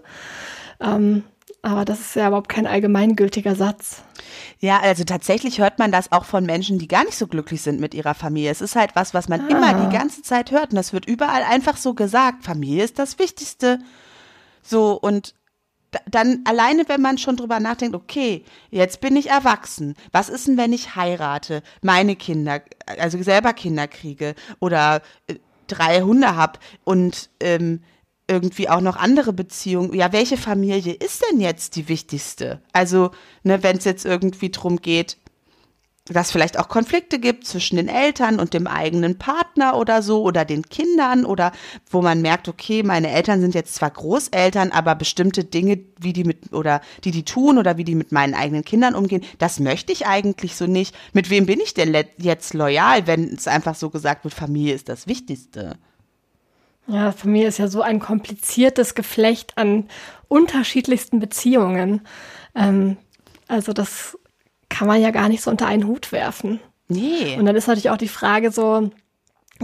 Ähm, 0.79 1.23
aber 1.65 1.83
das 1.83 1.99
ist 1.99 2.15
ja 2.15 2.27
überhaupt 2.27 2.49
kein 2.49 2.67
allgemeingültiger 2.67 3.55
Satz. 3.55 4.03
Ja, 4.59 4.81
also 4.81 5.03
tatsächlich 5.03 5.59
hört 5.59 5.79
man 5.79 5.91
das 5.91 6.11
auch 6.11 6.25
von 6.25 6.45
Menschen, 6.45 6.77
die 6.77 6.87
gar 6.87 7.03
nicht 7.03 7.17
so 7.17 7.25
glücklich 7.25 7.61
sind 7.61 7.79
mit 7.79 7.95
ihrer 7.95 8.13
Familie. 8.13 8.51
Es 8.51 8.61
ist 8.61 8.75
halt 8.75 8.95
was, 8.95 9.15
was 9.15 9.29
man 9.29 9.41
ah. 9.41 9.47
immer 9.47 9.87
die 9.87 9.95
ganze 9.95 10.21
Zeit 10.21 10.51
hört. 10.51 10.69
Und 10.69 10.75
das 10.75 10.93
wird 10.93 11.07
überall 11.07 11.41
einfach 11.43 11.77
so 11.77 11.95
gesagt. 11.95 12.43
Familie 12.43 12.83
ist 12.83 12.99
das 12.99 13.17
Wichtigste. 13.17 13.79
So, 14.61 14.93
und 14.93 15.33
dann 16.05 16.41
alleine, 16.45 16.83
wenn 16.87 17.01
man 17.01 17.17
schon 17.17 17.35
drüber 17.35 17.59
nachdenkt, 17.59 17.95
okay, 17.95 18.43
jetzt 18.69 19.01
bin 19.01 19.15
ich 19.15 19.29
erwachsen. 19.31 19.95
Was 20.11 20.29
ist 20.29 20.47
denn, 20.47 20.57
wenn 20.57 20.71
ich 20.71 20.95
heirate, 20.95 21.63
meine 21.81 22.15
Kinder, 22.15 22.61
also 22.99 23.21
selber 23.23 23.53
Kinder 23.53 23.87
kriege 23.87 24.35
oder 24.59 25.01
äh, 25.27 25.35
drei 25.67 26.01
Hunde 26.01 26.35
hab 26.35 26.59
und 26.83 27.29
ähm, 27.39 27.81
irgendwie 28.27 28.69
auch 28.69 28.81
noch 28.81 28.95
andere 28.95 29.33
Beziehungen. 29.33 29.93
Ja, 29.93 30.11
welche 30.11 30.37
Familie 30.37 30.93
ist 30.93 31.23
denn 31.29 31.39
jetzt 31.39 31.75
die 31.75 31.87
wichtigste? 31.87 32.61
Also, 32.73 33.11
ne, 33.43 33.61
wenn 33.63 33.77
es 33.77 33.85
jetzt 33.85 34.05
irgendwie 34.05 34.49
drum 34.49 34.77
geht, 34.81 35.17
dass 36.07 36.31
vielleicht 36.31 36.59
auch 36.59 36.69
Konflikte 36.69 37.17
gibt 37.19 37.47
zwischen 37.47 37.77
den 37.77 37.87
Eltern 37.87 38.39
und 38.39 38.53
dem 38.53 38.67
eigenen 38.67 39.17
Partner 39.17 39.75
oder 39.75 40.03
so 40.03 40.21
oder 40.21 40.45
den 40.45 40.61
Kindern 40.69 41.25
oder 41.25 41.51
wo 41.89 42.03
man 42.03 42.21
merkt, 42.21 42.47
okay, 42.47 42.83
meine 42.83 43.09
Eltern 43.09 43.41
sind 43.41 43.55
jetzt 43.55 43.73
zwar 43.73 43.89
Großeltern, 43.89 44.71
aber 44.71 44.93
bestimmte 44.93 45.43
Dinge, 45.43 45.79
wie 45.99 46.13
die 46.13 46.23
mit 46.23 46.53
oder 46.53 46.81
die 47.03 47.11
die 47.11 47.25
tun 47.25 47.57
oder 47.57 47.77
wie 47.77 47.83
die 47.83 47.95
mit 47.95 48.11
meinen 48.11 48.35
eigenen 48.35 48.63
Kindern 48.63 48.93
umgehen, 48.93 49.23
das 49.39 49.59
möchte 49.59 49.91
ich 49.91 50.05
eigentlich 50.05 50.55
so 50.55 50.67
nicht. 50.67 50.95
Mit 51.13 51.31
wem 51.31 51.47
bin 51.47 51.59
ich 51.59 51.73
denn 51.73 51.95
jetzt 52.17 52.53
loyal, 52.53 53.07
wenn 53.07 53.33
es 53.33 53.47
einfach 53.47 53.73
so 53.73 53.89
gesagt 53.89 54.25
wird, 54.25 54.33
Familie 54.35 54.75
ist 54.75 54.89
das 54.89 55.07
Wichtigste? 55.07 55.77
Ja, 56.87 57.11
Familie 57.11 57.47
ist 57.47 57.57
ja 57.57 57.67
so 57.67 57.81
ein 57.81 57.99
kompliziertes 57.99 58.93
Geflecht 58.95 59.57
an 59.57 59.87
unterschiedlichsten 60.27 61.19
Beziehungen. 61.19 62.01
Ähm, 62.53 62.97
also 63.47 63.73
das 63.73 64.17
kann 64.69 64.87
man 64.87 65.01
ja 65.01 65.11
gar 65.11 65.29
nicht 65.29 65.41
so 65.41 65.49
unter 65.49 65.67
einen 65.67 65.87
Hut 65.87 66.11
werfen. 66.11 66.59
Nee. 66.87 67.37
Und 67.37 67.45
dann 67.45 67.55
ist 67.55 67.67
natürlich 67.67 67.89
auch 67.89 67.97
die 67.97 68.07
Frage 68.07 68.51
so, 68.51 68.91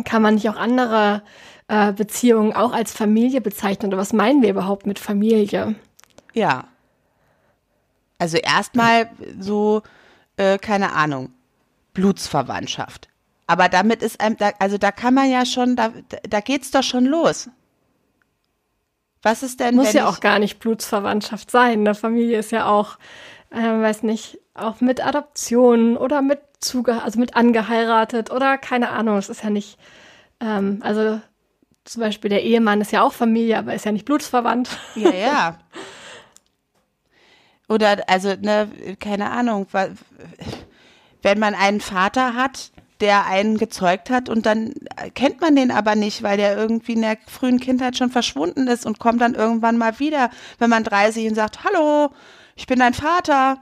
kann 0.06 0.22
man 0.22 0.36
nicht 0.36 0.50
auch 0.50 0.56
andere 0.56 1.22
äh, 1.68 1.94
Beziehungen 1.94 2.54
auch 2.54 2.74
als 2.74 2.92
Familie 2.92 3.42
bezeichnen? 3.42 3.90
Oder 3.90 3.98
was 3.98 4.14
meinen 4.14 4.42
wir 4.42 4.50
überhaupt 4.50 4.88
mit 4.88 5.00
Familie? 5.00 5.76
Ja. 6.34 6.66
Also 8.18 8.38
erstmal 8.38 9.10
so, 9.40 9.82
äh, 10.38 10.58
keine 10.58 10.94
Ahnung, 10.94 11.30
Blutsverwandtschaft. 11.94 13.10
Aber 13.52 13.68
damit 13.68 14.02
ist 14.02 14.22
einem, 14.22 14.38
also 14.60 14.78
da 14.78 14.94
kann 14.94 15.14
man 15.14 15.30
ja 15.30 15.46
schon, 15.46 15.76
da, 15.76 15.92
da 16.24 16.40
geht's 16.40 16.72
doch 16.72 16.84
schon 16.84 17.06
los. 17.06 17.50
Was 19.24 19.44
ist 19.44 19.60
denn? 19.60 19.76
Muss 19.76 19.92
ja 19.92 20.08
auch 20.08 20.22
gar 20.22 20.40
nicht 20.40 20.60
Blutsverwandtschaft 20.60 21.52
sein. 21.52 21.82
Eine 21.82 21.94
Familie 21.94 22.40
ist 22.40 22.54
ja 22.54 22.68
auch, 22.68 22.98
äh, 23.50 23.58
weiß 23.58 24.04
nicht, 24.04 24.40
auch 24.54 24.80
mit 24.80 25.06
Adoption 25.06 25.98
oder 25.98 26.22
mit 26.22 26.40
zuge 26.62 27.04
also 27.04 27.20
mit 27.20 27.36
angeheiratet 27.36 28.32
oder 28.32 28.58
keine 28.58 28.92
Ahnung. 28.92 29.18
Es 29.18 29.28
ist 29.28 29.44
ja 29.44 29.50
nicht, 29.50 29.78
ähm, 30.40 30.80
also 30.80 31.20
zum 31.84 32.00
Beispiel 32.00 32.30
der 32.30 32.44
Ehemann 32.44 32.80
ist 32.80 32.94
ja 32.94 33.02
auch 33.02 33.12
Familie, 33.12 33.58
aber 33.58 33.74
ist 33.74 33.84
ja 33.84 33.92
nicht 33.92 34.06
blutsverwandt. 34.06 34.70
Ja, 34.96 35.12
ja. 35.12 35.60
Oder 37.68 37.98
also 38.08 38.30
ne, 38.30 38.70
keine 38.98 39.30
Ahnung, 39.30 39.68
wenn 41.22 41.38
man 41.38 41.54
einen 41.54 41.82
Vater 41.82 42.34
hat, 42.34 42.72
der 43.02 43.26
einen 43.26 43.58
gezeugt 43.58 44.10
hat 44.10 44.30
und 44.30 44.46
dann 44.46 44.74
kennt 45.16 45.42
man 45.42 45.56
den 45.56 45.72
aber 45.72 45.96
nicht, 45.96 46.24
weil 46.24 46.38
der 46.38 46.56
irgendwie 46.56 46.94
in 46.94 47.02
der 47.02 47.18
frühen 47.28 47.60
Kindheit 47.60 47.98
schon 47.98 48.12
verschwunden 48.12 48.68
ist 48.68 48.86
und 48.86 49.00
kommt 49.00 49.22
dann 49.22 49.34
irgendwann 49.34 49.78
mal 49.78 50.00
wieder, 50.00 50.30
wenn 50.60 50.70
man 50.70 50.84
30 50.84 51.28
und 51.28 51.36
sagt, 51.36 51.64
hallo, 51.64 52.12
ich 52.56 52.68
bin 52.68 52.80
dein 52.80 52.94
Vater. 52.94 53.58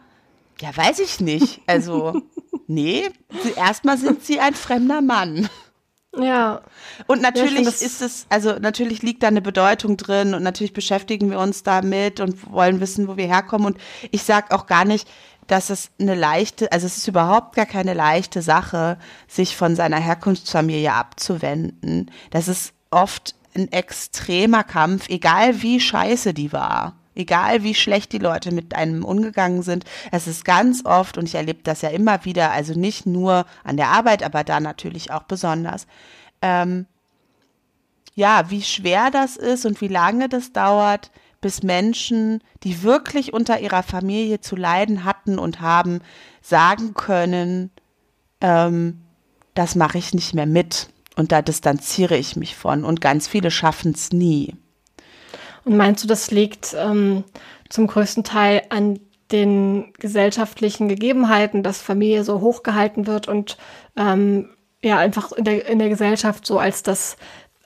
Ja, 0.62 0.76
weiß 0.76 1.00
ich 1.00 1.22
nicht. 1.22 1.62
Also, 1.68 2.22
nee, 2.68 3.10
erstmal 3.56 3.98
sind 3.98 4.24
sie 4.24 4.40
ein 4.40 4.54
fremder 4.54 5.02
Mann. 5.02 5.50
Ja. 6.18 6.62
Und 7.08 7.22
natürlich 7.22 7.66
ja, 7.66 7.86
ist 7.86 8.02
es, 8.02 8.26
also 8.30 8.54
natürlich 8.60 9.04
liegt 9.04 9.22
da 9.22 9.28
eine 9.28 9.42
Bedeutung 9.42 9.96
drin 9.96 10.34
und 10.34 10.42
natürlich 10.42 10.74
beschäftigen 10.74 11.30
wir 11.30 11.40
uns 11.40 11.64
damit 11.64 12.20
und 12.20 12.52
wollen 12.52 12.80
wissen, 12.80 13.08
wo 13.08 13.16
wir 13.16 13.28
herkommen. 13.28 13.68
Und 13.68 13.78
ich 14.12 14.24
sag 14.24 14.52
auch 14.54 14.66
gar 14.66 14.86
nicht, 14.86 15.08
dass 15.50 15.72
es 15.72 15.90
eine 16.00 16.14
leichte, 16.14 16.72
also 16.72 16.86
es 16.86 16.98
ist 16.98 17.08
überhaupt 17.08 17.56
gar 17.56 17.66
keine 17.66 17.96
leichte 17.96 18.42
Sache, 18.42 18.98
sich 19.28 19.58
von 19.58 19.76
seiner 19.76 19.98
Herkunftsfamilie 19.98 20.94
abzuwenden. 20.94 22.12
Das 22.30 22.48
ist 22.48 22.74
oft 22.92 23.34
ein 23.56 23.72
extremer 23.72 24.64
Kampf, 24.64 25.10
egal 25.10 25.62
wie 25.64 25.80
scheiße 25.80 26.36
die 26.36 26.54
war. 26.54 26.96
Egal 27.16 27.64
wie 27.64 27.74
schlecht 27.74 28.14
die 28.14 28.20
Leute 28.20 28.54
mit 28.54 28.76
einem 28.76 29.04
umgegangen 29.04 29.64
sind, 29.64 29.86
es 30.12 30.28
ist 30.28 30.46
ganz 30.46 30.86
oft, 30.86 31.18
und 31.18 31.26
ich 31.26 31.36
erlebe 31.36 31.62
das 31.64 31.82
ja 31.82 31.90
immer 31.90 32.24
wieder, 32.24 32.52
also 32.52 32.80
nicht 32.80 33.08
nur 33.08 33.46
an 33.64 33.76
der 33.76 33.88
Arbeit, 33.88 34.22
aber 34.22 34.44
da 34.44 34.60
natürlich 34.60 35.12
auch 35.12 35.24
besonders, 35.24 35.88
ähm, 36.44 36.86
ja, 38.14 38.50
wie 38.50 38.62
schwer 38.62 39.10
das 39.12 39.36
ist 39.36 39.66
und 39.66 39.82
wie 39.82 39.88
lange 39.88 40.30
das 40.30 40.54
dauert, 40.54 41.10
bis 41.42 41.64
Menschen, 41.64 42.42
die 42.64 42.84
wirklich 42.84 43.34
unter 43.34 43.60
ihrer 43.60 43.84
Familie 43.84 44.42
zu 44.42 44.56
leiden 44.56 45.04
hatten 45.04 45.40
und 45.40 45.62
haben, 45.62 46.02
sagen 46.42 46.94
können, 46.94 47.72
ähm, 48.42 49.02
das 49.54 49.76
mache 49.76 49.98
ich 49.98 50.14
nicht 50.14 50.34
mehr 50.34 50.46
mit 50.46 50.90
und 51.16 51.32
da 51.32 51.42
distanziere 51.42 52.18
ich 52.18 52.36
mich 52.36 52.56
von. 52.56 52.84
Und 52.84 53.02
ganz 53.02 53.28
viele 53.28 53.52
schaffen 53.52 53.94
es 53.94 54.12
nie. 54.12 54.56
Und 55.66 55.78
meinst 55.78 56.04
du, 56.04 56.08
das 56.08 56.32
liegt 56.32 56.76
ähm, 56.78 57.24
zum 57.70 57.88
größten 57.88 58.24
Teil 58.24 58.64
an 58.70 59.00
den 59.32 59.94
gesellschaftlichen 60.00 60.88
Gegebenheiten, 60.88 61.62
dass 61.62 61.82
Familie 61.82 62.24
so 62.24 62.42
hochgehalten 62.42 63.06
wird 63.06 63.28
und 63.28 63.58
ähm, 63.96 64.50
ja 64.82 64.98
einfach 64.98 65.32
in 65.34 65.44
der, 65.44 65.68
in 65.68 65.80
der 65.80 65.90
Gesellschaft 65.90 66.46
so 66.46 66.58
als 66.58 66.84
das 66.84 67.18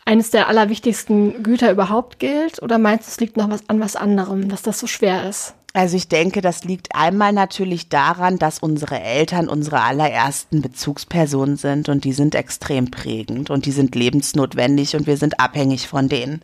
eines 0.06 0.32
der 0.32 0.48
allerwichtigsten 0.48 1.44
Güter 1.44 1.72
überhaupt 1.72 2.20
gilt? 2.20 2.62
Oder 2.62 2.78
meinst 2.78 3.08
du, 3.08 3.12
es 3.12 3.20
liegt 3.20 3.38
noch 3.38 3.50
was 3.50 3.70
an 3.70 3.80
was 3.80 3.96
anderem, 3.96 4.50
dass 4.50 4.62
das 4.62 4.80
so 4.80 4.88
schwer 4.88 5.30
ist? 5.30 5.56
Also 5.76 5.98
ich 5.98 6.08
denke, 6.08 6.42
das 6.42 6.64
liegt 6.66 6.96
einmal 6.96 7.34
natürlich 7.34 7.90
daran, 7.90 8.38
dass 8.38 8.60
unsere 8.60 9.00
Eltern 9.00 9.50
unsere 9.50 9.82
allerersten 9.82 10.62
Bezugspersonen 10.62 11.58
sind 11.58 11.90
und 11.90 12.04
die 12.04 12.14
sind 12.14 12.36
extrem 12.36 12.92
prägend 12.92 13.50
und 13.50 13.66
die 13.66 13.72
sind 13.72 13.96
lebensnotwendig 13.96 14.96
und 14.96 15.08
wir 15.08 15.18
sind 15.18 15.40
abhängig 15.40 15.88
von 15.88 16.10
denen 16.10 16.44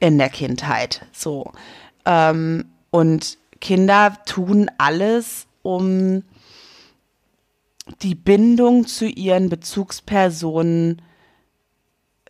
in 0.00 0.18
der 0.18 0.30
Kindheit. 0.30 1.06
So. 1.12 1.52
Ähm, 2.04 2.64
und 2.90 3.38
Kinder 3.60 4.16
tun 4.26 4.68
alles, 4.78 5.46
um 5.62 6.24
die 8.02 8.16
Bindung 8.16 8.86
zu 8.86 9.06
ihren 9.06 9.48
Bezugspersonen 9.48 11.02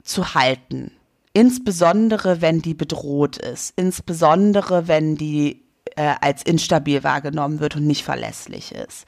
zu 0.03 0.35
halten. 0.35 0.93
Insbesondere, 1.33 2.41
wenn 2.41 2.61
die 2.61 2.75
bedroht 2.75 3.37
ist. 3.37 3.73
Insbesondere, 3.77 4.89
wenn 4.89 5.17
die 5.17 5.63
äh, 5.97 6.15
als 6.21 6.43
instabil 6.43 7.05
wahrgenommen 7.05 7.61
wird 7.61 7.77
und 7.77 7.87
nicht 7.87 8.05
verlässlich 8.05 8.73
ist. 8.73 9.07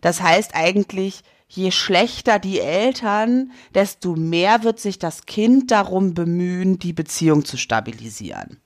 Das 0.00 0.22
heißt 0.22 0.54
eigentlich, 0.54 1.22
je 1.48 1.70
schlechter 1.70 2.38
die 2.38 2.60
Eltern, 2.60 3.52
desto 3.74 4.16
mehr 4.16 4.62
wird 4.64 4.80
sich 4.80 4.98
das 4.98 5.26
Kind 5.26 5.70
darum 5.70 6.14
bemühen, 6.14 6.78
die 6.78 6.92
Beziehung 6.92 7.44
zu 7.44 7.56
stabilisieren. 7.56 8.58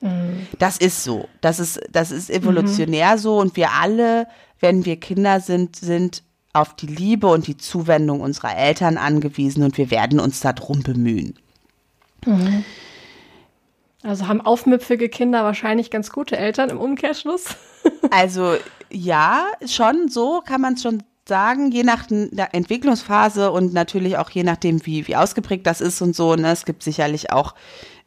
Mhm. 0.00 0.46
Das 0.58 0.76
ist 0.78 1.04
so. 1.04 1.28
Das 1.40 1.58
ist, 1.58 1.80
das 1.90 2.10
ist 2.10 2.30
evolutionär 2.30 3.16
mhm. 3.16 3.18
so 3.18 3.38
und 3.38 3.56
wir 3.56 3.72
alle, 3.72 4.26
wenn 4.60 4.84
wir 4.84 4.98
Kinder 4.98 5.40
sind, 5.40 5.76
sind 5.76 6.22
auf 6.56 6.74
die 6.74 6.86
Liebe 6.86 7.26
und 7.26 7.46
die 7.46 7.56
Zuwendung 7.56 8.20
unserer 8.20 8.56
Eltern 8.56 8.96
angewiesen 8.98 9.62
und 9.62 9.78
wir 9.78 9.90
werden 9.90 10.20
uns 10.20 10.40
darum 10.40 10.82
bemühen. 10.82 11.38
Mhm. 12.24 12.64
Also 14.02 14.28
haben 14.28 14.40
aufmüpfige 14.40 15.08
Kinder 15.08 15.44
wahrscheinlich 15.44 15.90
ganz 15.90 16.10
gute 16.10 16.36
Eltern 16.36 16.70
im 16.70 16.78
Umkehrschluss? 16.78 17.56
also 18.10 18.56
ja, 18.90 19.44
schon 19.66 20.08
so 20.08 20.42
kann 20.44 20.60
man 20.60 20.74
es 20.74 20.82
schon 20.82 21.02
sagen, 21.28 21.72
je 21.72 21.82
nach 21.82 22.06
der 22.08 22.54
Entwicklungsphase 22.54 23.50
und 23.50 23.72
natürlich 23.72 24.16
auch 24.16 24.30
je 24.30 24.44
nachdem, 24.44 24.84
wie, 24.86 25.08
wie 25.08 25.16
ausgeprägt 25.16 25.66
das 25.66 25.80
ist 25.80 26.00
und 26.00 26.14
so. 26.14 26.36
Ne? 26.36 26.52
Es 26.52 26.64
gibt 26.64 26.84
sicherlich 26.84 27.32
auch, 27.32 27.54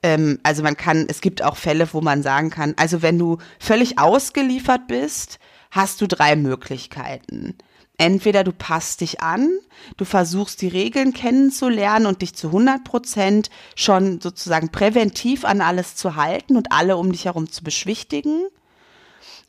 ähm, 0.01 0.39
also 0.43 0.63
man 0.63 0.77
kann, 0.77 1.05
es 1.09 1.19
gibt 1.19 1.43
auch 1.43 1.57
Fälle, 1.57 1.87
wo 1.91 1.99
man 1.99 2.23
sagen 2.23 2.49
kann, 2.49 2.73
also 2.77 3.01
wenn 3.01 3.19
du 3.19 3.37
völlig 3.59 3.99
ausgeliefert 3.99 4.87
bist, 4.87 5.39
hast 5.69 5.99
du 5.99 6.07
drei 6.07 6.35
Möglichkeiten. 6.37 7.57
Entweder 7.99 8.45
du 8.45 8.53
passt 8.53 9.01
dich 9.01 9.19
an, 9.19 9.49
du 9.97 10.05
versuchst 10.05 10.61
die 10.61 10.69
Regeln 10.69 11.11
kennenzulernen 11.11 12.05
und 12.05 12.21
dich 12.21 12.33
zu 12.33 12.47
100 12.47 12.85
Prozent 12.85 13.49
schon 13.75 14.21
sozusagen 14.21 14.69
präventiv 14.69 15.43
an 15.43 15.59
alles 15.59 15.97
zu 15.97 16.15
halten 16.15 16.55
und 16.55 16.71
alle 16.71 16.95
um 16.95 17.11
dich 17.11 17.25
herum 17.25 17.51
zu 17.51 17.61
beschwichtigen. 17.61 18.45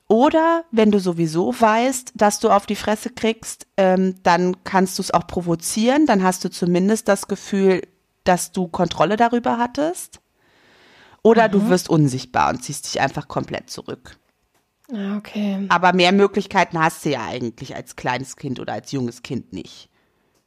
Oder 0.09 0.65
wenn 0.73 0.91
du 0.91 0.99
sowieso 0.99 1.55
weißt, 1.57 2.15
dass 2.17 2.41
du 2.41 2.51
auf 2.51 2.67
die 2.67 2.75
Fresse 2.75 3.11
kriegst, 3.11 3.69
ähm, 3.77 4.17
dann 4.25 4.57
kannst 4.65 4.99
du 4.99 5.03
es 5.03 5.13
auch 5.13 5.29
provozieren. 5.29 6.07
Dann 6.07 6.25
hast 6.25 6.45
du 6.45 6.51
zumindest 6.51 7.07
das 7.07 7.29
Gefühl, 7.29 7.83
dass 8.25 8.51
du 8.51 8.67
Kontrolle 8.67 9.17
darüber 9.17 9.59
hattest. 9.59 10.19
Oder 11.23 11.47
mhm. 11.47 11.53
du 11.53 11.69
wirst 11.69 11.89
unsichtbar 11.89 12.51
und 12.51 12.65
ziehst 12.65 12.87
dich 12.87 13.01
einfach 13.01 13.29
komplett 13.29 13.71
zurück. 13.71 14.17
Ja, 14.93 15.17
okay. 15.17 15.67
Aber 15.69 15.93
mehr 15.93 16.13
Möglichkeiten 16.13 16.79
hast 16.79 17.05
du 17.05 17.11
ja 17.11 17.25
eigentlich 17.27 17.75
als 17.75 17.97
kleines 17.97 18.37
Kind 18.37 18.61
oder 18.61 18.73
als 18.73 18.93
junges 18.93 19.23
Kind 19.23 19.53
nicht. 19.53 19.89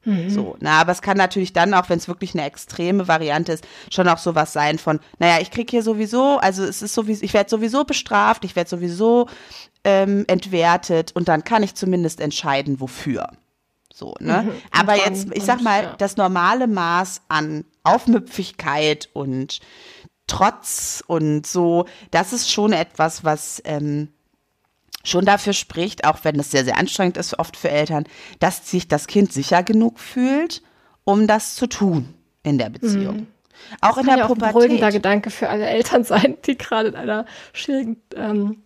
Mhm. 0.06 0.30
So, 0.30 0.58
na, 0.60 0.82
aber 0.82 0.92
es 0.92 1.02
kann 1.02 1.18
natürlich 1.18 1.54
dann 1.54 1.74
auch, 1.74 1.90
wenn 1.90 1.98
es 1.98 2.08
wirklich 2.08 2.34
eine 2.34 2.46
extreme 2.46 3.08
Variante 3.08 3.54
ist, 3.54 3.66
schon 3.90 4.08
auch 4.10 4.18
sowas 4.18 4.52
sein 4.52 4.78
von, 4.78 5.00
naja, 5.20 5.42
ich 5.42 5.50
krieg 5.50 5.70
hier 5.70 5.82
sowieso, 5.82 6.40
also 6.40 6.64
es 6.64 6.82
ist 6.82 6.94
sowieso, 6.94 7.24
ich 7.24 7.34
werde 7.34 7.50
sowieso 7.50 7.86
bestraft, 7.86 8.44
ich 8.44 8.56
werde 8.56 8.70
sowieso 8.70 9.30
ähm, 9.86 10.26
entwertet 10.28 11.14
und 11.16 11.30
dann 11.30 11.46
kann 11.46 11.64
ich 11.64 11.76
zumindest 11.76 12.20
entscheiden, 12.20 12.82
wofür. 12.82 13.30
So, 13.94 14.16
ne? 14.20 14.44
Mhm. 14.44 14.52
Aber 14.72 14.96
jetzt, 14.98 15.28
ich 15.34 15.44
sag 15.44 15.62
mal, 15.62 15.84
ja. 15.84 15.96
das 15.98 16.18
normale 16.18 16.68
Maß 16.68 17.22
an 17.30 17.64
Aufmüpfigkeit 17.84 19.10
und 19.14 19.60
Trotz 20.26 21.04
und 21.06 21.46
so, 21.46 21.86
das 22.10 22.32
ist 22.32 22.50
schon 22.50 22.72
etwas, 22.72 23.26
was 23.26 23.62
ähm, 23.66 24.08
schon 25.04 25.26
dafür 25.26 25.54
spricht, 25.54 26.06
auch 26.06 26.20
wenn 26.24 26.40
es 26.40 26.52
sehr, 26.52 26.66
sehr 26.66 26.78
anstrengend 26.78 27.18
ist, 27.18 27.38
oft 27.38 27.58
für 27.58 27.70
Eltern, 27.70 28.06
dass 28.40 28.70
sich 28.70 28.88
das 28.88 29.08
Kind 29.08 29.34
sicher 29.34 29.64
genug 29.64 30.00
fühlt, 30.00 30.62
um 31.04 31.28
das 31.28 31.56
zu 31.56 31.68
tun 31.68 32.14
in 32.44 32.58
der 32.58 32.70
Beziehung. 32.70 33.18
Mhm. 33.18 33.28
Auch 33.82 33.98
in 33.98 34.06
der 34.06 34.18
ja 34.18 34.28
Pubertät. 34.28 34.44
Auch 34.44 34.48
ein 34.48 34.54
beruhigender 34.54 34.92
Gedanke 34.92 35.30
für 35.30 35.50
alle 35.50 35.66
Eltern 35.66 36.04
sein, 36.04 36.38
die 36.46 36.58
gerade 36.58 36.90
in 36.90 36.96
einer 36.96 37.26
schwierigen 37.54 37.98
ähm, 38.16 38.64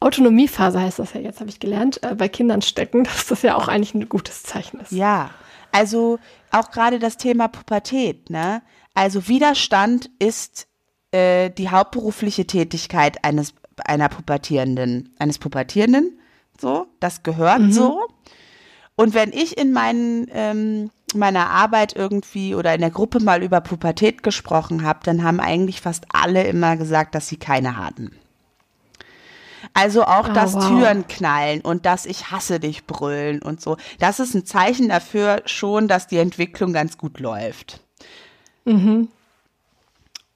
Autonomiephase 0.00 0.80
heißt 0.80 0.98
das 0.98 1.14
ja 1.14 1.20
jetzt, 1.20 1.40
habe 1.40 1.50
ich 1.50 1.60
gelernt, 1.60 2.02
äh, 2.02 2.14
bei 2.14 2.28
Kindern 2.28 2.62
stecken, 2.62 3.04
dass 3.04 3.26
das 3.26 3.42
ja 3.42 3.56
auch 3.56 3.68
eigentlich 3.68 3.94
ein 3.94 4.08
gutes 4.08 4.42
Zeichen 4.42 4.80
ist. 4.80 4.92
Ja, 4.92 5.30
also 5.72 6.18
auch 6.50 6.70
gerade 6.70 6.98
das 6.98 7.16
Thema 7.16 7.48
Pubertät, 7.48 8.30
ne? 8.30 8.62
Also 8.94 9.28
Widerstand 9.28 10.08
ist 10.18 10.68
äh, 11.10 11.50
die 11.50 11.68
hauptberufliche 11.68 12.46
Tätigkeit 12.46 13.24
eines 13.24 13.52
einer 13.84 14.08
Pubertierenden, 14.08 15.14
eines 15.18 15.38
Pubertierenden. 15.38 16.18
So, 16.60 16.86
das 17.00 17.22
gehört 17.22 17.60
mhm. 17.60 17.72
so. 17.72 18.06
Und 18.94 19.14
wenn 19.14 19.32
ich 19.32 19.58
in 19.58 19.72
meinen, 19.72 20.26
ähm, 20.32 20.90
meiner 21.14 21.50
Arbeit 21.50 21.94
irgendwie 21.94 22.54
oder 22.54 22.74
in 22.74 22.80
der 22.80 22.90
Gruppe 22.90 23.20
mal 23.20 23.42
über 23.42 23.60
Pubertät 23.60 24.22
gesprochen 24.22 24.82
habe, 24.82 25.00
dann 25.04 25.22
haben 25.22 25.40
eigentlich 25.40 25.80
fast 25.80 26.06
alle 26.12 26.44
immer 26.44 26.76
gesagt, 26.76 27.14
dass 27.14 27.28
sie 27.28 27.36
keine 27.36 27.76
hatten. 27.76 28.12
Also 29.74 30.04
auch 30.04 30.30
oh, 30.30 30.32
das 30.32 30.54
wow. 30.54 30.68
Türen 30.68 31.06
knallen 31.06 31.60
und 31.60 31.84
das 31.84 32.06
Ich 32.06 32.30
hasse 32.30 32.60
dich 32.60 32.86
brüllen 32.86 33.42
und 33.42 33.60
so. 33.60 33.76
Das 33.98 34.20
ist 34.20 34.34
ein 34.34 34.46
Zeichen 34.46 34.88
dafür 34.88 35.42
schon, 35.44 35.88
dass 35.88 36.06
die 36.06 36.18
Entwicklung 36.18 36.72
ganz 36.72 36.96
gut 36.96 37.20
läuft. 37.20 37.80
Mhm 38.64 39.08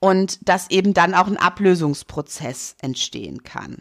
und 0.01 0.49
dass 0.49 0.69
eben 0.69 0.93
dann 0.93 1.13
auch 1.13 1.27
ein 1.27 1.37
Ablösungsprozess 1.37 2.75
entstehen 2.81 3.43
kann. 3.43 3.77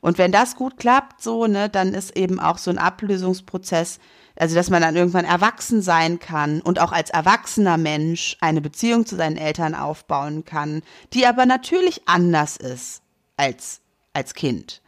Und 0.00 0.18
wenn 0.18 0.32
das 0.32 0.56
gut 0.56 0.78
klappt, 0.78 1.22
so, 1.22 1.46
ne, 1.46 1.68
dann 1.68 1.92
ist 1.92 2.16
eben 2.16 2.38
auch 2.38 2.58
so 2.58 2.70
ein 2.70 2.78
Ablösungsprozess, 2.78 3.98
also 4.36 4.54
dass 4.54 4.70
man 4.70 4.82
dann 4.82 4.96
irgendwann 4.96 5.24
erwachsen 5.24 5.82
sein 5.82 6.20
kann 6.20 6.60
und 6.60 6.78
auch 6.78 6.92
als 6.92 7.10
erwachsener 7.10 7.76
Mensch 7.76 8.36
eine 8.40 8.60
Beziehung 8.60 9.04
zu 9.04 9.16
seinen 9.16 9.36
Eltern 9.36 9.74
aufbauen 9.74 10.44
kann, 10.44 10.82
die 11.12 11.26
aber 11.26 11.44
natürlich 11.44 12.02
anders 12.06 12.56
ist 12.56 13.02
als 13.36 13.80
als 14.12 14.34
Kind. 14.34 14.80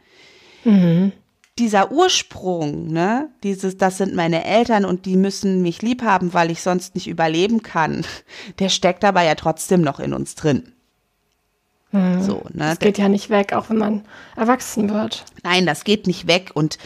Mhm. 0.63 1.11
Dieser 1.59 1.91
Ursprung, 1.91 2.87
ne, 2.87 3.29
dieses, 3.43 3.77
das 3.77 3.97
sind 3.97 4.15
meine 4.15 4.45
Eltern 4.45 4.85
und 4.85 5.05
die 5.05 5.17
müssen 5.17 5.63
mich 5.63 5.81
lieb 5.81 6.03
haben, 6.03 6.33
weil 6.33 6.51
ich 6.51 6.61
sonst 6.61 6.95
nicht 6.95 7.07
überleben 7.07 7.61
kann, 7.61 8.05
der 8.59 8.69
steckt 8.69 9.03
aber 9.03 9.23
ja 9.23 9.35
trotzdem 9.35 9.81
noch 9.81 9.99
in 9.99 10.13
uns 10.13 10.35
drin. 10.35 10.73
Mhm. 11.91 12.21
So, 12.21 12.43
ne? 12.53 12.69
Das 12.69 12.79
geht 12.79 12.97
ja 12.97 13.07
nicht 13.07 13.29
weg, 13.29 13.53
auch 13.53 13.69
wenn 13.69 13.77
man 13.77 14.05
erwachsen 14.35 14.89
wird. 14.89 15.23
Nein, 15.43 15.65
das 15.65 15.83
geht 15.83 16.05
nicht 16.05 16.27
weg. 16.27 16.51
Und 16.53 16.77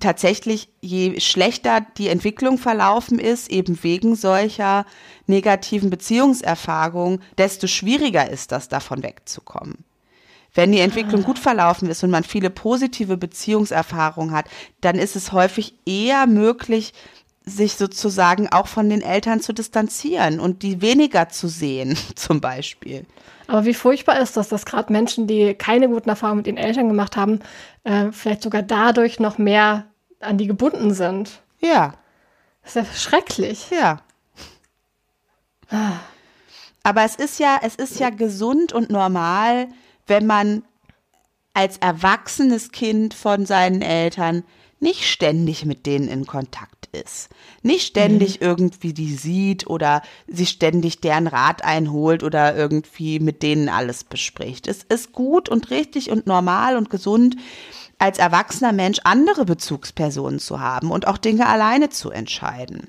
tatsächlich, 0.00 0.68
je 0.80 1.20
schlechter 1.20 1.86
die 1.96 2.08
Entwicklung 2.08 2.58
verlaufen 2.58 3.18
ist, 3.18 3.50
eben 3.50 3.78
wegen 3.82 4.16
solcher 4.16 4.84
negativen 5.26 5.90
Beziehungserfahrungen, 5.90 7.22
desto 7.36 7.66
schwieriger 7.66 8.28
ist 8.28 8.50
das, 8.50 8.68
davon 8.68 9.02
wegzukommen. 9.02 9.84
Wenn 10.54 10.72
die 10.72 10.80
Entwicklung 10.80 11.22
gut 11.22 11.38
verlaufen 11.38 11.88
ist 11.88 12.02
und 12.02 12.10
man 12.10 12.24
viele 12.24 12.50
positive 12.50 13.16
Beziehungserfahrungen 13.16 14.34
hat, 14.34 14.46
dann 14.80 14.96
ist 14.96 15.14
es 15.14 15.30
häufig 15.30 15.74
eher 15.86 16.26
möglich, 16.26 16.94
sich 17.48 17.74
sozusagen 17.74 18.48
auch 18.48 18.66
von 18.66 18.88
den 18.88 19.02
Eltern 19.02 19.40
zu 19.40 19.52
distanzieren 19.52 20.40
und 20.40 20.62
die 20.62 20.80
weniger 20.80 21.28
zu 21.28 21.48
sehen, 21.48 21.96
zum 22.14 22.40
Beispiel. 22.40 23.06
Aber 23.46 23.64
wie 23.64 23.74
furchtbar 23.74 24.20
ist 24.20 24.36
das, 24.36 24.48
dass 24.48 24.66
gerade 24.66 24.92
Menschen, 24.92 25.26
die 25.26 25.54
keine 25.54 25.88
guten 25.88 26.10
Erfahrungen 26.10 26.38
mit 26.38 26.46
ihren 26.46 26.58
Eltern 26.58 26.88
gemacht 26.88 27.16
haben, 27.16 27.40
äh, 27.84 28.12
vielleicht 28.12 28.42
sogar 28.42 28.62
dadurch 28.62 29.20
noch 29.20 29.38
mehr 29.38 29.86
an 30.20 30.36
die 30.36 30.46
gebunden 30.46 30.92
sind. 30.92 31.40
Ja. 31.60 31.94
Das 32.62 32.76
ist 32.76 32.86
ja 32.86 32.94
schrecklich. 32.94 33.70
Ja. 33.70 34.00
Aber 36.82 37.04
es 37.04 37.16
ist 37.16 37.38
ja, 37.38 37.58
es 37.62 37.74
ist 37.74 37.98
ja 37.98 38.10
gesund 38.10 38.72
und 38.72 38.90
normal, 38.90 39.68
wenn 40.06 40.26
man 40.26 40.62
als 41.54 41.78
erwachsenes 41.78 42.70
Kind 42.70 43.14
von 43.14 43.46
seinen 43.46 43.82
Eltern 43.82 44.44
nicht 44.80 45.06
ständig 45.06 45.64
mit 45.64 45.86
denen 45.86 46.08
in 46.08 46.26
Kontakt 46.26 46.88
ist. 46.92 47.30
Nicht 47.62 47.86
ständig 47.86 48.40
mhm. 48.40 48.46
irgendwie 48.46 48.92
die 48.92 49.14
sieht 49.14 49.66
oder 49.66 50.02
sich 50.26 50.50
ständig 50.50 51.00
deren 51.00 51.26
Rat 51.26 51.64
einholt 51.64 52.22
oder 52.22 52.56
irgendwie 52.56 53.20
mit 53.20 53.42
denen 53.42 53.68
alles 53.68 54.04
bespricht. 54.04 54.68
Es 54.68 54.84
ist 54.84 55.12
gut 55.12 55.48
und 55.48 55.70
richtig 55.70 56.10
und 56.10 56.26
normal 56.26 56.76
und 56.76 56.90
gesund, 56.90 57.36
als 57.98 58.18
erwachsener 58.18 58.72
Mensch 58.72 59.00
andere 59.04 59.44
Bezugspersonen 59.44 60.38
zu 60.38 60.60
haben 60.60 60.90
und 60.90 61.06
auch 61.06 61.18
Dinge 61.18 61.46
alleine 61.46 61.90
zu 61.90 62.10
entscheiden. 62.10 62.88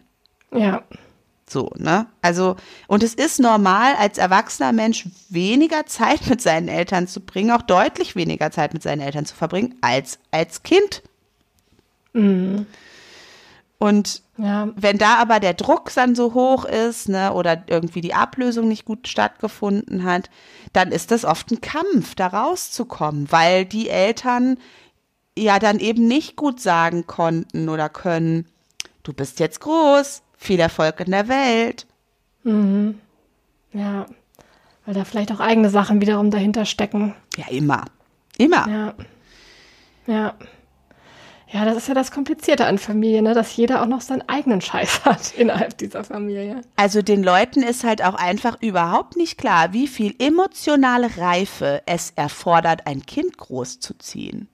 Ja. 0.53 0.83
So, 1.49 1.71
ne? 1.77 2.05
Also, 2.21 2.57
und 2.87 3.01
es 3.01 3.15
ist 3.15 3.39
normal, 3.39 3.95
als 3.97 4.19
erwachsener 4.19 4.71
Mensch 4.71 5.07
weniger 5.29 5.87
Zeit 5.87 6.27
mit 6.27 6.41
seinen 6.41 6.67
Eltern 6.67 7.07
zu 7.07 7.21
bringen, 7.21 7.49
auch 7.51 7.63
deutlich 7.63 8.15
weniger 8.15 8.51
Zeit 8.51 8.73
mit 8.73 8.83
seinen 8.83 9.01
Eltern 9.01 9.25
zu 9.25 9.35
verbringen, 9.35 9.75
als 9.81 10.19
als 10.29 10.61
Kind. 10.61 11.01
Mhm. 12.13 12.65
Und 13.79 14.23
ja. 14.37 14.67
wenn 14.75 14.97
da 14.97 15.15
aber 15.15 15.39
der 15.39 15.53
Druck 15.53 15.91
dann 15.95 16.13
so 16.13 16.33
hoch 16.33 16.65
ist, 16.65 17.07
ne, 17.07 17.33
oder 17.33 17.63
irgendwie 17.67 18.01
die 18.01 18.13
Ablösung 18.13 18.67
nicht 18.67 18.83
gut 18.83 19.07
stattgefunden 19.07 20.03
hat, 20.03 20.29
dann 20.73 20.91
ist 20.91 21.11
das 21.11 21.23
oft 21.23 21.49
ein 21.51 21.61
Kampf, 21.61 22.13
da 22.15 22.27
rauszukommen, 22.27 23.31
weil 23.31 23.65
die 23.65 23.89
Eltern 23.89 24.57
ja 25.37 25.59
dann 25.59 25.79
eben 25.79 26.07
nicht 26.07 26.35
gut 26.35 26.59
sagen 26.59 27.07
konnten 27.07 27.69
oder 27.69 27.87
können, 27.87 28.45
du 29.03 29.13
bist 29.13 29.39
jetzt 29.39 29.61
groß, 29.61 30.23
viel 30.37 30.59
Erfolg 30.59 30.99
in 30.99 31.11
der 31.11 31.29
Welt. 31.29 31.87
Mhm. 32.43 32.99
Ja, 33.71 34.07
weil 34.85 34.93
da 34.93 35.05
vielleicht 35.05 35.31
auch 35.31 35.39
eigene 35.39 35.69
Sachen 35.69 36.01
wiederum 36.01 36.31
dahinter 36.31 36.65
stecken. 36.65 37.15
Ja, 37.37 37.45
immer. 37.49 37.85
Immer. 38.37 38.67
Ja. 38.67 38.93
Ja. 40.07 40.33
Ja, 41.51 41.65
das 41.65 41.77
ist 41.77 41.87
ja 41.87 41.95
das 41.95 42.11
Komplizierte 42.11 42.65
an 42.65 42.77
Familie, 42.77 43.23
ne? 43.23 43.33
dass 43.33 43.55
jeder 43.55 43.81
auch 43.81 43.87
noch 43.87 44.01
seinen 44.01 44.27
eigenen 44.29 44.61
Scheiß 44.61 45.01
hat 45.05 45.33
innerhalb 45.35 45.77
dieser 45.77 46.03
Familie. 46.03 46.61
Also 46.75 47.01
den 47.01 47.23
Leuten 47.23 47.63
ist 47.63 47.83
halt 47.83 48.03
auch 48.03 48.13
einfach 48.13 48.61
überhaupt 48.61 49.17
nicht 49.17 49.37
klar, 49.37 49.73
wie 49.73 49.87
viel 49.87 50.13
emotionale 50.19 51.17
Reife 51.17 51.81
es 51.87 52.11
erfordert, 52.15 52.85
ein 52.85 53.05
Kind 53.05 53.37
großzuziehen. 53.37 54.47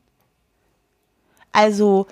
Also 1.51 2.07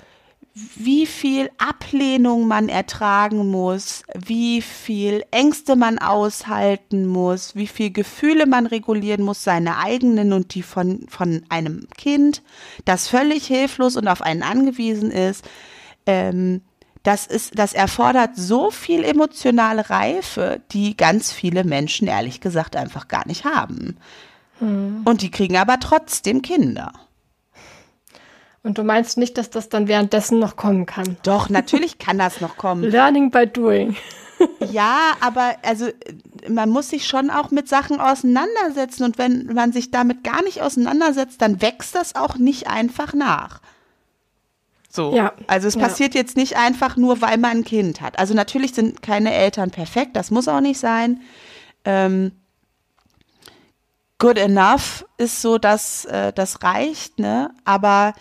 wie 0.76 1.08
viel 1.08 1.50
Ablehnung 1.58 2.48
man 2.48 2.70
ertragen 2.70 3.50
muss, 3.50 4.04
wie 4.14 4.62
viel 4.62 5.24
Ängste 5.32 5.76
man 5.76 5.98
aushalten 5.98 7.08
muss, 7.08 7.56
wie 7.56 7.66
viel 7.66 7.90
Gefühle 7.90 8.46
man 8.46 8.68
regulieren 8.68 9.26
muss, 9.26 9.44
seine 9.44 9.78
eigenen 9.80 10.32
und 10.32 10.54
die 10.54 10.62
von, 10.62 11.08
von 11.10 11.44
einem 11.50 11.88
Kind, 11.98 12.44
das 12.86 13.08
völlig 13.08 13.48
hilflos 13.48 13.96
und 13.96 14.08
auf 14.08 14.22
einen 14.22 14.44
angewiesen 14.44 15.10
ist. 15.10 15.44
Ähm, 16.06 16.62
das 17.02 17.26
ist, 17.26 17.58
das 17.58 17.74
erfordert 17.74 18.32
so 18.36 18.70
viel 18.70 19.04
emotionale 19.04 19.90
Reife, 19.90 20.62
die 20.72 20.96
ganz 20.96 21.32
viele 21.32 21.64
Menschen 21.64 22.08
ehrlich 22.08 22.42
gesagt 22.42 22.76
einfach 22.76 23.08
gar 23.08 23.28
nicht 23.28 23.44
haben. 23.44 23.98
Hm. 24.60 25.02
Und 25.04 25.22
die 25.24 25.32
kriegen 25.32 25.58
aber 25.58 25.80
trotzdem 25.80 26.44
Kinder. 26.44 26.94
Und 28.64 28.78
du 28.78 28.84
meinst 28.84 29.18
nicht, 29.18 29.38
dass 29.38 29.50
das 29.50 29.68
dann 29.68 29.90
währenddessen 29.90 30.40
noch 30.40 30.56
kommen 30.56 30.86
kann? 30.86 31.18
Doch, 31.24 31.50
natürlich 31.50 31.98
kann 31.98 32.18
das 32.18 32.40
noch 32.40 32.56
kommen. 32.56 32.84
Learning 32.92 33.30
by 33.30 33.46
doing. 33.46 33.96
ja, 34.72 35.12
aber 35.20 35.56
also 35.64 35.90
man 36.50 36.70
muss 36.70 36.90
sich 36.90 37.06
schon 37.06 37.30
auch 37.30 37.52
mit 37.52 37.68
Sachen 37.68 38.00
auseinandersetzen 38.00 39.04
und 39.04 39.18
wenn 39.18 39.48
man 39.54 39.74
sich 39.74 39.92
damit 39.92 40.24
gar 40.24 40.42
nicht 40.44 40.62
auseinandersetzt, 40.62 41.42
dann 41.42 41.62
wächst 41.62 41.94
das 41.94 42.16
auch 42.16 42.38
nicht 42.38 42.68
einfach 42.68 43.14
nach. 43.14 43.62
So. 44.90 45.14
Ja. 45.14 45.34
Also 45.48 45.68
es 45.68 45.76
ja. 45.76 45.82
passiert 45.82 46.14
jetzt 46.14 46.38
nicht 46.38 46.56
einfach 46.56 46.98
nur, 46.98 47.20
weil 47.22 47.38
man 47.38 47.58
ein 47.58 47.64
Kind 47.66 48.00
hat. 48.00 48.20
Also 48.20 48.34
natürlich 48.34 48.74
sind 48.74 49.02
keine 49.02 49.34
Eltern 49.34 49.72
perfekt, 49.72 50.16
das 50.16 50.32
muss 50.32 50.48
auch 50.48 50.62
nicht 50.62 50.80
sein. 50.80 51.22
Ähm, 51.84 52.32
good 54.20 54.38
enough 54.38 55.06
ist 55.18 55.42
so, 55.42 55.58
dass 55.58 56.06
äh, 56.06 56.32
das 56.32 56.64
reicht, 56.64 57.20
ne? 57.20 57.52
Aber 57.66 58.14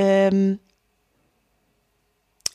ähm, 0.00 0.58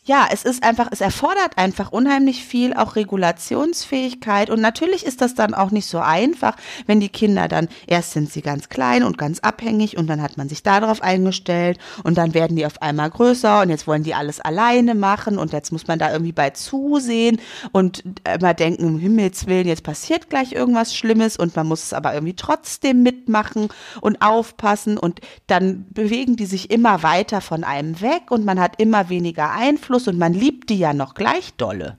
ja, 0.08 0.28
es 0.32 0.46
ist 0.46 0.64
einfach, 0.64 0.90
es 0.92 1.02
erfordert 1.02 1.58
einfach 1.58 1.92
unheimlich 1.92 2.46
viel, 2.46 2.76
auch 2.76 2.96
Regulationsfähigkeit. 2.96 4.52
Und 4.52 4.62
natürlich 4.62 5.04
ist 5.04 5.20
das 5.20 5.34
dann 5.34 5.56
auch 5.56 5.72
nicht 5.72 5.88
so 5.88 5.98
einfach, 5.98 6.56
wenn 6.86 7.00
die 7.00 7.10
Kinder 7.10 7.48
dann, 7.48 7.68
erst 7.88 8.12
sind 8.12 8.32
sie 8.32 8.44
ganz 8.44 8.70
klein 8.70 9.04
und 9.04 9.18
ganz 9.18 9.40
abhängig 9.40 9.98
und 9.98 10.06
dann 10.06 10.22
hat 10.22 10.38
man 10.38 10.48
sich 10.48 10.62
darauf 10.62 11.02
eingestellt 11.02 11.80
und 12.04 12.20
dann 12.20 12.36
werden 12.36 12.56
die 12.56 12.68
auf 12.68 12.84
einmal 12.84 13.10
größer 13.10 13.62
und 13.62 13.72
jetzt 13.72 13.88
wollen 13.88 14.04
die 14.04 14.14
alles 14.14 14.40
alleine 14.40 14.94
machen 14.94 15.40
und 15.40 15.54
jetzt 15.54 15.72
muss 15.72 15.88
man 15.88 15.98
da 15.98 16.12
irgendwie 16.12 16.34
bei 16.34 16.52
zusehen 16.52 17.42
und 17.72 18.04
immer 18.32 18.54
denken, 18.54 18.86
um 18.86 19.00
Himmels 19.00 19.48
Willen, 19.48 19.68
jetzt 19.68 19.84
passiert 19.84 20.30
gleich 20.30 20.52
irgendwas 20.52 20.96
Schlimmes 20.96 21.36
und 21.36 21.56
man 21.56 21.68
muss 21.68 21.82
es 21.82 21.94
aber 21.94 22.14
irgendwie 22.14 22.36
trotzdem 22.36 23.02
mitmachen 23.02 23.70
und 24.02 24.22
aufpassen 24.22 25.00
und 25.00 25.20
dann 25.48 25.88
bewegen 25.90 26.36
die 26.36 26.46
sich 26.46 26.70
immer 26.70 27.02
weiter 27.02 27.42
von 27.42 27.64
einem 27.64 28.02
weg 28.02 28.30
und 28.30 28.46
man 28.46 28.60
hat 28.60 28.80
immer 28.80 29.10
weniger 29.10 29.52
Einfluss 29.52 29.95
Einfluss 29.96 30.08
und 30.08 30.18
man 30.18 30.34
liebt 30.34 30.70
die 30.70 30.78
ja 30.78 30.94
noch 30.94 31.14
gleich 31.14 31.54
dolle. 31.56 31.98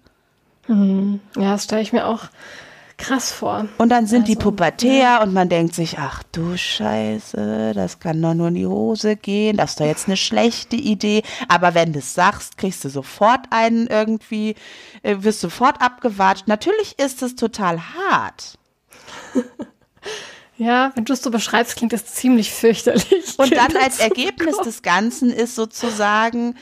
Mhm. 0.69 1.21
Ja, 1.37 1.53
das 1.53 1.65
stelle 1.65 1.83
ich 1.83 1.93
mir 1.93 2.07
auch 2.07 2.25
krass 2.99 3.31
vor. 3.31 3.67
Und 3.79 3.91
dann 3.91 4.07
sind 4.07 4.23
also, 4.23 4.33
die 4.33 4.37
pubertär 4.37 4.99
ja. 4.99 5.23
und 5.23 5.33
man 5.33 5.49
denkt 5.49 5.75
sich, 5.75 5.99
ach 5.99 6.23
du 6.33 6.57
Scheiße, 6.57 7.73
das 7.75 8.01
kann 8.01 8.23
doch 8.23 8.35
nur 8.35 8.49
in 8.49 8.55
die 8.55 8.67
Hose 8.67 9.17
gehen, 9.17 9.57
das 9.57 9.71
ist 9.71 9.81
doch 9.81 9.87
jetzt 9.87 10.09
eine 10.09 10.17
schlechte 10.17 10.77
Idee. 10.77 11.23
Aber 11.49 11.75
wenn 11.75 11.93
du 11.93 11.99
es 11.99 12.15
sagst, 12.15 12.57
kriegst 12.57 12.85
du 12.85 12.89
sofort 12.89 13.47
einen 13.51 13.87
irgendwie, 13.87 14.55
äh, 15.03 15.17
wirst 15.19 15.41
sofort 15.41 15.81
abgewatscht. 15.83 16.49
Natürlich 16.49 16.99
ist 16.99 17.23
es 17.23 17.37
total 17.37 17.81
hart. 17.81 18.59
Ja, 20.59 20.91
wenn 20.95 21.05
du 21.05 21.13
es 21.13 21.23
so 21.23 21.31
beschreibst, 21.31 21.77
klingt 21.77 21.93
das 21.93 22.07
ziemlich 22.07 22.51
fürchterlich. 22.51 23.35
Und 23.37 23.55
dann 23.55 23.77
als 23.83 23.99
Ergebnis 23.99 24.57
des 24.57 24.81
Ganzen 24.81 25.31
ist 25.31 25.55
sozusagen, 25.55 26.55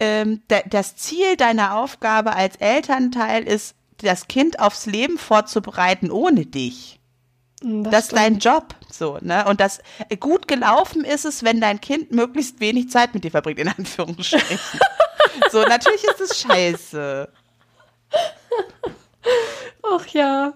ähm, 0.00 0.42
das 0.70 0.96
Ziel 0.96 1.36
deiner 1.36 1.78
Aufgabe 1.78 2.34
als 2.34 2.56
Elternteil 2.56 3.44
ist, 3.44 3.74
das 3.98 4.28
Kind 4.28 4.60
aufs 4.60 4.86
Leben 4.86 5.18
vorzubereiten 5.18 6.10
ohne 6.10 6.46
dich. 6.46 7.00
Hm, 7.62 7.84
das, 7.84 7.92
das 7.92 8.04
ist 8.04 8.16
dein 8.16 8.38
Job, 8.38 8.74
so, 8.90 9.18
ne? 9.22 9.46
Und 9.48 9.60
das 9.60 9.80
gut 10.20 10.46
gelaufen 10.48 11.04
ist 11.04 11.24
es, 11.24 11.42
wenn 11.42 11.60
dein 11.60 11.80
Kind 11.80 12.12
möglichst 12.12 12.60
wenig 12.60 12.90
Zeit 12.90 13.14
mit 13.14 13.24
dir 13.24 13.30
verbringt, 13.30 13.58
in 13.58 13.68
Anführungsstrichen. 13.76 14.58
so, 15.50 15.62
natürlich 15.62 16.04
ist 16.04 16.20
es 16.20 16.40
scheiße. 16.40 17.28
Ach 19.82 20.06
ja. 20.08 20.52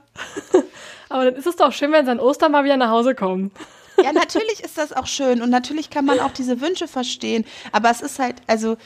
Aber 1.08 1.24
dann 1.24 1.34
ist 1.34 1.46
es 1.46 1.56
doch 1.56 1.72
schön, 1.72 1.92
wenn 1.92 2.04
sie 2.04 2.12
an 2.12 2.20
Ostern 2.20 2.52
mal 2.52 2.64
wieder 2.64 2.76
nach 2.76 2.90
Hause 2.90 3.14
kommen. 3.14 3.50
Ja, 4.02 4.12
natürlich 4.12 4.60
ist 4.62 4.78
das 4.78 4.92
auch 4.92 5.06
schön 5.06 5.42
und 5.42 5.50
natürlich 5.50 5.90
kann 5.90 6.04
man 6.04 6.20
auch 6.20 6.30
diese 6.30 6.60
Wünsche 6.60 6.88
verstehen. 6.88 7.44
Aber 7.72 7.90
es 7.90 8.00
ist 8.00 8.18
halt, 8.18 8.36
also 8.46 8.76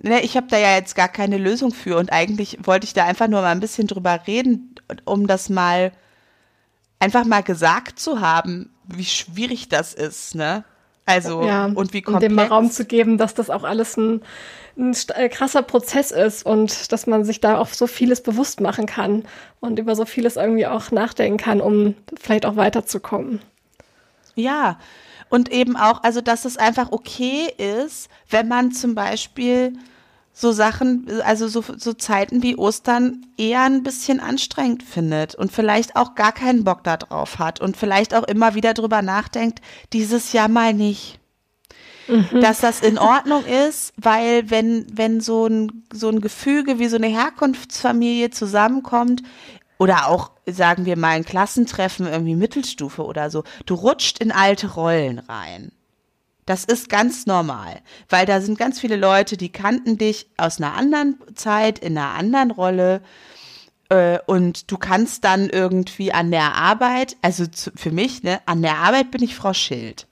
ne, 0.00 0.22
ich 0.22 0.36
habe 0.36 0.46
da 0.48 0.58
ja 0.58 0.74
jetzt 0.74 0.94
gar 0.94 1.08
keine 1.08 1.38
Lösung 1.38 1.72
für 1.72 1.96
und 1.96 2.12
eigentlich 2.12 2.58
wollte 2.62 2.86
ich 2.86 2.94
da 2.94 3.04
einfach 3.04 3.28
nur 3.28 3.42
mal 3.42 3.52
ein 3.52 3.60
bisschen 3.60 3.86
drüber 3.86 4.20
reden, 4.26 4.74
um 5.04 5.26
das 5.26 5.48
mal 5.48 5.92
einfach 6.98 7.24
mal 7.24 7.42
gesagt 7.42 7.98
zu 7.98 8.20
haben, 8.20 8.70
wie 8.86 9.04
schwierig 9.04 9.68
das 9.68 9.94
ist, 9.94 10.34
ne? 10.34 10.64
Also 11.04 11.42
ja, 11.42 11.66
und 11.66 11.92
wie 11.92 12.02
komplex. 12.02 12.22
Und 12.22 12.22
dem 12.22 12.34
mal 12.34 12.46
Raum 12.46 12.70
zu 12.70 12.84
geben, 12.84 13.18
dass 13.18 13.34
das 13.34 13.50
auch 13.50 13.64
alles 13.64 13.96
ein, 13.96 14.22
ein 14.78 14.94
äh, 15.16 15.28
krasser 15.28 15.62
Prozess 15.62 16.12
ist 16.12 16.46
und 16.46 16.92
dass 16.92 17.08
man 17.08 17.24
sich 17.24 17.40
da 17.40 17.58
auch 17.58 17.68
so 17.68 17.88
vieles 17.88 18.22
bewusst 18.22 18.60
machen 18.60 18.86
kann 18.86 19.24
und 19.58 19.80
über 19.80 19.96
so 19.96 20.04
vieles 20.04 20.36
irgendwie 20.36 20.66
auch 20.66 20.92
nachdenken 20.92 21.38
kann, 21.38 21.60
um 21.60 21.96
vielleicht 22.20 22.46
auch 22.46 22.54
weiterzukommen. 22.54 23.40
Ja, 24.36 24.78
und 25.32 25.50
eben 25.50 25.78
auch, 25.78 26.02
also 26.02 26.20
dass 26.20 26.44
es 26.44 26.58
einfach 26.58 26.92
okay 26.92 27.48
ist, 27.56 28.10
wenn 28.28 28.48
man 28.48 28.70
zum 28.70 28.94
Beispiel 28.94 29.72
so 30.34 30.52
Sachen, 30.52 31.08
also 31.24 31.48
so, 31.48 31.64
so 31.78 31.94
Zeiten 31.94 32.42
wie 32.42 32.58
Ostern 32.58 33.24
eher 33.38 33.62
ein 33.62 33.82
bisschen 33.82 34.20
anstrengend 34.20 34.82
findet 34.82 35.34
und 35.34 35.50
vielleicht 35.50 35.96
auch 35.96 36.16
gar 36.16 36.32
keinen 36.32 36.64
Bock 36.64 36.84
darauf 36.84 37.38
hat 37.38 37.62
und 37.62 37.78
vielleicht 37.78 38.14
auch 38.14 38.24
immer 38.24 38.54
wieder 38.54 38.74
drüber 38.74 39.00
nachdenkt, 39.00 39.62
dieses 39.94 40.34
Jahr 40.34 40.48
mal 40.48 40.74
nicht. 40.74 41.18
Mhm. 42.08 42.42
Dass 42.42 42.60
das 42.60 42.80
in 42.80 42.98
Ordnung 42.98 43.46
ist, 43.46 43.94
weil 43.96 44.50
wenn, 44.50 44.84
wenn 44.92 45.22
so 45.22 45.46
ein, 45.46 45.84
so 45.90 46.10
ein 46.10 46.20
Gefüge 46.20 46.78
wie 46.78 46.88
so 46.88 46.96
eine 46.96 47.06
Herkunftsfamilie 47.06 48.28
zusammenkommt, 48.28 49.22
oder 49.78 50.08
auch, 50.08 50.30
sagen 50.46 50.84
wir 50.84 50.96
mal, 50.96 51.16
ein 51.16 51.24
Klassentreffen, 51.24 52.06
irgendwie 52.06 52.36
Mittelstufe 52.36 53.04
oder 53.04 53.30
so. 53.30 53.44
Du 53.66 53.74
rutscht 53.74 54.18
in 54.18 54.32
alte 54.32 54.74
Rollen 54.74 55.18
rein. 55.18 55.72
Das 56.46 56.64
ist 56.64 56.88
ganz 56.88 57.26
normal, 57.26 57.80
weil 58.08 58.26
da 58.26 58.40
sind 58.40 58.58
ganz 58.58 58.80
viele 58.80 58.96
Leute, 58.96 59.36
die 59.36 59.52
kannten 59.52 59.96
dich 59.96 60.28
aus 60.36 60.58
einer 60.58 60.74
anderen 60.74 61.16
Zeit, 61.34 61.78
in 61.78 61.96
einer 61.96 62.10
anderen 62.10 62.50
Rolle. 62.50 63.00
Äh, 63.88 64.18
und 64.26 64.70
du 64.70 64.76
kannst 64.76 65.24
dann 65.24 65.48
irgendwie 65.48 66.12
an 66.12 66.30
der 66.32 66.54
Arbeit, 66.54 67.16
also 67.22 67.44
für 67.76 67.92
mich, 67.92 68.22
ne, 68.24 68.40
an 68.46 68.62
der 68.62 68.78
Arbeit 68.78 69.12
bin 69.12 69.22
ich 69.22 69.36
Frau 69.36 69.52
Schild. 69.52 70.08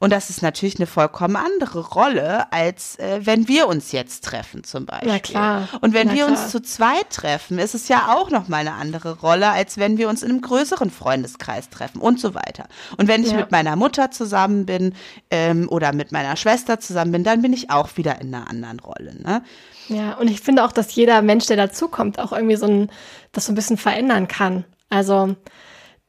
Und 0.00 0.10
das 0.12 0.30
ist 0.30 0.42
natürlich 0.42 0.76
eine 0.78 0.86
vollkommen 0.86 1.34
andere 1.36 1.80
Rolle, 1.80 2.52
als 2.52 2.96
äh, 3.00 3.20
wenn 3.24 3.48
wir 3.48 3.66
uns 3.66 3.90
jetzt 3.90 4.24
treffen 4.24 4.62
zum 4.62 4.86
Beispiel. 4.86 5.08
Na 5.10 5.18
klar. 5.18 5.68
Und 5.80 5.92
wenn 5.92 6.06
Na 6.08 6.14
wir 6.14 6.26
klar. 6.26 6.38
uns 6.38 6.50
zu 6.50 6.62
zweit 6.62 7.10
treffen, 7.10 7.58
ist 7.58 7.74
es 7.74 7.88
ja 7.88 8.14
auch 8.14 8.30
nochmal 8.30 8.60
eine 8.60 8.74
andere 8.74 9.18
Rolle, 9.18 9.50
als 9.50 9.76
wenn 9.76 9.98
wir 9.98 10.08
uns 10.08 10.22
in 10.22 10.30
einem 10.30 10.40
größeren 10.40 10.90
Freundeskreis 10.90 11.68
treffen 11.68 12.00
und 12.00 12.20
so 12.20 12.34
weiter. 12.34 12.66
Und 12.96 13.08
wenn 13.08 13.22
ich 13.24 13.30
Ja. 13.32 13.38
mit 13.38 13.50
meiner 13.50 13.74
Mutter 13.74 14.10
zusammen 14.12 14.66
bin 14.66 14.94
ähm, 15.30 15.68
oder 15.68 15.92
mit 15.92 16.12
meiner 16.12 16.36
Schwester 16.36 16.78
zusammen 16.78 17.10
bin, 17.12 17.24
dann 17.24 17.42
bin 17.42 17.52
ich 17.52 17.70
auch 17.70 17.96
wieder 17.96 18.20
in 18.20 18.32
einer 18.32 18.48
anderen 18.48 18.78
Rolle. 18.80 19.14
Ne? 19.20 19.42
Ja, 19.88 20.14
und 20.14 20.28
ich 20.28 20.40
finde 20.40 20.64
auch, 20.64 20.72
dass 20.72 20.94
jeder 20.94 21.22
Mensch, 21.22 21.46
der 21.46 21.56
dazukommt, 21.56 22.18
auch 22.20 22.32
irgendwie 22.32 22.56
so 22.56 22.66
ein, 22.66 22.90
das 23.32 23.46
so 23.46 23.52
ein 23.52 23.56
bisschen 23.56 23.76
verändern 23.78 24.28
kann. 24.28 24.64
Also 24.90 25.34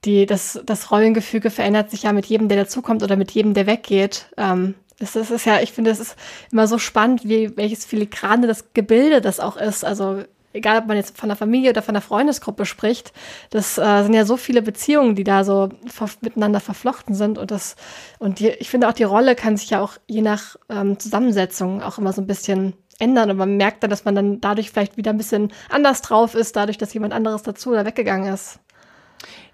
die, 0.05 0.25
das, 0.25 0.59
das 0.65 0.91
Rollengefüge 0.91 1.49
verändert 1.49 1.91
sich 1.91 2.03
ja 2.03 2.13
mit 2.13 2.25
jedem, 2.25 2.47
der 2.47 2.57
dazukommt 2.57 3.03
oder 3.03 3.15
mit 3.15 3.31
jedem, 3.31 3.53
der 3.53 3.67
weggeht. 3.67 4.27
Ähm, 4.37 4.75
das, 4.99 5.13
das 5.13 5.31
ist 5.31 5.45
ja, 5.45 5.59
ich 5.61 5.71
finde, 5.71 5.91
es 5.91 5.99
ist 5.99 6.15
immer 6.51 6.67
so 6.67 6.77
spannend, 6.77 7.23
wie 7.23 7.55
welches 7.57 7.85
filigrane 7.85 8.47
das 8.47 8.73
Gebilde 8.73 9.21
das 9.21 9.39
auch 9.39 9.57
ist. 9.57 9.85
Also 9.85 10.23
egal, 10.53 10.79
ob 10.79 10.87
man 10.87 10.97
jetzt 10.97 11.17
von 11.17 11.29
der 11.29 11.35
Familie 11.35 11.71
oder 11.71 11.81
von 11.81 11.93
der 11.93 12.01
Freundesgruppe 12.01 12.65
spricht, 12.65 13.13
das 13.49 13.77
äh, 13.77 14.03
sind 14.03 14.13
ja 14.13 14.25
so 14.25 14.37
viele 14.37 14.61
Beziehungen, 14.61 15.15
die 15.15 15.23
da 15.23 15.43
so 15.43 15.69
ver 15.87 16.09
miteinander 16.21 16.59
verflochten 16.59 17.15
sind 17.15 17.37
und 17.37 17.51
das 17.51 17.75
und 18.19 18.39
die, 18.39 18.49
ich 18.49 18.69
finde 18.69 18.89
auch 18.89 18.93
die 18.93 19.03
Rolle 19.03 19.35
kann 19.35 19.57
sich 19.57 19.69
ja 19.69 19.81
auch 19.81 19.93
je 20.07 20.21
nach 20.21 20.55
ähm, 20.69 20.99
Zusammensetzung 20.99 21.81
auch 21.81 21.97
immer 21.97 22.13
so 22.13 22.21
ein 22.21 22.27
bisschen 22.27 22.73
ändern 22.99 23.31
und 23.31 23.37
man 23.37 23.57
merkt 23.57 23.83
dann, 23.83 23.89
dass 23.89 24.05
man 24.05 24.15
dann 24.15 24.41
dadurch 24.41 24.71
vielleicht 24.71 24.97
wieder 24.97 25.11
ein 25.11 25.17
bisschen 25.17 25.53
anders 25.69 26.01
drauf 26.01 26.35
ist, 26.35 26.55
dadurch, 26.55 26.77
dass 26.77 26.93
jemand 26.93 27.13
anderes 27.13 27.43
dazu 27.43 27.71
oder 27.71 27.85
weggegangen 27.85 28.33
ist. 28.33 28.59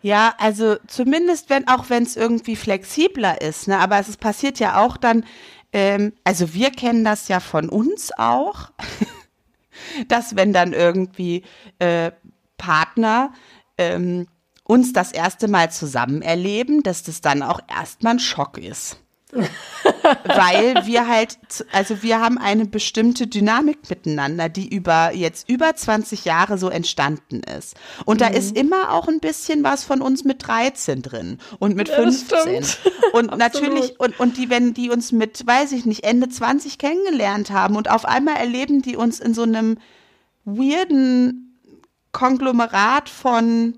Ja, 0.06 0.36
also 0.38 0.76
zumindest 0.86 1.50
wenn, 1.50 1.68
auch 1.68 1.90
wenn 1.90 2.04
es 2.04 2.16
irgendwie 2.16 2.56
flexibler 2.56 3.42
ist, 3.42 3.68
ne? 3.68 3.80
Aber 3.80 3.98
es 3.98 4.18
passiert 4.18 4.60
ja 4.60 4.80
auch 4.86 4.98
dann, 4.98 5.26
ähm, 5.74 6.14
also 6.24 6.54
wir 6.54 6.70
kennen 6.70 7.04
das 7.04 7.28
ja 7.28 7.40
von 7.40 7.70
uns 7.70 8.12
auch, 8.16 8.70
dass 10.08 10.36
wenn 10.36 10.54
dann 10.54 10.74
irgendwie 10.74 11.42
äh, 11.80 12.12
Partner 12.56 13.34
ähm, 13.80 14.28
uns 14.64 14.94
das 14.94 15.12
erste 15.12 15.48
Mal 15.48 15.72
zusammen 15.72 16.22
erleben, 16.22 16.84
dass 16.84 17.02
das 17.02 17.22
dann 17.22 17.42
auch 17.42 17.62
erstmal 17.68 18.14
ein 18.14 18.20
Schock 18.20 18.60
ist. 18.60 19.00
Weil 20.24 20.86
wir 20.86 21.08
halt, 21.08 21.38
also 21.72 22.02
wir 22.04 22.20
haben 22.20 22.38
eine 22.38 22.66
bestimmte 22.66 23.28
Dynamik 23.28 23.90
miteinander, 23.90 24.50
die 24.50 24.74
über 24.74 25.12
jetzt 25.14 25.50
über 25.50 25.76
20 25.76 26.26
Jahre 26.26 26.58
so 26.58 26.70
entstanden 26.70 27.42
ist. 27.58 27.76
Und 28.06 28.22
da 28.22 28.28
ist 28.28 28.56
immer 28.56 28.94
auch 28.94 29.08
ein 29.08 29.20
bisschen 29.20 29.64
was 29.64 29.84
von 29.84 30.02
uns 30.02 30.24
mit 30.24 30.48
13 30.48 31.02
drin 31.02 31.40
und 31.60 31.76
mit 31.76 31.90
Ja, 31.90 32.04
das 32.04 32.24
15. 32.24 32.64
stimmt. 32.64 32.94
Und 33.14 33.38
natürlich, 33.38 34.00
und, 34.00 34.20
und 34.20 34.38
die, 34.38 34.50
wenn 34.50 34.74
die 34.74 34.90
uns 34.90 35.12
mit, 35.12 35.46
weiß 35.46 35.72
ich 35.72 35.86
nicht, 35.86 36.04
Ende 36.04 36.30
20 36.30 36.78
kennengelernt 36.78 37.50
haben 37.50 37.76
und 37.76 37.90
auf 37.90 38.06
einmal 38.06 38.38
erleben 38.38 38.82
die 38.82 38.96
uns 38.96 39.20
in 39.20 39.34
so 39.34 39.44
einem 39.44 39.78
weirden 40.46 41.60
Konglomerat 42.12 43.10
von 43.10 43.78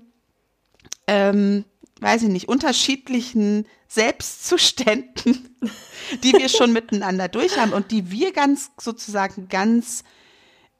ähm, 1.06 1.64
weiß 2.00 2.22
ich 2.22 2.28
nicht, 2.28 2.48
unterschiedlichen 2.48 3.66
Selbstzuständen, 3.88 5.56
die 6.22 6.32
wir 6.32 6.48
schon 6.48 6.72
miteinander 6.72 7.28
durch 7.28 7.58
haben 7.58 7.72
und 7.72 7.90
die 7.90 8.10
wir 8.10 8.32
ganz 8.32 8.70
sozusagen 8.78 9.48
ganz 9.48 10.04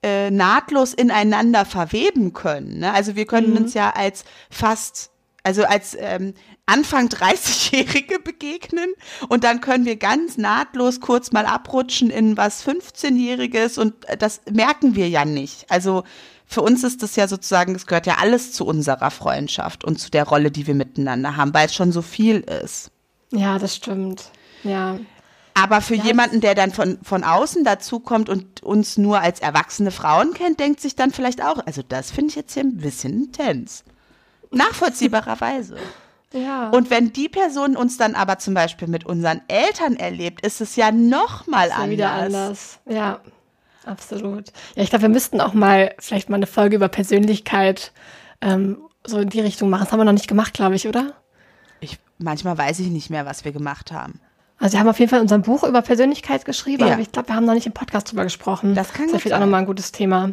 äh, 0.03 0.31
nahtlos 0.31 0.95
ineinander 0.95 1.65
verweben 1.65 2.33
können. 2.33 2.81
Ne? 2.81 2.93
Also 2.93 3.17
wir 3.17 3.27
können 3.27 3.57
uns 3.57 3.75
ja 3.75 3.91
als 3.91 4.25
fast, 4.51 5.11
also 5.43 5.65
als 5.65 5.97
ähm, 5.99 6.35
Anfang 6.67 7.09
30-Jährige 7.09 8.19
begegnen 8.25 8.93
und 9.29 9.43
dann 9.43 9.61
können 9.61 9.87
wir 9.87 9.97
ganz 9.97 10.37
nahtlos 10.37 11.01
kurz 11.01 11.33
mal 11.33 11.47
abrutschen 11.47 12.11
in 12.11 12.37
was 12.37 12.65
15-Jähriges 12.65 13.79
und 13.79 14.09
äh, 14.09 14.17
das 14.17 14.43
merken 14.51 14.95
wir 14.95 15.09
ja 15.09 15.25
nicht. 15.25 15.69
Also 15.71 16.05
für 16.49 16.63
uns 16.63 16.83
ist 16.83 17.03
das 17.03 17.15
ja 17.15 17.29
sozusagen, 17.29 17.75
es 17.75 17.87
gehört 17.87 18.07
ja 18.07 18.17
alles 18.21 18.53
zu 18.53 18.65
unserer 18.67 19.11
Freundschaft 19.11 19.85
und 19.85 20.01
zu 20.01 20.11
der 20.11 20.25
Rolle, 20.25 20.51
die 20.51 20.67
wir 20.67 20.75
miteinander 20.75 21.37
haben, 21.37 21.53
weil 21.53 21.67
es 21.67 21.75
schon 21.75 21.93
so 21.93 22.01
viel 22.01 22.41
ist. 22.41 22.91
Ja, 23.31 23.59
das 23.59 23.77
stimmt. 23.77 24.31
Ja. 24.65 24.99
Aber 25.53 25.83
für 25.83 25.95
jemanden, 25.95 26.41
der 26.41 26.55
dann 26.55 26.73
von, 26.73 26.99
von 27.03 27.23
außen 27.23 27.65
dazukommt 27.65 28.31
und 28.31 28.63
uns 28.63 28.97
nur 28.97 29.21
als 29.21 29.41
erwachsene 29.41 29.91
Frauen 29.91 30.33
kennt, 30.33 30.59
denkt 30.59 30.81
sich 30.81 30.97
dann 30.97 31.11
vielleicht 31.11 31.43
auch, 31.43 31.59
also 31.67 31.83
das 31.87 32.11
finde 32.11 32.31
ich 32.31 32.37
jetzt 32.37 32.55
hier 32.55 32.65
ein 32.65 32.79
bisschen 32.79 33.25
intens. 33.25 33.85
Nachvollziehbarerweise. 34.51 35.77
Ja. 36.35 36.69
Und 36.69 36.91
wenn 36.91 37.11
die 37.15 37.31
Person 37.31 37.75
uns 37.75 37.97
dann 37.97 38.15
aber 38.15 38.39
zum 38.39 38.53
Beispiel 38.53 38.87
mit 38.87 39.07
unseren 39.07 39.41
Eltern 39.49 39.97
erlebt, 39.97 40.45
ist 40.45 40.61
es 40.61 40.77
ja 40.77 40.93
noch 40.93 41.47
mal 41.47 41.69
ist 41.69 41.71
ja 41.71 41.77
anders. 41.77 41.91
wieder 41.91 42.13
anders. 42.13 42.79
Ja, 42.87 43.21
absolut. 43.89 44.49
Ja, 44.75 44.83
ich 44.83 44.91
glaube, 44.91 45.03
wir 45.03 45.09
müssten 45.09 45.41
auch 45.41 45.55
mal 45.55 45.95
vielleicht 45.99 46.29
mal 46.29 46.37
eine 46.37 46.47
Folge 46.47 46.77
über 46.77 46.89
Persönlichkeit 46.89 47.93
ähm, 48.41 48.79
so 49.07 49.19
in 49.19 49.29
die 49.31 49.41
Richtung 49.41 49.71
machen. 49.71 49.85
Das 49.85 49.93
haben 49.93 50.01
wir 50.01 50.05
noch 50.05 50.13
nicht 50.13 50.29
gemacht, 50.29 50.55
glaube 50.55 50.75
ich, 50.77 50.87
oder? 50.87 51.15
Ich, 51.81 51.99
manchmal 52.19 52.57
weiß 52.59 52.79
ich 52.81 52.89
nicht 52.89 53.11
mehr, 53.11 53.27
was 53.27 53.45
wir 53.45 53.53
gemacht 53.53 53.93
haben. 53.93 54.21
Also 54.59 54.75
wir 54.75 54.81
haben 54.81 54.89
auf 54.89 54.99
jeden 54.99 55.09
Fall 55.09 55.21
in 55.21 55.23
unserem 55.23 55.43
Buch 55.43 55.63
über 55.63 55.83
Persönlichkeit 55.83 56.45
geschrieben, 56.45 56.87
Ja. 56.87 56.95
aber 56.95 57.03
ich 57.03 57.13
glaube, 57.13 57.29
wir 57.29 57.37
haben 57.37 57.45
noch 57.45 57.55
nicht 57.55 57.67
im 57.67 57.73
Podcast 57.73 58.11
drüber 58.11 58.25
gesprochen. 58.25 58.75
Das 58.75 58.93
kann 58.93 59.07
ist 59.07 59.13
ja 59.13 59.17
gut 59.17 59.23
vielleicht 59.23 59.37
auch 59.37 59.41
nochmal 59.45 59.61
ein 59.61 59.67
gutes 59.67 59.93
Thema. 59.93 60.33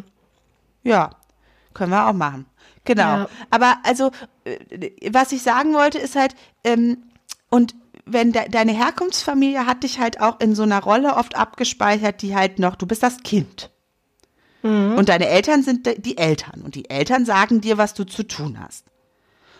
Ja, 0.82 1.10
können 1.74 1.92
wir 1.92 2.08
auch 2.08 2.12
machen. 2.12 2.46
Genau. 2.84 3.02
Ja. 3.02 3.28
Aber 3.50 3.76
also, 3.84 4.10
äh, 4.44 5.10
was 5.12 5.32
ich 5.32 5.42
sagen 5.42 5.74
wollte, 5.74 5.98
ist 5.98 6.16
halt, 6.16 6.34
ähm, 6.64 6.98
und 7.50 7.74
wenn 8.06 8.32
de 8.32 8.48
deine 8.48 8.72
Herkunftsfamilie 8.72 9.66
hat 9.66 9.82
dich 9.82 9.98
halt 9.98 10.20
auch 10.20 10.40
in 10.40 10.54
so 10.54 10.62
einer 10.62 10.82
Rolle 10.82 11.16
oft 11.16 11.36
abgespeichert, 11.36 12.22
die 12.22 12.34
halt 12.34 12.58
noch, 12.58 12.76
du 12.76 12.86
bist 12.86 13.02
das 13.02 13.18
Kind. 13.22 13.70
Und 14.96 15.08
deine 15.08 15.28
Eltern 15.28 15.62
sind 15.62 15.86
die 16.04 16.18
Eltern. 16.18 16.62
Und 16.62 16.74
die 16.74 16.88
Eltern 16.90 17.24
sagen 17.24 17.60
dir, 17.60 17.78
was 17.78 17.94
du 17.94 18.04
zu 18.04 18.22
tun 18.22 18.58
hast. 18.60 18.84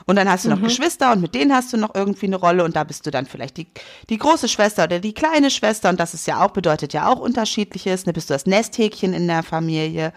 Und 0.07 0.17
dann 0.17 0.31
hast 0.31 0.45
du 0.45 0.49
noch 0.49 0.63
Geschwister 0.63 1.13
und 1.13 1.21
mit 1.21 1.35
denen 1.35 1.53
hast 1.53 1.73
du 1.73 1.77
noch 1.77 1.95
irgendwie 1.95 2.27
eine 2.27 2.37
Rolle 2.37 2.63
und 2.63 2.77
da 2.77 2.85
bist 2.85 3.05
du 3.07 3.11
dann 3.11 3.27
vielleicht 3.27 3.57
die, 3.57 3.67
die 4.09 4.19
große 4.19 4.49
Schwester 4.49 4.85
oder 4.85 5.01
die 5.01 5.15
kleine 5.15 5.51
Schwester 5.51 5.89
und 5.89 5.99
das 5.99 6.15
ist 6.15 6.29
ja 6.29 6.45
auch, 6.45 6.53
bedeutet 6.53 6.93
ja 6.93 7.09
auch 7.09 7.19
unterschiedliches, 7.19 8.07
ne, 8.07 8.13
bist 8.13 8.31
du 8.31 8.35
das 8.35 8.47
Nesthäkchen 8.47 9.13
in 9.13 9.27
der 9.27 9.43
Familie. 9.43 10.13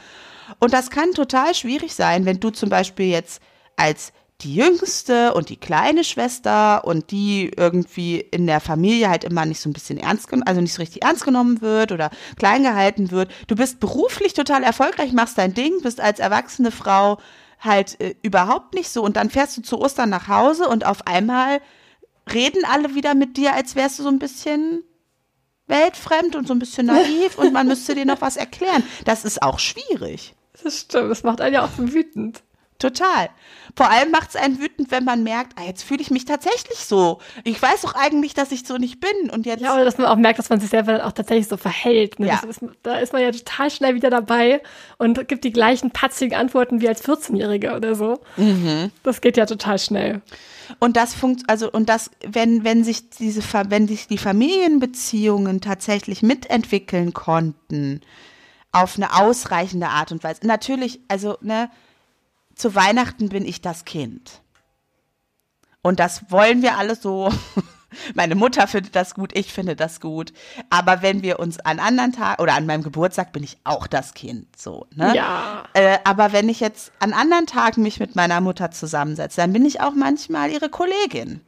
Und 0.59 0.73
das 0.73 0.91
kann 0.91 1.13
total 1.13 1.55
schwierig 1.55 1.95
sein, 1.95 2.25
wenn 2.25 2.39
du 2.39 2.51
zum 2.51 2.69
Beispiel 2.69 3.07
jetzt 3.07 3.41
als 3.77 4.13
die 4.41 4.55
jüngste 4.55 5.33
und 5.33 5.49
die 5.49 5.57
kleine 5.57 6.03
Schwester 6.03 6.85
und 6.85 7.11
die 7.11 7.51
irgendwie 7.55 8.19
in 8.19 8.47
der 8.47 8.61
Familie 8.61 9.09
halt 9.09 9.25
immer 9.25 9.45
nicht 9.45 9.59
so 9.59 9.69
ein 9.69 9.73
bisschen 9.73 9.97
ernst 9.97 10.27
genommen, 10.29 10.47
also 10.47 10.61
nicht 10.61 10.73
so 10.73 10.81
richtig 10.81 11.03
ernst 11.03 11.25
genommen 11.25 11.61
wird 11.61 11.91
oder 11.91 12.09
klein 12.37 12.63
gehalten 12.63 13.11
wird. 13.11 13.31
Du 13.47 13.55
bist 13.55 13.79
beruflich 13.79 14.33
total 14.33 14.63
erfolgreich, 14.63 15.11
machst 15.11 15.37
dein 15.37 15.53
Ding, 15.53 15.81
bist 15.81 15.99
als 15.99 16.19
erwachsene 16.19 16.71
Frau 16.71 17.17
halt 17.59 17.99
äh, 17.99 18.15
überhaupt 18.21 18.75
nicht 18.75 18.89
so 18.89 19.03
und 19.03 19.17
dann 19.17 19.29
fährst 19.29 19.57
du 19.57 19.61
zu 19.61 19.79
Ostern 19.79 20.09
nach 20.09 20.29
Hause 20.29 20.69
und 20.69 20.85
auf 20.85 21.05
einmal 21.05 21.59
reden 22.33 22.63
alle 22.63 22.95
wieder 22.95 23.15
mit 23.15 23.35
dir, 23.35 23.53
als 23.53 23.75
wärst 23.75 23.99
du 23.99 24.03
so 24.03 24.09
ein 24.09 24.19
bisschen 24.19 24.83
weltfremd 25.67 26.37
und 26.37 26.47
so 26.47 26.53
ein 26.53 26.59
bisschen 26.59 26.87
naiv 26.87 27.37
und 27.37 27.51
man 27.51 27.67
müsste 27.67 27.93
dir 27.93 28.05
noch 28.05 28.21
was 28.21 28.37
erklären. 28.37 28.83
Das 29.03 29.25
ist 29.25 29.41
auch 29.41 29.59
schwierig. 29.59 30.33
Das 30.63 30.79
stimmt, 30.79 31.11
das 31.11 31.23
macht 31.23 31.41
einen 31.41 31.55
ja 31.55 31.65
auch 31.65 31.77
wütend. 31.77 32.41
Total. 32.79 33.29
Vor 33.75 33.89
allem 33.89 34.09
macht 34.09 34.29
es 34.29 34.35
einen 34.37 34.59
wütend, 34.59 34.89
wenn 34.89 35.03
man 35.03 35.21
merkt, 35.21 35.59
ah, 35.59 35.65
jetzt 35.65 35.83
fühle 35.83 36.01
ich 36.01 36.11
mich 36.11 36.23
tatsächlich 36.23 36.79
so. 36.79 37.19
Ich 37.43 37.61
weiß 37.61 37.81
doch 37.81 37.93
eigentlich, 37.93 38.33
dass 38.33 38.53
ich 38.53 38.65
so 38.65 38.77
nicht 38.77 39.01
bin. 39.01 39.29
Und 39.29 39.45
jetzt. 39.45 39.61
Ja, 39.61 39.73
oder 39.75 39.83
dass 39.83 39.97
man 39.97 40.07
auch 40.07 40.15
merkt, 40.15 40.39
dass 40.39 40.49
man 40.49 40.61
sich 40.61 40.69
selber 40.69 40.93
dann 40.93 41.01
auch 41.01 41.11
tatsächlich 41.11 41.49
so 41.49 41.57
verhält. 41.57 42.19
Ne? 42.19 42.27
Ja. 42.27 42.41
Ist, 42.47 42.61
da 42.83 42.97
ist 42.99 43.11
man 43.11 43.21
ja 43.21 43.31
total 43.31 43.69
schnell 43.69 43.95
wieder 43.95 44.09
dabei 44.09 44.61
und 44.97 45.27
gibt 45.27 45.43
die 45.43 45.51
gleichen 45.51 45.91
patzigen 45.91 46.37
Antworten 46.37 46.79
wie 46.79 46.87
als 46.87 47.03
14-Jähriger 47.03 47.75
oder 47.75 47.95
so. 47.95 48.19
Mhm. 48.37 48.91
Das 49.03 49.19
geht 49.19 49.35
ja 49.35 49.45
total 49.45 49.77
schnell. 49.77 50.21
Und 50.79 50.95
das 50.95 51.13
funkt, 51.13 51.49
also, 51.49 51.69
und 51.69 51.89
das, 51.89 52.11
wenn, 52.25 52.63
wenn 52.63 52.85
sich 52.85 53.09
diese, 53.09 53.41
wenn 53.69 53.89
sich 53.89 54.07
die 54.07 54.17
Familienbeziehungen 54.17 55.59
tatsächlich 55.59 56.21
mitentwickeln 56.21 57.11
konnten, 57.11 58.01
auf 58.71 58.95
eine 58.95 59.15
ausreichende 59.15 59.87
Art 59.87 60.11
und 60.11 60.23
Weise. 60.23 60.45
Natürlich, 60.45 61.01
also, 61.07 61.37
ne, 61.41 61.69
zu 62.59 62.75
Weihnachten 62.75 63.29
bin 63.29 63.45
ich 63.45 63.61
das 63.61 63.85
Kind. 63.85 64.41
Und 65.81 65.99
das 65.99 66.29
wollen 66.29 66.61
wir 66.61 66.77
alle 66.77 66.95
so. 66.95 67.31
Meine 68.13 68.35
Mutter 68.35 68.67
findet 68.67 68.95
das 68.95 69.15
gut, 69.15 69.35
ich 69.35 69.51
finde 69.51 69.75
das 69.75 69.99
gut. 69.99 70.31
Aber 70.69 71.01
wenn 71.01 71.23
wir 71.23 71.39
uns 71.39 71.59
an 71.59 71.79
anderen 71.79 72.11
Tagen 72.11 72.41
oder 72.41 72.53
an 72.53 72.67
meinem 72.67 72.83
Geburtstag 72.83 73.31
bin 73.31 73.43
ich 73.43 73.57
auch 73.63 73.87
das 73.87 74.13
Kind, 74.13 74.45
so, 74.55 74.85
ne? 74.93 75.15
Ja. 75.15 75.63
Äh, 75.73 75.97
aber 76.03 76.31
wenn 76.31 76.49
ich 76.49 76.59
jetzt 76.59 76.91
an 76.99 77.13
anderen 77.13 77.47
Tagen 77.47 77.81
mich 77.81 77.99
mit 77.99 78.15
meiner 78.15 78.41
Mutter 78.41 78.69
zusammensetze, 78.69 79.37
dann 79.41 79.53
bin 79.53 79.65
ich 79.65 79.81
auch 79.81 79.93
manchmal 79.95 80.51
ihre 80.51 80.69
Kollegin. 80.69 81.41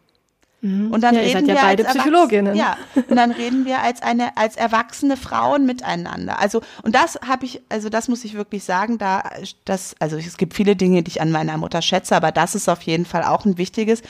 Und 0.63 1.01
dann 1.01 1.15
Ja, 1.15 1.21
reden 1.21 1.33
seid 1.33 1.47
ja 1.47 1.55
wir 1.55 1.61
beide 1.61 1.87
als 1.87 1.97
Psychologinnen. 1.97 2.55
Ja, 2.55 2.77
und 2.95 3.15
dann 3.15 3.31
reden 3.31 3.65
wir 3.65 3.81
als 3.81 4.03
eine 4.03 4.37
als 4.37 4.55
erwachsene 4.57 5.17
Frauen 5.17 5.65
miteinander. 5.65 6.39
Also 6.39 6.61
und 6.83 6.93
das 6.93 7.19
habe 7.27 7.45
ich, 7.45 7.61
also 7.69 7.89
das 7.89 8.07
muss 8.07 8.23
ich 8.23 8.35
wirklich 8.35 8.63
sagen, 8.63 8.99
da 8.99 9.23
das, 9.65 9.95
also 9.99 10.17
es 10.17 10.37
gibt 10.37 10.53
viele 10.53 10.75
Dinge, 10.75 11.01
die 11.01 11.09
ich 11.09 11.21
an 11.21 11.31
meiner 11.31 11.57
Mutter 11.57 11.81
schätze, 11.81 12.15
aber 12.15 12.31
das 12.31 12.53
ist 12.53 12.69
auf 12.69 12.83
jeden 12.83 13.05
Fall 13.05 13.23
auch 13.23 13.45
ein 13.45 13.57
wichtiges, 13.57 14.03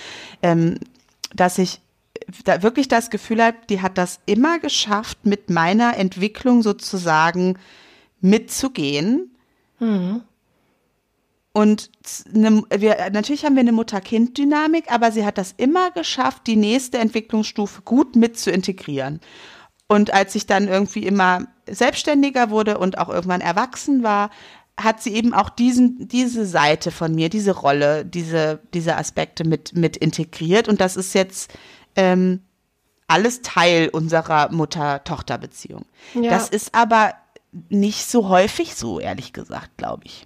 ähm, 0.43 0.77
dass 1.33 1.57
ich 1.57 1.79
da 2.43 2.61
wirklich 2.61 2.89
das 2.89 3.09
Gefühl 3.09 3.41
habe, 3.41 3.57
die 3.69 3.81
hat 3.81 3.97
das 3.97 4.19
immer 4.25 4.59
geschafft, 4.59 5.25
mit 5.25 5.49
meiner 5.49 5.97
Entwicklung 5.97 6.63
sozusagen 6.63 7.57
mitzugehen. 8.19 9.31
Mhm. 9.79 10.21
Und 11.53 11.91
eine, 12.33 12.63
wir, 12.69 13.09
natürlich 13.11 13.43
haben 13.43 13.55
wir 13.55 13.61
eine 13.61 13.73
Mutter-Kind-Dynamik, 13.73 14.91
aber 14.91 15.11
sie 15.11 15.25
hat 15.25 15.37
das 15.37 15.53
immer 15.57 15.91
geschafft, 15.91 16.47
die 16.47 16.55
nächste 16.55 16.97
Entwicklungsstufe 16.97 17.81
gut 17.81 18.15
mit 18.15 18.39
zu 18.39 18.51
integrieren. 18.51 19.19
Und 19.87 20.13
als 20.13 20.35
ich 20.35 20.45
dann 20.45 20.69
irgendwie 20.69 21.05
immer 21.05 21.47
selbstständiger 21.69 22.49
wurde 22.49 22.77
und 22.77 22.97
auch 22.97 23.09
irgendwann 23.09 23.41
erwachsen 23.41 24.03
war, 24.03 24.29
hat 24.79 25.03
sie 25.03 25.13
eben 25.13 25.33
auch 25.33 25.49
diesen, 25.49 26.07
diese 26.07 26.45
Seite 26.45 26.91
von 26.91 27.13
mir, 27.13 27.27
diese 27.27 27.51
Rolle, 27.51 28.05
diese, 28.05 28.61
diese 28.73 28.95
Aspekte 28.95 29.43
mit, 29.43 29.75
mit 29.75 29.97
integriert. 29.97 30.69
Und 30.69 30.79
das 30.79 30.95
ist 30.95 31.13
jetzt 31.13 31.51
ähm, 31.97 32.41
alles 33.07 33.41
Teil 33.41 33.89
unserer 33.89 34.49
Mutter-Tochter-Beziehung. 34.53 35.85
Ja. 36.13 36.29
Das 36.29 36.47
ist 36.47 36.73
aber 36.73 37.13
nicht 37.69 38.09
so 38.09 38.29
häufig 38.29 38.75
so, 38.75 39.01
ehrlich 39.01 39.33
gesagt, 39.33 39.75
glaube 39.75 40.03
ich. 40.05 40.25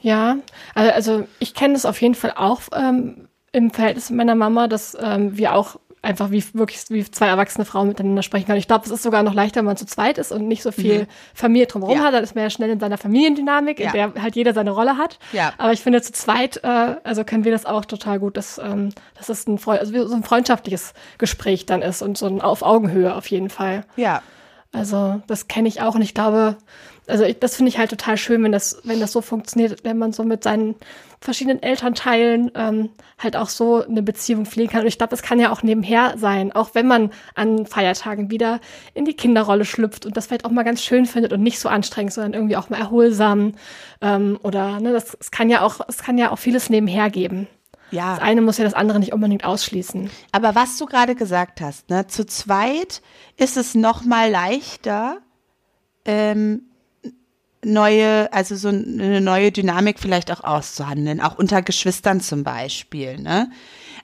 Ja, 0.00 0.36
also 0.74 1.26
ich 1.38 1.54
kenne 1.54 1.74
das 1.74 1.84
auf 1.84 2.00
jeden 2.00 2.14
Fall 2.14 2.32
auch 2.36 2.62
ähm, 2.72 3.28
im 3.52 3.70
Verhältnis 3.70 4.10
mit 4.10 4.18
meiner 4.18 4.34
Mama, 4.34 4.68
dass 4.68 4.96
ähm, 5.00 5.36
wir 5.36 5.54
auch 5.54 5.76
einfach 6.02 6.30
wie 6.30 6.44
wirklich 6.54 6.84
wie 6.90 7.04
zwei 7.10 7.26
erwachsene 7.26 7.64
Frauen 7.64 7.88
miteinander 7.88 8.22
sprechen 8.22 8.46
können. 8.46 8.58
Ich 8.58 8.68
glaube, 8.68 8.84
es 8.86 8.90
ist 8.90 9.02
sogar 9.02 9.22
noch 9.22 9.34
leichter, 9.34 9.58
wenn 9.58 9.66
man 9.66 9.76
zu 9.76 9.86
zweit 9.86 10.18
ist 10.18 10.32
und 10.32 10.46
nicht 10.46 10.62
so 10.62 10.70
viel 10.70 11.00
mhm. 11.00 11.06
Familie 11.34 11.66
drumherum 11.66 11.98
ja. 11.98 12.04
hat. 12.04 12.14
Dann 12.14 12.22
ist 12.22 12.34
man 12.34 12.44
ja 12.44 12.50
schnell 12.50 12.70
in 12.70 12.80
seiner 12.80 12.98
Familiendynamik, 12.98 13.80
ja. 13.80 13.86
in 13.86 13.92
der 13.92 14.22
halt 14.22 14.36
jeder 14.36 14.54
seine 14.54 14.70
Rolle 14.70 14.96
hat. 14.96 15.18
Ja. 15.32 15.52
Aber 15.58 15.72
ich 15.72 15.80
finde, 15.80 16.00
zu 16.00 16.12
zweit, 16.12 16.60
äh, 16.62 16.96
also 17.02 17.24
können 17.24 17.44
wir 17.44 17.52
das 17.52 17.66
auch 17.66 17.84
total 17.84 18.20
gut, 18.20 18.36
dass, 18.36 18.58
ähm, 18.58 18.90
dass 19.16 19.28
es 19.28 19.46
ein, 19.46 19.58
also 19.66 20.06
so 20.06 20.14
ein 20.14 20.22
freundschaftliches 20.22 20.94
Gespräch 21.18 21.66
dann 21.66 21.82
ist 21.82 22.02
und 22.02 22.16
so 22.16 22.26
ein 22.26 22.40
auf 22.40 22.62
Augenhöhe 22.62 23.14
auf 23.14 23.26
jeden 23.26 23.50
Fall. 23.50 23.84
Ja. 23.96 24.22
Also 24.72 25.22
das 25.26 25.48
kenne 25.48 25.66
ich 25.66 25.80
auch 25.80 25.94
und 25.94 26.02
ich 26.02 26.14
glaube, 26.14 26.56
also 27.08 27.24
ich, 27.24 27.38
das 27.38 27.56
finde 27.56 27.70
ich 27.70 27.78
halt 27.78 27.90
total 27.90 28.16
schön, 28.16 28.42
wenn 28.42 28.52
das, 28.52 28.80
wenn 28.84 29.00
das 29.00 29.12
so 29.12 29.20
funktioniert, 29.20 29.84
wenn 29.84 29.98
man 29.98 30.12
so 30.12 30.24
mit 30.24 30.42
seinen 30.44 30.76
verschiedenen 31.20 31.62
Elternteilen 31.62 32.50
ähm, 32.54 32.90
halt 33.18 33.36
auch 33.36 33.48
so 33.48 33.84
eine 33.84 34.02
Beziehung 34.02 34.46
pflegen 34.46 34.70
kann. 34.70 34.82
Und 34.82 34.86
ich 34.86 34.98
glaube, 34.98 35.10
das 35.10 35.22
kann 35.22 35.40
ja 35.40 35.50
auch 35.50 35.62
nebenher 35.62 36.14
sein, 36.16 36.52
auch 36.52 36.70
wenn 36.74 36.86
man 36.86 37.10
an 37.34 37.66
Feiertagen 37.66 38.30
wieder 38.30 38.60
in 38.94 39.04
die 39.04 39.14
Kinderrolle 39.14 39.64
schlüpft 39.64 40.06
und 40.06 40.16
das 40.16 40.26
vielleicht 40.26 40.44
auch 40.44 40.50
mal 40.50 40.62
ganz 40.62 40.82
schön 40.82 41.06
findet 41.06 41.32
und 41.32 41.42
nicht 41.42 41.58
so 41.58 41.68
anstrengend, 41.68 42.12
sondern 42.12 42.34
irgendwie 42.34 42.56
auch 42.56 42.70
mal 42.70 42.78
erholsam. 42.78 43.54
Ähm, 44.00 44.38
oder 44.42 44.78
ne, 44.80 44.92
das, 44.92 45.16
das 45.18 45.30
kann 45.30 45.50
ja 45.50 45.62
auch, 45.62 45.80
es 45.88 45.98
kann 45.98 46.18
ja 46.18 46.30
auch 46.30 46.38
vieles 46.38 46.70
nebenher 46.70 47.10
geben. 47.10 47.48
Ja. 47.90 48.14
Das 48.14 48.22
eine 48.22 48.42
muss 48.42 48.58
ja 48.58 48.64
das 48.64 48.74
andere 48.74 48.98
nicht 48.98 49.12
unbedingt 49.12 49.44
ausschließen. 49.44 50.10
Aber 50.30 50.54
was 50.54 50.78
du 50.78 50.86
gerade 50.86 51.14
gesagt 51.14 51.60
hast, 51.60 51.90
ne, 51.90 52.06
zu 52.06 52.26
zweit 52.26 53.02
ist 53.36 53.56
es 53.56 53.74
noch 53.74 54.04
mal 54.04 54.30
leichter, 54.30 55.18
ähm, 56.04 56.67
neue, 57.64 58.32
also 58.32 58.56
so 58.56 58.68
eine 58.68 59.20
neue 59.20 59.52
Dynamik 59.52 59.98
vielleicht 59.98 60.30
auch 60.30 60.44
auszuhandeln, 60.44 61.20
auch 61.20 61.38
unter 61.38 61.62
Geschwistern 61.62 62.20
zum 62.20 62.44
Beispiel, 62.44 63.18
ne? 63.18 63.50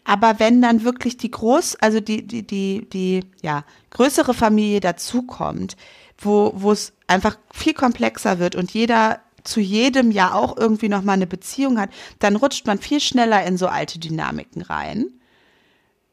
Aber 0.04 0.38
wenn 0.38 0.60
dann 0.60 0.84
wirklich 0.84 1.16
die 1.16 1.30
groß, 1.30 1.76
also 1.76 1.98
die, 1.98 2.26
die, 2.26 2.46
die, 2.46 2.86
die, 2.92 3.24
ja, 3.42 3.64
größere 3.90 4.34
Familie 4.34 4.80
dazukommt, 4.80 5.76
wo, 6.18 6.52
wo 6.56 6.72
es 6.72 6.92
einfach 7.06 7.38
viel 7.52 7.72
komplexer 7.72 8.38
wird 8.38 8.54
und 8.54 8.72
jeder 8.72 9.20
zu 9.44 9.60
jedem 9.60 10.10
ja 10.10 10.34
auch 10.34 10.56
irgendwie 10.56 10.88
nochmal 10.88 11.14
eine 11.14 11.26
Beziehung 11.26 11.78
hat, 11.78 11.90
dann 12.18 12.36
rutscht 12.36 12.66
man 12.66 12.78
viel 12.78 13.00
schneller 13.00 13.44
in 13.44 13.56
so 13.56 13.66
alte 13.66 13.98
Dynamiken 13.98 14.62
rein. 14.62 15.06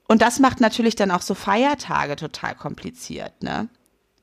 Und 0.07 0.21
das 0.21 0.39
macht 0.39 0.59
natürlich 0.59 0.95
dann 0.95 1.11
auch 1.11 1.21
so 1.21 1.33
Feiertage 1.33 2.17
total 2.17 2.55
kompliziert, 2.55 3.43
ne? 3.43 3.69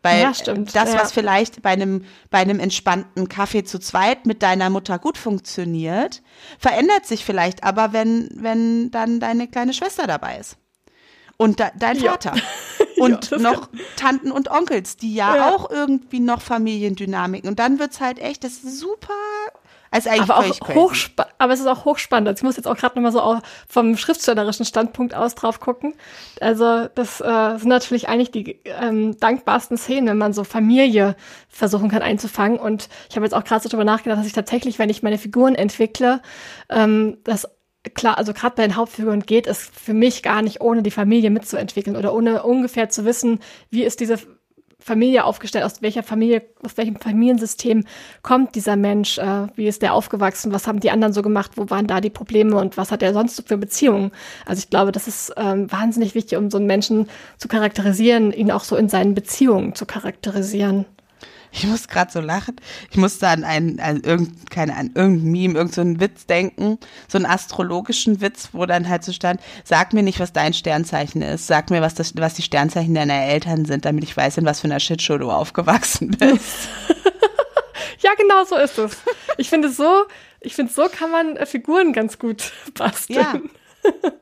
Weil 0.09 0.23
ja, 0.23 0.35
stimmt, 0.35 0.75
das, 0.75 0.93
ja. 0.93 1.01
was 1.01 1.13
vielleicht 1.13 1.63
bei 1.63 1.71
einem, 1.71 2.05
bei 2.31 2.39
einem 2.39 2.61
entspannten 2.61 3.29
Kaffee 3.29 3.65
zu 3.65 3.79
zweit 3.79 4.27
mit 4.27 4.43
deiner 4.43 4.71
Mutter 4.71 4.99
gut 4.99 5.19
funktioniert, 5.19 6.23
verändert 6.59 7.07
sich 7.07 7.25
vielleicht 7.25 7.65
aber, 7.65 7.93
wenn, 7.93 8.29
wenn 8.35 8.91
dann 8.91 9.21
deine 9.21 9.49
kleine 9.49 9.73
Schwester 9.73 10.07
dabei 10.07 10.39
ist. 10.39 10.57
Und 11.37 11.61
da, 11.61 11.71
dein 11.79 11.97
Vater. 11.97 12.35
Und 12.99 13.31
noch 13.39 13.69
Tanten 13.95 14.33
und 14.33 14.51
Onkels, 14.51 14.97
die 14.97 15.15
ja, 15.15 15.55
auch 15.55 15.71
irgendwie 15.71 16.19
noch 16.19 16.43
Familiendynamiken. 16.43 17.49
Und 17.49 17.61
dann 17.61 17.79
wird's 17.79 18.01
halt 18.01 18.19
echt, 18.19 18.43
das 18.43 18.55
ist 18.55 18.81
super 18.81 19.15
also 19.91 20.11
eigentlich 20.11 20.31
aber 20.31 20.39
auch 20.39 20.75
hochspannend, 20.75 21.35
aber 21.39 21.53
es 21.53 21.61
ist 21.61 21.67
auch 21.67 21.85
hochspannend. 21.85 22.29
Also 22.29 22.41
ich 22.41 22.45
muss 22.45 22.57
jetzt 22.57 22.67
auch 22.67 22.77
gerade 22.77 23.01
nochmal 23.01 23.13
so 23.13 23.41
vom 23.69 23.97
schriftstellerischen 23.97 24.65
Standpunkt 24.65 25.15
aus 25.15 25.35
drauf 25.35 25.61
gucken. 25.61 25.95
Also 26.41 26.89
das 26.95 27.21
äh, 27.21 27.59
sind 27.59 27.69
natürlich 27.69 28.09
eigentlich 28.09 28.31
die 28.31 28.61
ähm, 28.65 29.19
dankbarsten 29.19 29.79
Szenen, 29.79 30.09
wenn 30.09 30.19
man 30.19 30.33
so 30.33 30.45
Familie 30.45 31.17
versuchen 31.49 31.89
kann 31.89 32.03
einzufangen. 32.03 32.59
Und 32.59 32.89
ich 33.09 33.17
habe 33.17 33.25
jetzt 33.25 33.35
auch 33.35 33.45
gerade 33.45 33.63
so 33.63 33.69
drüber 33.69 33.85
nachgedacht, 33.85 34.19
dass 34.19 34.27
ich 34.27 34.33
tatsächlich, 34.33 34.79
wenn 34.79 34.91
ich 34.91 35.03
meine 35.03 35.19
Figuren 35.19 35.55
entwickle, 35.55 36.21
ähm, 36.69 37.19
das 37.25 37.49
klar, 37.95 38.19
also 38.19 38.33
gerade 38.33 38.57
bei 38.57 38.67
den 38.67 38.77
Hauptfiguren 38.77 39.21
geht 39.21 39.47
es 39.47 39.71
für 39.73 39.95
mich 39.95 40.23
gar 40.23 40.43
nicht, 40.43 40.61
ohne 40.61 40.83
die 40.83 40.91
Familie 40.91 41.31
mitzuentwickeln 41.31 41.97
oder 41.97 42.13
ohne 42.13 42.43
ungefähr 42.43 42.89
zu 42.89 43.05
wissen, 43.05 43.41
wie 43.71 43.85
ist 43.85 44.01
diese 44.01 44.19
Familie 44.81 45.25
aufgestellt, 45.25 45.65
aus 45.65 45.83
welcher 45.83 46.03
Familie, 46.03 46.43
aus 46.63 46.77
welchem 46.77 46.97
Familiensystem 46.97 47.85
kommt 48.23 48.55
dieser 48.55 48.77
Mensch, 48.77 49.19
äh, 49.19 49.47
wie 49.57 49.67
ist 49.67 49.83
der 49.83 49.93
aufgewachsen, 49.93 50.53
was 50.53 50.67
haben 50.67 50.81
die 50.81 50.91
anderen 50.91 51.13
so 51.13 51.23
gemacht, 51.23 51.53
wo 51.57 51.69
waren 51.69 51.87
da 51.87 52.01
die 52.01 52.11
Probleme 52.11 52.57
und 52.57 52.77
was 52.77 52.93
hat 52.93 53.03
er 53.03 53.13
sonst 53.13 53.47
für 53.49 53.59
Beziehungen. 53.59 54.13
Also 54.47 54.61
ich 54.61 54.71
glaube, 54.71 54.93
das 54.93 55.09
ist 55.09 55.33
ähm, 55.37 55.71
wahnsinnig 55.71 56.15
wichtig, 56.15 56.39
um 56.39 56.51
so 56.51 56.59
einen 56.59 56.67
Menschen 56.67 57.09
zu 57.39 57.49
charakterisieren, 57.49 58.33
ihn 58.33 58.53
auch 58.53 58.65
so 58.65 58.77
in 58.77 58.89
seinen 58.89 59.15
Beziehungen 59.15 59.75
zu 59.75 59.85
charakterisieren. 59.85 60.87
Ich 61.51 61.65
muss 61.65 61.89
gerade 61.89 62.11
so 62.11 62.21
lachen. 62.21 62.57
Ich 62.91 62.97
musste 62.97 63.29
an 63.29 63.45
einen, 63.45 63.81
an 63.81 64.01
irgendein, 64.03 64.45
keine, 64.51 64.77
an 64.77 64.91
irgendein 64.95 65.31
Meme, 65.31 65.55
irgendeinen 65.55 65.95
so 65.97 66.01
Witz 66.01 66.27
denken. 66.27 66.79
So 67.09 67.19
einen 67.19 67.27
astrologischen 67.27 68.21
Witz, 68.21 68.51
wo 68.53 68.67
dann 68.67 68.89
halt 68.89 69.05
so 69.05 69.13
stand, 69.13 69.41
sag 69.65 69.93
mir 69.93 70.03
nicht, 70.03 70.21
was 70.21 70.33
dein 70.33 70.53
Sternzeichen 70.53 71.23
ist. 71.23 71.47
Sag 71.47 71.71
mir, 71.71 71.81
was, 71.81 71.95
das, 71.95 72.15
was 72.17 72.35
die 72.35 72.43
Sternzeichen 72.43 72.95
deiner 72.95 73.23
Eltern 73.23 73.65
sind, 73.65 73.85
damit 73.85 74.05
ich 74.05 74.17
weiß, 74.17 74.39
in 74.39 74.45
was 74.45 74.61
für 74.61 74.67
einer 74.67 74.81
Shitshow 74.81 75.19
du 75.19 75.31
aufgewachsen 75.31 76.11
bist. 76.11 76.69
ja, 78.01 78.11
genau 78.17 78.45
so 78.45 78.57
ist 78.57 78.79
es. 78.79 78.99
Ich 79.39 79.49
finde 79.49 79.71
so, 79.71 80.05
ich 80.41 80.55
finde 80.55 80.73
so 80.73 80.89
kann 80.89 81.11
man 81.11 81.37
äh, 81.37 81.47
Figuren 81.47 81.93
ganz 81.93 82.19
gut 82.19 82.53
basteln. 82.75 83.51
Ja. 83.85 84.13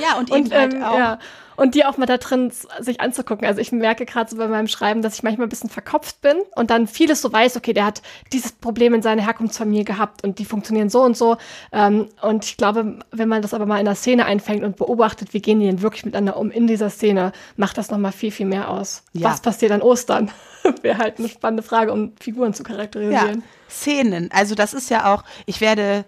Ja, 0.00 0.18
und 0.18 0.30
eben 0.30 0.46
und, 0.46 0.54
halt 0.54 0.74
ähm, 0.74 0.82
auch. 0.82 0.98
Ja 0.98 1.18
und 1.58 1.74
die 1.74 1.84
auch 1.84 1.96
mal 1.96 2.06
da 2.06 2.18
drin 2.18 2.52
sich 2.78 3.00
anzugucken. 3.00 3.44
Also 3.44 3.60
ich 3.60 3.72
merke 3.72 4.06
gerade 4.06 4.30
so 4.30 4.36
bei 4.36 4.46
meinem 4.46 4.68
Schreiben, 4.68 5.02
dass 5.02 5.16
ich 5.16 5.24
manchmal 5.24 5.48
ein 5.48 5.50
bisschen 5.50 5.68
verkopft 5.68 6.20
bin 6.20 6.36
und 6.54 6.70
dann 6.70 6.86
vieles 6.86 7.20
so 7.20 7.32
weiß, 7.32 7.56
okay, 7.56 7.72
der 7.72 7.84
hat 7.84 8.00
dieses 8.32 8.52
Problem 8.52 8.94
in 8.94 9.02
seiner 9.02 9.22
Herkunftsfamilie 9.22 9.82
gehabt 9.82 10.22
und 10.22 10.38
die 10.38 10.44
funktionieren 10.44 10.88
so 10.88 11.02
und 11.02 11.16
so. 11.16 11.36
Ähm, 11.72 12.06
und 12.22 12.44
ich 12.44 12.56
glaube, 12.56 13.00
wenn 13.10 13.28
man 13.28 13.42
das 13.42 13.54
aber 13.54 13.66
mal 13.66 13.80
in 13.80 13.86
der 13.86 13.96
Szene 13.96 14.24
einfängt 14.24 14.62
und 14.62 14.76
beobachtet, 14.76 15.34
wie 15.34 15.40
gehen 15.40 15.58
die 15.58 15.66
denn 15.66 15.82
wirklich 15.82 16.04
miteinander 16.04 16.36
um 16.36 16.52
in 16.52 16.68
dieser 16.68 16.90
Szene, 16.90 17.32
macht 17.56 17.76
das 17.76 17.90
nochmal 17.90 18.12
viel, 18.12 18.30
viel 18.30 18.46
mehr 18.46 18.70
aus. 18.70 19.02
Ja. 19.12 19.28
Was 19.28 19.40
passiert 19.40 19.72
an 19.72 19.82
Ostern? 19.82 20.30
Wäre 20.82 20.98
halt 20.98 21.18
eine 21.18 21.28
spannende 21.28 21.64
Frage, 21.64 21.92
um 21.92 22.12
Figuren 22.20 22.54
zu 22.54 22.62
charakterisieren. 22.62 23.40
Ja. 23.40 23.68
Szenen. 23.68 24.30
Also 24.32 24.54
das 24.54 24.74
ist 24.74 24.90
ja 24.90 25.12
auch, 25.12 25.24
ich 25.44 25.60
werde 25.60 26.04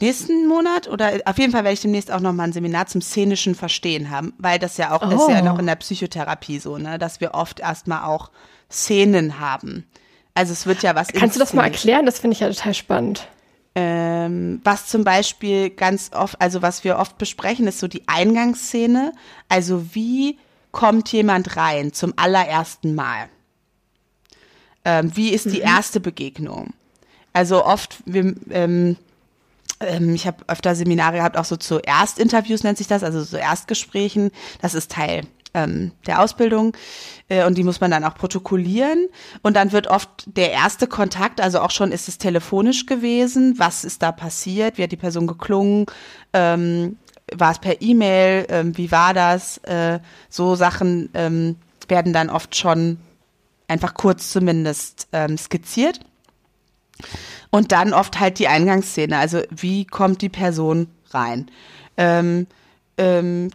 nächsten 0.00 0.46
Monat 0.46 0.88
oder 0.88 1.20
auf 1.24 1.38
jeden 1.38 1.52
Fall 1.52 1.64
werde 1.64 1.74
ich 1.74 1.80
demnächst 1.80 2.10
auch 2.10 2.20
noch 2.20 2.32
mal 2.32 2.44
ein 2.44 2.52
Seminar 2.52 2.86
zum 2.86 3.00
szenischen 3.00 3.54
Verstehen 3.54 4.10
haben, 4.10 4.34
weil 4.38 4.58
das 4.58 4.76
ja 4.76 4.92
auch 4.92 5.02
oh. 5.02 5.14
ist 5.14 5.28
ja 5.28 5.42
noch 5.42 5.58
in 5.58 5.66
der 5.66 5.76
Psychotherapie 5.76 6.58
so, 6.58 6.78
ne, 6.78 6.98
dass 6.98 7.20
wir 7.20 7.34
oft 7.34 7.60
erstmal 7.60 8.04
auch 8.04 8.30
Szenen 8.70 9.38
haben. 9.40 9.86
Also 10.34 10.52
es 10.52 10.66
wird 10.66 10.82
ja 10.82 10.94
was. 10.94 11.08
Kannst 11.08 11.36
du 11.36 11.40
das 11.40 11.52
mal 11.52 11.64
erklären? 11.64 12.06
Das 12.06 12.18
finde 12.18 12.34
ich 12.34 12.40
ja 12.40 12.48
total 12.48 12.74
spannend. 12.74 13.28
Ähm, 13.76 14.60
was 14.62 14.86
zum 14.86 15.04
Beispiel 15.04 15.70
ganz 15.70 16.10
oft, 16.12 16.40
also 16.40 16.62
was 16.62 16.84
wir 16.84 16.98
oft 16.98 17.18
besprechen, 17.18 17.66
ist 17.66 17.80
so 17.80 17.88
die 17.88 18.06
Eingangsszene. 18.06 19.12
Also 19.48 19.94
wie 19.94 20.38
kommt 20.70 21.10
jemand 21.12 21.56
rein 21.56 21.92
zum 21.92 22.14
allerersten 22.16 22.94
Mal? 22.94 23.28
Ähm, 24.84 25.16
wie 25.16 25.30
ist 25.30 25.46
die 25.46 25.60
mhm. 25.60 25.66
erste 25.66 26.00
Begegnung? 26.00 26.74
Also 27.32 27.64
oft, 27.64 27.98
wir, 28.04 28.34
ähm, 28.50 28.96
ich 29.80 30.26
habe 30.26 30.44
öfter 30.46 30.74
Seminare 30.74 31.16
gehabt, 31.16 31.36
auch 31.36 31.44
so 31.44 31.56
zu 31.56 31.78
Erstinterviews 31.80 32.62
nennt 32.62 32.78
sich 32.78 32.86
das, 32.86 33.02
also 33.02 33.24
zu 33.24 33.38
Erstgesprächen. 33.38 34.30
Das 34.62 34.74
ist 34.74 34.90
Teil 34.90 35.22
ähm, 35.54 35.92
der 36.06 36.20
Ausbildung 36.20 36.76
äh, 37.28 37.46
und 37.46 37.56
die 37.56 37.64
muss 37.64 37.80
man 37.80 37.90
dann 37.90 38.04
auch 38.04 38.14
protokollieren. 38.14 39.08
Und 39.42 39.56
dann 39.56 39.72
wird 39.72 39.86
oft 39.86 40.08
der 40.26 40.52
erste 40.52 40.86
Kontakt, 40.86 41.40
also 41.40 41.60
auch 41.60 41.70
schon 41.70 41.92
ist 41.92 42.08
es 42.08 42.18
telefonisch 42.18 42.86
gewesen, 42.86 43.58
was 43.58 43.84
ist 43.84 44.02
da 44.02 44.12
passiert, 44.12 44.76
wie 44.76 44.82
hat 44.82 44.92
die 44.92 44.96
Person 44.96 45.26
geklungen, 45.26 45.86
ähm, 46.32 46.98
war 47.32 47.52
es 47.52 47.58
per 47.58 47.80
E-Mail, 47.80 48.46
ähm, 48.50 48.76
wie 48.76 48.90
war 48.90 49.14
das, 49.14 49.58
äh, 49.58 50.00
so 50.28 50.56
Sachen 50.56 51.08
ähm, 51.14 51.56
werden 51.88 52.12
dann 52.12 52.30
oft 52.30 52.54
schon 52.56 52.98
einfach 53.68 53.94
kurz 53.94 54.30
zumindest 54.30 55.08
ähm, 55.12 55.38
skizziert. 55.38 56.00
Und 57.50 57.72
dann 57.72 57.92
oft 57.92 58.18
halt 58.20 58.38
die 58.38 58.48
Eingangsszene, 58.48 59.16
also 59.16 59.42
wie 59.50 59.84
kommt 59.84 60.22
die 60.22 60.28
Person 60.28 60.88
rein. 61.10 61.50
Ähm, 61.96 62.46
ähm, 62.98 63.50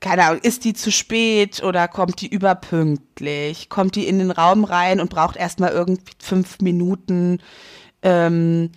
keine 0.00 0.24
Ahnung, 0.24 0.40
ist 0.42 0.64
die 0.64 0.74
zu 0.74 0.92
spät 0.92 1.62
oder 1.62 1.88
kommt 1.88 2.20
die 2.20 2.28
überpünktlich? 2.28 3.68
Kommt 3.68 3.96
die 3.96 4.06
in 4.06 4.18
den 4.18 4.30
Raum 4.30 4.64
rein 4.64 5.00
und 5.00 5.10
braucht 5.10 5.36
erstmal 5.36 5.70
irgendwie 5.72 6.12
fünf 6.18 6.60
Minuten, 6.60 7.40
ähm, 8.02 8.70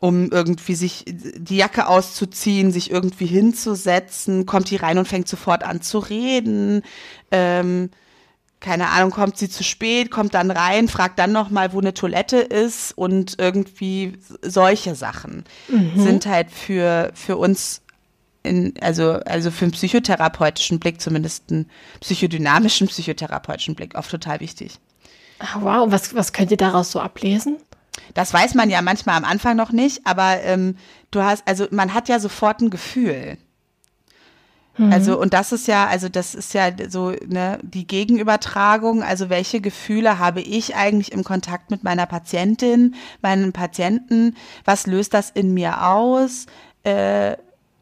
um 0.00 0.30
irgendwie 0.30 0.74
sich 0.74 1.04
die 1.06 1.56
Jacke 1.56 1.86
auszuziehen, 1.86 2.72
sich 2.72 2.90
irgendwie 2.90 3.26
hinzusetzen? 3.26 4.44
Kommt 4.44 4.70
die 4.70 4.76
rein 4.76 4.98
und 4.98 5.06
fängt 5.06 5.28
sofort 5.28 5.62
an 5.62 5.82
zu 5.82 5.98
reden? 5.98 6.82
Ähm, 7.30 7.90
keine 8.66 8.88
Ahnung, 8.88 9.12
kommt 9.12 9.38
sie 9.38 9.48
zu 9.48 9.62
spät, 9.62 10.10
kommt 10.10 10.34
dann 10.34 10.50
rein, 10.50 10.88
fragt 10.88 11.20
dann 11.20 11.30
noch 11.30 11.50
mal, 11.50 11.72
wo 11.72 11.78
eine 11.78 11.94
Toilette 11.94 12.38
ist 12.38 12.98
und 12.98 13.36
irgendwie 13.38 14.18
solche 14.42 14.96
Sachen 14.96 15.44
mhm. 15.68 15.92
sind 15.94 16.26
halt 16.26 16.50
für 16.50 17.12
für 17.14 17.36
uns 17.36 17.82
in, 18.42 18.74
also, 18.80 19.20
also 19.24 19.52
für 19.52 19.66
einen 19.66 19.72
psychotherapeutischen 19.72 20.80
Blick, 20.80 21.00
zumindest 21.00 21.44
einen 21.50 21.70
psychodynamischen 22.00 22.88
psychotherapeutischen 22.88 23.76
Blick, 23.76 23.94
oft 23.96 24.10
total 24.10 24.40
wichtig. 24.40 24.80
Ah, 25.38 25.58
wow, 25.60 25.92
was, 25.92 26.16
was 26.16 26.32
könnt 26.32 26.50
ihr 26.50 26.56
daraus 26.56 26.90
so 26.90 26.98
ablesen? 26.98 27.58
Das 28.14 28.34
weiß 28.34 28.54
man 28.54 28.68
ja 28.68 28.82
manchmal 28.82 29.16
am 29.16 29.24
Anfang 29.24 29.56
noch 29.56 29.70
nicht, 29.70 30.00
aber 30.04 30.42
ähm, 30.42 30.76
du 31.12 31.22
hast, 31.22 31.46
also 31.46 31.68
man 31.70 31.94
hat 31.94 32.08
ja 32.08 32.18
sofort 32.18 32.60
ein 32.60 32.70
Gefühl. 32.70 33.38
Mhm. 34.78 34.92
Also, 34.92 35.18
und 35.18 35.34
das 35.34 35.52
ist 35.52 35.66
ja, 35.68 35.86
also 35.86 36.08
das 36.08 36.34
ist 36.34 36.54
ja 36.54 36.70
so, 36.88 37.10
ne, 37.26 37.58
die 37.62 37.86
Gegenübertragung, 37.86 39.02
also 39.02 39.30
welche 39.30 39.60
Gefühle 39.60 40.18
habe 40.18 40.40
ich 40.40 40.76
eigentlich 40.76 41.12
im 41.12 41.24
Kontakt 41.24 41.70
mit 41.70 41.84
meiner 41.84 42.06
Patientin, 42.06 42.94
meinen 43.22 43.52
Patienten, 43.52 44.36
was 44.64 44.86
löst 44.86 45.14
das 45.14 45.30
in 45.30 45.54
mir 45.54 45.86
aus? 45.86 46.46
Äh, 46.82 47.36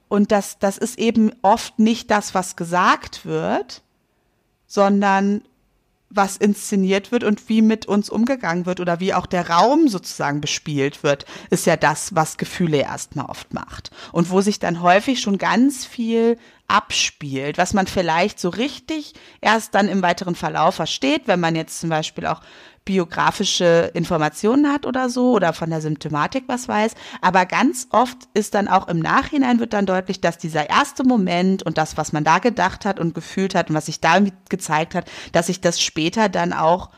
und 0.09 0.31
das, 0.31 0.59
das 0.59 0.79
ist 0.79 0.99
eben 0.99 1.33
oft 1.43 1.79
nicht 1.79 2.11
das, 2.11 2.35
was 2.35 2.57
gesagt 2.57 3.27
wird, 3.27 3.83
sondern 4.67 5.43
was 6.11 6.37
inszeniert 6.37 7.11
wird 7.11 7.25
und 7.25 7.49
wie 7.49 7.63
mit 7.63 7.87
uns 7.87 8.09
umgegangen 8.09 8.67
wird 8.67 8.79
oder 8.79 9.01
wie 9.01 9.15
auch 9.15 9.27
der 9.27 9.51
Raum 9.51 9.89
sozusagen 9.89 10.41
bespielt 10.41 11.03
wird, 11.03 11.27
ist 11.51 11.67
ja 11.67 11.77
das, 11.77 12.15
was 12.15 12.37
Gefühle 12.37 12.79
erstmal 12.79 13.27
oft 13.27 13.53
macht. 13.53 13.91
Und 14.13 14.31
wo 14.31 14.41
sich 14.41 14.61
dann 14.61 14.81
häufig 14.81 15.21
schon 15.21 15.39
ganz 15.39 15.85
viel 15.85 16.39
abspielt, 16.69 17.59
was 17.59 17.75
man 17.75 17.87
vielleicht 17.87 18.41
so 18.41 18.49
richtig 18.49 19.15
erst 19.41 19.75
dann 19.75 19.89
im 19.89 20.03
weiteren 20.03 20.35
Verlauf 20.35 20.77
versteht, 20.77 21.23
wenn 21.27 21.41
man 21.41 21.57
jetzt 21.57 21.81
zum 21.81 21.91
Beispiel 21.91 22.27
auch 22.27 22.41
biografische 22.85 23.91
Informationen 23.95 24.71
hat 24.71 24.85
oder 24.85 25.09
so 25.09 25.33
oder 25.33 25.53
von 25.53 25.71
der 25.71 25.81
Symptomatik 25.81 26.45
was 26.47 26.69
weiß. 26.69 26.95
Aber 27.23 27.47
ganz 27.47 27.89
oft 27.91 28.19
ist 28.35 28.55
dann 28.55 28.69
auch 28.69 28.89
im 28.89 28.99
Nachhinein 28.99 29.59
wird 29.59 29.73
dann 29.73 29.87
deutlich, 29.87 30.21
dass 30.21 30.37
dieser 30.37 30.69
erste 30.69 31.05
Moment 31.05 31.63
und 31.63 31.79
das, 31.79 31.97
was 31.97 32.13
man 32.13 32.25
da 32.25 32.39
gedacht 32.39 32.85
hat 32.85 33.01
und 33.01 33.15
gefühlt 33.15 33.55
hat 33.55 33.71
und 33.71 33.77
was 33.77 33.87
sich 33.87 34.01
da 34.01 34.21
gezeigt 34.49 34.95
hat, 34.95 35.11
dass 35.33 35.47
sich 35.47 35.61
das 35.61 35.81
später 35.81 36.29
dann 36.29 36.53
auch 36.53 36.91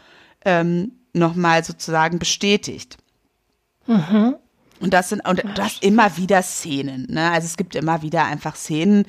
ähm, 0.45 0.93
nochmal 1.13 1.65
sozusagen 1.65 2.19
bestätigt. 2.19 2.99
Mhm. 3.87 4.37
Und 4.81 4.93
das 4.93 5.09
sind 5.09 5.27
und 5.27 5.43
das 5.55 5.79
immer 5.81 6.17
wieder 6.17 6.43
Szenen. 6.43 7.07
Ne? 7.09 7.31
Also 7.31 7.47
es 7.47 7.57
gibt 7.57 7.75
immer 7.75 8.03
wieder 8.03 8.25
einfach 8.25 8.57
Szenen, 8.57 9.07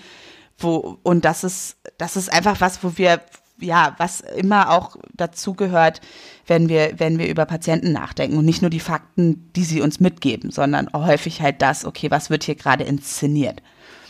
wo 0.58 0.98
und 1.04 1.26
das 1.26 1.44
ist 1.44 1.78
das 1.98 2.16
ist 2.16 2.32
einfach 2.32 2.60
was, 2.62 2.84
wo 2.84 2.98
wir 2.98 3.22
ja, 3.60 3.96
was 3.98 4.22
immer 4.22 4.72
auch 4.72 4.98
dazu 5.14 5.54
gehört, 5.54 6.02
wenn 6.46 6.70
wir, 6.70 6.94
wenn 6.98 7.18
wir 7.18 7.28
über 7.28 7.46
Patienten 7.46 7.92
nachdenken 7.92 8.38
und 8.38 8.46
nicht 8.46 8.62
nur 8.62 8.70
die 8.70 8.80
Fakten, 8.80 9.52
die 9.56 9.64
sie 9.64 9.82
uns 9.82 10.00
mitgeben, 10.00 10.52
sondern 10.52 10.90
häufig 10.94 11.42
halt 11.42 11.62
das, 11.62 11.86
okay, 11.86 12.12
was 12.12 12.30
wird 12.30 12.44
hier 12.44 12.56
gerade 12.56 12.84
inszeniert. 12.84 13.62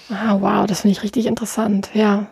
Ah, 0.10 0.38
wow, 0.40 0.66
das 0.66 0.82
finde 0.82 0.94
ich 0.94 1.04
richtig 1.04 1.26
interessant, 1.26 1.90
ja. 1.94 2.28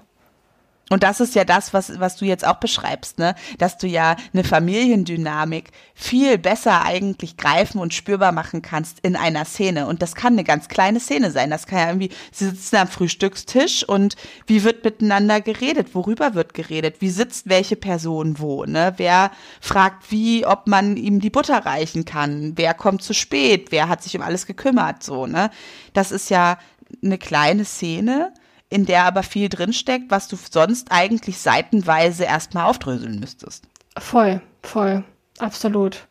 Und 0.89 1.01
das 1.01 1.19
ist 1.19 1.33
ja 1.33 1.45
das, 1.45 1.73
was, 1.73 1.99
was 1.99 2.15
du 2.15 2.25
jetzt 2.25 2.45
auch 2.45 2.57
beschreibst, 2.57 3.17
ne? 3.17 3.33
Dass 3.57 3.79
du 3.79 3.88
ja 3.88 4.15
eine 4.33 4.43
Familiendynamik 4.43 5.71
viel 5.95 6.38
besser 6.38 6.83
eigentlich 6.83 7.38
greifen 7.38 7.79
und 7.79 7.93
spürbar 7.93 8.31
machen 8.31 8.61
kannst 8.61 8.99
in 8.99 9.15
einer 9.15 9.45
Szene. 9.45 9.88
Und 9.88 10.03
das 10.03 10.13
kann 10.13 10.33
eine 10.33 10.43
ganz 10.43 10.67
kleine 10.67 10.99
Szene 10.99 11.31
sein. 11.31 11.49
Das 11.49 11.65
kann 11.65 11.79
ja 11.79 11.88
irgendwie, 11.88 12.11
sie 12.31 12.49
sitzen 12.49 12.75
am 12.75 12.88
Frühstückstisch 12.88 13.83
und 13.83 14.15
wie 14.45 14.63
wird 14.63 14.83
miteinander 14.83 15.41
geredet? 15.41 15.95
Worüber 15.95 16.36
wird 16.36 16.53
geredet? 16.53 16.97
Wie 16.99 17.09
sitzt 17.09 17.49
welche 17.49 17.75
Person 17.75 18.38
wo, 18.38 18.65
ne? 18.65 18.93
Wer 18.97 19.31
fragt 19.61 20.11
wie, 20.11 20.45
ob 20.45 20.67
man 20.67 20.97
ihm 20.97 21.19
die 21.19 21.31
Butter 21.31 21.65
reichen 21.65 22.05
kann? 22.05 22.53
Wer 22.57 22.75
kommt 22.75 23.01
zu 23.01 23.13
spät? 23.13 23.71
Wer 23.71 23.89
hat 23.89 24.03
sich 24.03 24.15
um 24.15 24.21
alles 24.21 24.45
gekümmert? 24.45 25.01
So, 25.01 25.25
ne? 25.25 25.49
Das 25.93 26.11
ist 26.11 26.29
ja 26.29 26.59
eine 27.03 27.17
kleine 27.17 27.65
Szene 27.65 28.31
in 28.76 28.86
der 28.86 29.05
aber 29.05 29.23
viel 29.23 29.47
drinsteckt, 29.47 30.11
was 30.11 30.28
du 30.28 30.36
sonst 30.36 30.91
eigentlich 30.91 31.39
seitenweise 31.39 32.26
erstmal 32.26 32.65
aufdröseln 32.65 33.21
müsstest. 33.21 33.63
Voll, 33.97 34.41
voll, 34.61 35.05
absolut. 35.39 36.07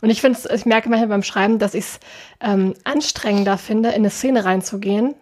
Und 0.00 0.10
ich 0.10 0.20
finde 0.20 0.38
ich 0.52 0.66
merke 0.66 0.88
manchmal 0.88 1.08
beim 1.08 1.22
Schreiben, 1.22 1.60
dass 1.60 1.74
ich 1.74 1.84
es 1.84 2.00
ähm, 2.40 2.74
anstrengender 2.82 3.58
finde, 3.58 3.90
in 3.90 3.96
eine 3.96 4.10
Szene 4.10 4.44
reinzugehen, 4.44 5.14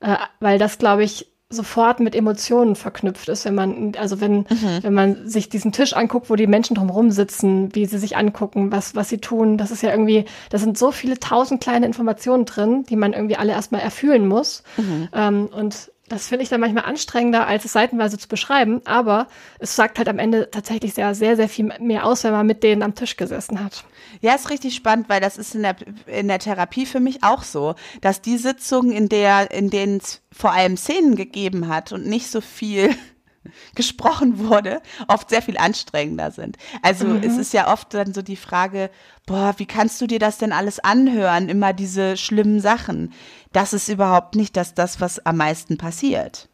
äh, 0.00 0.16
weil 0.40 0.58
das, 0.58 0.78
glaube 0.78 1.04
ich, 1.04 1.30
sofort 1.48 2.00
mit 2.00 2.16
Emotionen 2.16 2.74
verknüpft 2.74 3.28
ist, 3.28 3.44
wenn 3.44 3.54
man, 3.54 3.92
also 3.96 4.20
wenn, 4.20 4.38
mhm. 4.38 4.78
wenn 4.82 4.94
man 4.94 5.28
sich 5.28 5.48
diesen 5.48 5.70
Tisch 5.70 5.92
anguckt, 5.92 6.28
wo 6.28 6.34
die 6.34 6.48
Menschen 6.48 6.74
drumherum 6.74 7.12
sitzen, 7.12 7.72
wie 7.72 7.86
sie 7.86 7.98
sich 7.98 8.16
angucken, 8.16 8.72
was, 8.72 8.96
was 8.96 9.08
sie 9.08 9.18
tun, 9.18 9.56
das 9.56 9.70
ist 9.70 9.82
ja 9.82 9.92
irgendwie, 9.92 10.24
da 10.50 10.58
sind 10.58 10.76
so 10.76 10.90
viele 10.90 11.20
tausend 11.20 11.62
kleine 11.62 11.86
Informationen 11.86 12.46
drin, 12.46 12.82
die 12.88 12.96
man 12.96 13.12
irgendwie 13.12 13.36
alle 13.36 13.52
erstmal 13.52 13.80
erfüllen 13.80 14.26
muss. 14.26 14.64
Mhm. 14.76 15.08
Ähm, 15.12 15.46
und 15.46 15.92
das 16.08 16.28
finde 16.28 16.44
ich 16.44 16.48
dann 16.48 16.60
manchmal 16.60 16.84
anstrengender, 16.84 17.46
als 17.46 17.64
es 17.64 17.72
seitenweise 17.72 18.16
zu 18.16 18.28
beschreiben, 18.28 18.80
aber 18.84 19.26
es 19.58 19.74
sagt 19.74 19.98
halt 19.98 20.08
am 20.08 20.18
Ende 20.18 20.50
tatsächlich 20.50 20.94
sehr, 20.94 21.14
sehr, 21.14 21.36
sehr 21.36 21.48
viel 21.48 21.64
mehr 21.80 22.06
aus, 22.06 22.22
wenn 22.22 22.32
man 22.32 22.46
mit 22.46 22.62
denen 22.62 22.82
am 22.82 22.94
Tisch 22.94 23.16
gesessen 23.16 23.62
hat. 23.62 23.84
Ja, 24.20 24.34
ist 24.34 24.50
richtig 24.50 24.76
spannend, 24.76 25.08
weil 25.08 25.20
das 25.20 25.36
ist 25.36 25.54
in 25.54 25.62
der, 25.62 25.76
in 26.06 26.28
der 26.28 26.38
Therapie 26.38 26.86
für 26.86 27.00
mich 27.00 27.24
auch 27.24 27.42
so, 27.42 27.74
dass 28.00 28.22
die 28.22 28.38
Sitzungen, 28.38 28.92
in 28.92 29.08
der, 29.08 29.50
in 29.50 29.70
denen 29.70 29.98
es 29.98 30.22
vor 30.30 30.52
allem 30.52 30.76
Szenen 30.76 31.16
gegeben 31.16 31.68
hat 31.68 31.92
und 31.92 32.06
nicht 32.06 32.30
so 32.30 32.40
viel 32.40 32.94
gesprochen 33.74 34.38
wurde, 34.38 34.82
oft 35.08 35.30
sehr 35.30 35.42
viel 35.42 35.58
anstrengender 35.58 36.30
sind. 36.30 36.56
Also 36.82 37.06
mhm. 37.06 37.22
es 37.22 37.36
ist 37.36 37.52
ja 37.52 37.72
oft 37.72 37.92
dann 37.94 38.14
so 38.14 38.22
die 38.22 38.36
Frage, 38.36 38.90
boah, 39.26 39.54
wie 39.56 39.66
kannst 39.66 40.00
du 40.00 40.06
dir 40.06 40.20
das 40.20 40.38
denn 40.38 40.52
alles 40.52 40.78
anhören, 40.78 41.48
immer 41.48 41.72
diese 41.72 42.16
schlimmen 42.16 42.60
Sachen? 42.60 43.12
Das 43.56 43.72
ist 43.72 43.88
überhaupt 43.88 44.34
nicht 44.34 44.54
das, 44.54 44.74
das 44.74 45.00
was 45.00 45.24
am 45.24 45.38
meisten 45.38 45.78
passiert. 45.78 46.50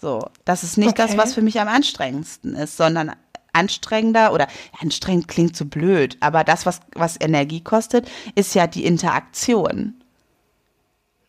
So, 0.00 0.28
das 0.44 0.64
ist 0.64 0.76
nicht 0.76 0.90
okay. 0.90 1.06
das, 1.06 1.16
was 1.16 1.32
für 1.32 1.42
mich 1.42 1.60
am 1.60 1.68
anstrengendsten 1.68 2.56
ist, 2.56 2.76
sondern 2.76 3.12
anstrengender 3.52 4.32
oder 4.32 4.48
anstrengend 4.80 5.28
klingt 5.28 5.56
so 5.56 5.64
blöd, 5.64 6.16
aber 6.18 6.42
das, 6.42 6.66
was, 6.66 6.80
was 6.94 7.20
Energie 7.20 7.62
kostet, 7.62 8.10
ist 8.34 8.56
ja 8.56 8.66
die 8.66 8.84
Interaktion 8.84 9.94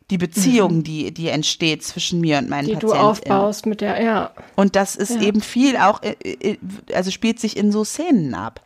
die 0.09 0.17
Beziehung, 0.17 0.77
mhm. 0.77 0.83
die, 0.83 1.13
die 1.13 1.27
entsteht 1.27 1.83
zwischen 1.83 2.19
mir 2.19 2.39
und 2.39 2.49
meinen 2.49 2.65
die 2.65 2.73
Patienten. 2.73 2.97
Die 2.97 2.99
du 2.99 3.07
aufbaust 3.07 3.67
mit 3.67 3.81
der, 3.81 4.01
ja. 4.01 4.31
Und 4.55 4.75
das 4.75 4.95
ist 4.95 5.11
ja. 5.11 5.21
eben 5.21 5.41
viel 5.41 5.77
auch, 5.77 6.01
äh, 6.01 6.15
äh, 6.23 6.57
also 6.95 7.11
spielt 7.11 7.39
sich 7.39 7.55
in 7.55 7.71
so 7.71 7.83
Szenen 7.83 8.33
ab. 8.33 8.65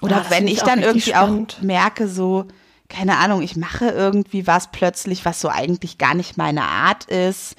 Oder 0.00 0.18
ja, 0.18 0.26
wenn 0.28 0.46
ich 0.46 0.60
dann 0.60 0.80
irgendwie 0.80 1.10
spannend. 1.10 1.56
auch 1.58 1.62
merke, 1.64 2.06
so, 2.06 2.46
keine 2.94 3.18
Ahnung, 3.18 3.42
ich 3.42 3.56
mache 3.56 3.86
irgendwie 3.88 4.46
was 4.46 4.70
plötzlich, 4.70 5.24
was 5.24 5.40
so 5.40 5.48
eigentlich 5.48 5.98
gar 5.98 6.14
nicht 6.14 6.36
meine 6.36 6.62
Art 6.62 7.06
ist. 7.06 7.56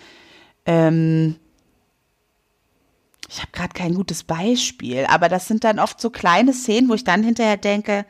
Ähm, 0.65 1.35
ich 3.27 3.41
habe 3.41 3.51
gerade 3.51 3.73
kein 3.73 3.95
gutes 3.95 4.23
Beispiel, 4.23 5.05
aber 5.09 5.27
das 5.27 5.47
sind 5.47 5.65
dann 5.65 5.79
oft 5.79 5.99
so 5.99 6.09
kleine 6.09 6.53
Szenen, 6.53 6.87
wo 6.87 6.93
ich 6.93 7.03
dann 7.03 7.21
hinterher 7.21 7.57
denke, 7.57 8.05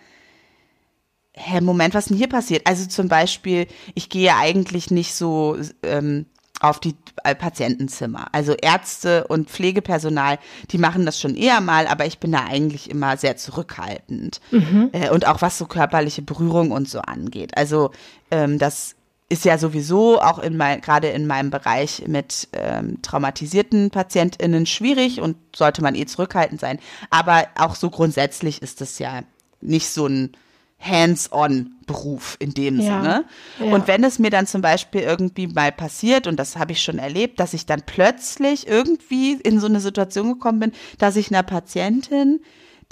hä, 1.33 1.61
Moment, 1.61 1.95
was 1.95 2.05
denn 2.05 2.17
hier 2.17 2.29
passiert? 2.29 2.67
Also 2.67 2.85
zum 2.85 3.07
Beispiel, 3.07 3.65
ich 3.95 4.09
gehe 4.09 4.35
eigentlich 4.35 4.91
nicht 4.91 5.15
so 5.15 5.57
ähm, 5.81 6.27
auf 6.61 6.79
die 6.79 6.95
äh, 7.23 7.35
Patientenzimmer. 7.35 8.27
Also 8.31 8.53
Ärzte 8.53 9.27
und 9.27 9.49
Pflegepersonal, 9.49 10.39
die 10.71 10.77
machen 10.77 11.05
das 11.05 11.19
schon 11.19 11.35
eher 11.35 11.61
mal, 11.61 11.87
aber 11.87 12.05
ich 12.05 12.19
bin 12.19 12.31
da 12.31 12.45
eigentlich 12.45 12.89
immer 12.89 13.17
sehr 13.17 13.37
zurückhaltend. 13.37 14.39
Mhm. 14.51 14.89
Äh, 14.93 15.09
und 15.09 15.27
auch 15.27 15.41
was 15.41 15.57
so 15.57 15.65
körperliche 15.65 16.21
Berührung 16.21 16.71
und 16.71 16.89
so 16.89 16.99
angeht. 16.99 17.57
Also 17.57 17.91
ähm, 18.31 18.57
das 18.57 18.95
ist 19.27 19.43
ja 19.43 19.57
sowieso 19.57 20.21
auch 20.21 20.39
in 20.39 20.55
mein, 20.55 20.81
gerade 20.81 21.07
in 21.07 21.25
meinem 21.25 21.49
Bereich 21.49 22.03
mit 22.07 22.47
ähm, 22.53 23.01
traumatisierten 23.01 23.89
PatientInnen 23.89 24.65
schwierig 24.65 25.19
und 25.19 25.35
sollte 25.55 25.81
man 25.81 25.95
eh 25.95 26.05
zurückhaltend 26.05 26.61
sein. 26.61 26.79
Aber 27.09 27.47
auch 27.57 27.75
so 27.75 27.89
grundsätzlich 27.89 28.61
ist 28.61 28.81
das 28.81 28.99
ja 28.99 29.23
nicht 29.61 29.89
so 29.89 30.05
ein 30.05 30.37
Hands-on-Beruf 30.79 32.37
in 32.39 32.53
dem 32.53 32.79
ja. 32.79 33.01
Sinne. 33.01 33.25
Ja. 33.59 33.73
Und 33.73 33.87
wenn 33.87 34.03
es 34.03 34.19
mir 34.19 34.29
dann 34.29 34.47
zum 34.47 34.61
Beispiel 34.61 35.01
irgendwie 35.01 35.47
mal 35.47 35.71
passiert, 35.71 36.27
und 36.27 36.37
das 36.37 36.57
habe 36.57 36.73
ich 36.73 36.81
schon 36.81 36.99
erlebt, 36.99 37.39
dass 37.39 37.53
ich 37.53 37.65
dann 37.65 37.81
plötzlich 37.85 38.67
irgendwie 38.67 39.33
in 39.33 39.59
so 39.59 39.67
eine 39.67 39.79
Situation 39.79 40.33
gekommen 40.33 40.59
bin, 40.59 40.71
dass 40.97 41.15
ich 41.15 41.31
einer 41.31 41.43
Patientin, 41.43 42.41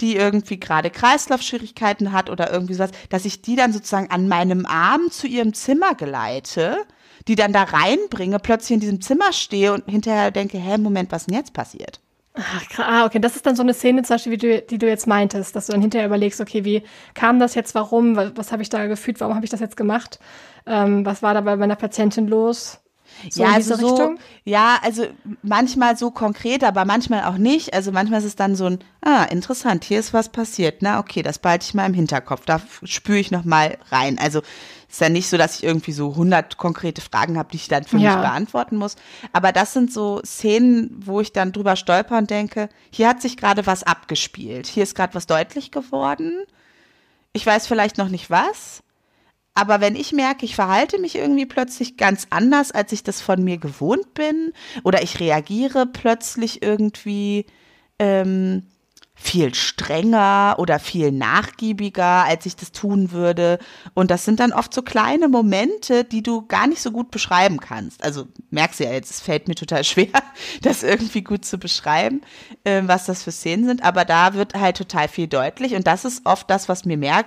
die 0.00 0.16
irgendwie 0.16 0.58
gerade 0.58 0.90
Kreislaufschwierigkeiten 0.90 2.12
hat 2.12 2.28
oder 2.30 2.52
irgendwie 2.52 2.74
sowas, 2.74 2.90
dass 3.10 3.24
ich 3.24 3.42
die 3.42 3.56
dann 3.56 3.72
sozusagen 3.72 4.10
an 4.10 4.28
meinem 4.28 4.66
Arm 4.66 5.10
zu 5.10 5.26
ihrem 5.26 5.54
Zimmer 5.54 5.94
geleite, 5.94 6.78
die 7.28 7.36
dann 7.36 7.52
da 7.52 7.62
reinbringe, 7.62 8.38
plötzlich 8.38 8.74
in 8.74 8.80
diesem 8.80 9.00
Zimmer 9.00 9.32
stehe 9.32 9.72
und 9.72 9.88
hinterher 9.88 10.30
denke, 10.30 10.58
hä, 10.58 10.78
Moment, 10.78 11.12
was 11.12 11.26
denn 11.26 11.36
jetzt 11.36 11.52
passiert? 11.52 12.00
Ach, 12.36 12.64
ah, 12.78 13.06
okay, 13.06 13.20
das 13.20 13.36
ist 13.36 13.46
dann 13.46 13.54
so 13.54 13.62
eine 13.62 13.74
Szene 13.74 14.02
zum 14.02 14.14
Beispiel, 14.14 14.32
wie 14.32 14.36
du, 14.38 14.62
die 14.62 14.78
du 14.78 14.88
jetzt 14.88 15.06
meintest, 15.06 15.54
dass 15.54 15.66
du 15.66 15.72
dann 15.72 15.80
hinterher 15.80 16.06
überlegst, 16.08 16.40
okay, 16.40 16.64
wie 16.64 16.82
kam 17.14 17.38
das 17.38 17.54
jetzt, 17.54 17.76
warum, 17.76 18.16
was, 18.16 18.32
was 18.36 18.50
habe 18.50 18.62
ich 18.62 18.68
da 18.68 18.86
gefühlt, 18.86 19.20
warum 19.20 19.36
habe 19.36 19.44
ich 19.44 19.50
das 19.50 19.60
jetzt 19.60 19.76
gemacht, 19.76 20.18
ähm, 20.66 21.06
was 21.06 21.22
war 21.22 21.34
da 21.34 21.42
bei 21.42 21.56
meiner 21.56 21.76
Patientin 21.76 22.26
los? 22.26 22.83
So 23.30 23.42
ja, 23.42 23.52
also 23.52 23.76
so, 23.76 24.14
ja, 24.44 24.78
also 24.82 25.06
manchmal 25.42 25.96
so 25.96 26.10
konkret, 26.10 26.64
aber 26.64 26.84
manchmal 26.84 27.24
auch 27.24 27.38
nicht. 27.38 27.74
Also 27.74 27.92
manchmal 27.92 28.20
ist 28.20 28.26
es 28.26 28.36
dann 28.36 28.56
so 28.56 28.66
ein, 28.66 28.78
ah, 29.02 29.24
interessant, 29.24 29.84
hier 29.84 30.00
ist 30.00 30.12
was 30.12 30.28
passiert. 30.28 30.82
Na, 30.82 30.98
okay, 30.98 31.22
das 31.22 31.38
behalte 31.38 31.66
ich 31.66 31.74
mal 31.74 31.86
im 31.86 31.94
Hinterkopf. 31.94 32.44
Da 32.44 32.60
spüre 32.82 33.18
ich 33.18 33.30
noch 33.30 33.44
mal 33.44 33.78
rein. 33.90 34.18
Also 34.18 34.42
ist 34.94 35.00
ja 35.00 35.08
nicht 35.08 35.28
so, 35.28 35.36
dass 35.36 35.58
ich 35.58 35.64
irgendwie 35.64 35.90
so 35.90 36.10
100 36.10 36.56
konkrete 36.56 37.00
Fragen 37.00 37.36
habe, 37.36 37.48
die 37.50 37.56
ich 37.56 37.66
dann 37.66 37.82
für 37.82 37.98
ja. 37.98 38.12
mich 38.12 38.22
beantworten 38.22 38.76
muss. 38.76 38.94
Aber 39.32 39.50
das 39.50 39.72
sind 39.72 39.92
so 39.92 40.20
Szenen, 40.24 41.02
wo 41.04 41.20
ich 41.20 41.32
dann 41.32 41.50
drüber 41.50 41.74
stolper 41.74 42.16
und 42.16 42.30
denke, 42.30 42.68
hier 42.90 43.08
hat 43.08 43.20
sich 43.20 43.36
gerade 43.36 43.66
was 43.66 43.82
abgespielt. 43.82 44.68
Hier 44.68 44.84
ist 44.84 44.94
gerade 44.94 45.14
was 45.14 45.26
deutlich 45.26 45.72
geworden. 45.72 46.44
Ich 47.32 47.44
weiß 47.44 47.66
vielleicht 47.66 47.98
noch 47.98 48.08
nicht 48.08 48.30
was. 48.30 48.84
Aber 49.54 49.80
wenn 49.80 49.94
ich 49.94 50.12
merke, 50.12 50.44
ich 50.44 50.56
verhalte 50.56 50.98
mich 50.98 51.14
irgendwie 51.14 51.46
plötzlich 51.46 51.96
ganz 51.96 52.26
anders, 52.30 52.72
als 52.72 52.92
ich 52.92 53.04
das 53.04 53.20
von 53.20 53.42
mir 53.42 53.58
gewohnt 53.58 54.14
bin, 54.14 54.52
oder 54.82 55.02
ich 55.02 55.20
reagiere 55.20 55.86
plötzlich 55.86 56.62
irgendwie 56.62 57.46
ähm, 58.00 58.66
viel 59.16 59.54
strenger 59.54 60.56
oder 60.58 60.80
viel 60.80 61.12
nachgiebiger, 61.12 62.24
als 62.24 62.46
ich 62.46 62.56
das 62.56 62.72
tun 62.72 63.12
würde. 63.12 63.60
Und 63.94 64.10
das 64.10 64.24
sind 64.24 64.40
dann 64.40 64.52
oft 64.52 64.74
so 64.74 64.82
kleine 64.82 65.28
Momente, 65.28 66.04
die 66.04 66.22
du 66.22 66.46
gar 66.46 66.66
nicht 66.66 66.82
so 66.82 66.90
gut 66.90 67.12
beschreiben 67.12 67.60
kannst. 67.60 68.02
Also 68.02 68.26
merkst 68.50 68.80
du 68.80 68.84
ja 68.84 68.92
jetzt, 68.92 69.10
es 69.12 69.20
fällt 69.20 69.46
mir 69.46 69.54
total 69.54 69.84
schwer, 69.84 70.08
das 70.62 70.82
irgendwie 70.82 71.22
gut 71.22 71.44
zu 71.44 71.58
beschreiben, 71.58 72.22
äh, 72.64 72.82
was 72.86 73.06
das 73.06 73.22
für 73.22 73.32
Szenen 73.32 73.66
sind. 73.66 73.84
Aber 73.84 74.04
da 74.04 74.34
wird 74.34 74.54
halt 74.54 74.76
total 74.76 75.06
viel 75.06 75.28
deutlich. 75.28 75.74
Und 75.74 75.86
das 75.86 76.04
ist 76.04 76.26
oft 76.26 76.50
das, 76.50 76.68
was 76.68 76.84
mir 76.84 76.98
mehr 76.98 77.24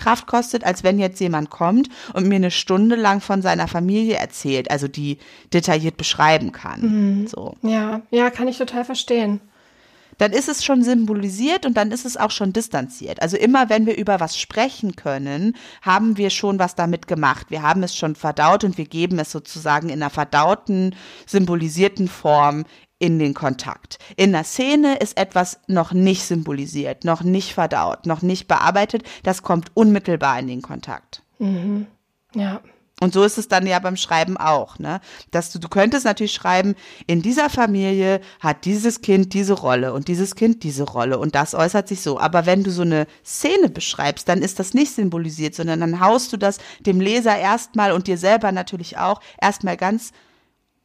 Kraft 0.00 0.26
kostet, 0.26 0.64
als 0.64 0.82
wenn 0.82 0.98
jetzt 0.98 1.20
jemand 1.20 1.50
kommt 1.50 1.88
und 2.14 2.26
mir 2.26 2.36
eine 2.36 2.50
Stunde 2.50 2.96
lang 2.96 3.20
von 3.20 3.42
seiner 3.42 3.68
Familie 3.68 4.16
erzählt, 4.16 4.70
also 4.70 4.88
die 4.88 5.18
detailliert 5.52 5.96
beschreiben 5.96 6.52
kann. 6.52 6.80
Mhm. 6.80 7.26
So. 7.26 7.54
Ja, 7.62 8.00
ja, 8.10 8.30
kann 8.30 8.48
ich 8.48 8.58
total 8.58 8.84
verstehen 8.84 9.40
dann 10.20 10.32
ist 10.32 10.50
es 10.50 10.62
schon 10.62 10.82
symbolisiert 10.82 11.64
und 11.64 11.78
dann 11.78 11.92
ist 11.92 12.04
es 12.04 12.18
auch 12.18 12.30
schon 12.30 12.52
distanziert. 12.52 13.22
Also 13.22 13.38
immer 13.38 13.70
wenn 13.70 13.86
wir 13.86 13.96
über 13.96 14.20
was 14.20 14.38
sprechen 14.38 14.94
können, 14.94 15.56
haben 15.80 16.18
wir 16.18 16.28
schon 16.28 16.58
was 16.58 16.74
damit 16.74 17.06
gemacht. 17.06 17.46
Wir 17.48 17.62
haben 17.62 17.82
es 17.82 17.96
schon 17.96 18.14
verdaut 18.14 18.62
und 18.62 18.76
wir 18.76 18.84
geben 18.84 19.18
es 19.18 19.32
sozusagen 19.32 19.88
in 19.88 20.02
einer 20.02 20.10
verdauten, 20.10 20.94
symbolisierten 21.26 22.06
Form 22.06 22.64
in 23.00 23.18
den 23.18 23.34
Kontakt. 23.34 23.98
In 24.16 24.30
der 24.30 24.44
Szene 24.44 24.98
ist 24.98 25.16
etwas 25.16 25.58
noch 25.66 25.92
nicht 25.92 26.22
symbolisiert, 26.22 27.04
noch 27.04 27.22
nicht 27.22 27.54
verdaut, 27.54 28.06
noch 28.06 28.22
nicht 28.22 28.46
bearbeitet. 28.46 29.02
Das 29.24 29.42
kommt 29.42 29.72
unmittelbar 29.74 30.38
in 30.38 30.46
den 30.46 30.62
Kontakt. 30.62 31.22
Mhm. 31.38 31.86
Ja. 32.34 32.60
Und 33.02 33.14
so 33.14 33.24
ist 33.24 33.38
es 33.38 33.48
dann 33.48 33.66
ja 33.66 33.78
beim 33.78 33.96
Schreiben 33.96 34.36
auch, 34.36 34.78
ne? 34.78 35.00
Dass 35.30 35.50
du, 35.50 35.58
du 35.58 35.68
könntest 35.70 36.04
natürlich 36.04 36.34
schreiben, 36.34 36.74
in 37.06 37.22
dieser 37.22 37.48
Familie 37.48 38.20
hat 38.40 38.66
dieses 38.66 39.00
Kind 39.00 39.32
diese 39.32 39.54
Rolle 39.54 39.94
und 39.94 40.06
dieses 40.06 40.34
Kind 40.34 40.62
diese 40.62 40.82
Rolle 40.82 41.18
und 41.18 41.34
das 41.34 41.54
äußert 41.54 41.88
sich 41.88 42.02
so. 42.02 42.20
Aber 42.20 42.44
wenn 42.44 42.62
du 42.62 42.70
so 42.70 42.82
eine 42.82 43.06
Szene 43.24 43.70
beschreibst, 43.70 44.28
dann 44.28 44.42
ist 44.42 44.58
das 44.58 44.74
nicht 44.74 44.94
symbolisiert, 44.94 45.54
sondern 45.54 45.80
dann 45.80 46.00
haust 46.00 46.34
du 46.34 46.36
das 46.36 46.58
dem 46.80 47.00
Leser 47.00 47.38
erstmal 47.38 47.92
und 47.92 48.06
dir 48.06 48.18
selber 48.18 48.52
natürlich 48.52 48.98
auch 48.98 49.22
erstmal 49.40 49.78
ganz 49.78 50.12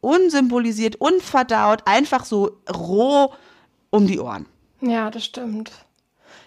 unsymbolisiert, 0.06 0.96
unverdaut, 0.96 1.82
einfach 1.84 2.24
so 2.24 2.58
roh 2.72 3.32
um 3.90 4.06
die 4.06 4.20
Ohren. 4.20 4.46
Ja, 4.80 5.10
das 5.10 5.24
stimmt. 5.24 5.72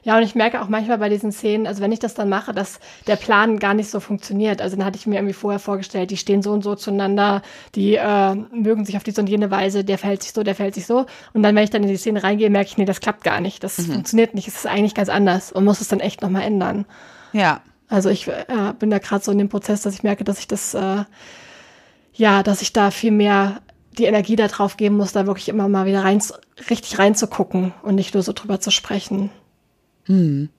Ja, 0.01 0.15
und 0.15 0.23
ich 0.23 0.33
merke 0.33 0.61
auch 0.61 0.69
manchmal 0.69 0.97
bei 0.97 1.09
diesen 1.09 1.33
Szenen, 1.33 1.67
also 1.67 1.81
wenn 1.81 1.91
ich 1.91 1.99
das 1.99 2.13
dann 2.13 2.29
mache, 2.29 2.53
dass 2.53 2.79
der 3.05 3.17
Plan 3.17 3.59
gar 3.59 3.73
nicht 3.73 3.89
so 3.89 3.99
funktioniert. 3.99 4.61
Also 4.61 4.77
dann 4.77 4.85
hatte 4.85 4.97
ich 4.97 5.05
mir 5.07 5.15
irgendwie 5.15 5.33
vorher 5.33 5.59
vorgestellt, 5.59 6.09
die 6.09 6.15
stehen 6.15 6.41
so 6.41 6.53
und 6.53 6.63
so 6.63 6.75
zueinander, 6.75 7.41
die 7.75 7.95
äh, 7.95 8.33
mögen 8.33 8.85
sich 8.85 8.95
auf 8.95 9.03
diese 9.03 9.19
und 9.19 9.27
jene 9.27 9.51
Weise, 9.51 9.83
der 9.83 9.97
verhält 9.97 10.23
sich 10.23 10.31
so, 10.31 10.43
der 10.43 10.55
verhält 10.55 10.75
sich 10.75 10.85
so. 10.85 11.05
Und 11.33 11.43
dann, 11.43 11.53
wenn 11.53 11.65
ich 11.65 11.69
dann 11.69 11.83
in 11.83 11.89
die 11.89 11.97
Szene 11.97 12.23
reingehe, 12.23 12.49
merke 12.49 12.69
ich, 12.69 12.77
nee, 12.77 12.85
das 12.85 13.01
klappt 13.01 13.25
gar 13.25 13.41
nicht. 13.41 13.61
Das 13.61 13.77
mhm. 13.77 13.91
funktioniert 13.91 14.35
nicht. 14.35 14.47
Es 14.47 14.55
ist 14.55 14.67
eigentlich 14.67 14.95
ganz 14.95 15.09
anders 15.09 15.51
und 15.51 15.65
muss 15.65 15.81
es 15.81 15.89
dann 15.89 15.99
echt 15.99 16.21
nochmal 16.21 16.43
ändern. 16.43 16.85
Ja. 17.33 17.59
Also 17.89 18.09
ich 18.09 18.27
äh, 18.29 18.45
bin 18.79 18.89
da 18.89 18.99
gerade 18.99 19.23
so 19.23 19.33
in 19.33 19.37
dem 19.37 19.49
Prozess, 19.49 19.81
dass 19.81 19.95
ich 19.95 20.03
merke, 20.03 20.23
dass 20.23 20.39
ich 20.39 20.47
das, 20.47 20.75
äh, 20.75 21.03
ja, 22.19 22.43
dass 22.43 22.61
ich 22.61 22.73
da 22.73 22.91
viel 22.91 23.11
mehr 23.11 23.61
die 23.97 24.03
Energie 24.03 24.35
da 24.35 24.47
drauf 24.47 24.77
geben 24.77 24.97
muss, 24.97 25.13
da 25.13 25.25
wirklich 25.25 25.49
immer 25.49 25.67
mal 25.67 25.85
wieder 25.85 26.03
rein, 26.03 26.21
richtig 26.69 26.99
reinzugucken 26.99 27.73
und 27.81 27.95
nicht 27.95 28.13
nur 28.13 28.23
so 28.23 28.33
drüber 28.33 28.59
zu 28.59 28.71
sprechen. 28.71 29.31
Hm. 30.05 30.49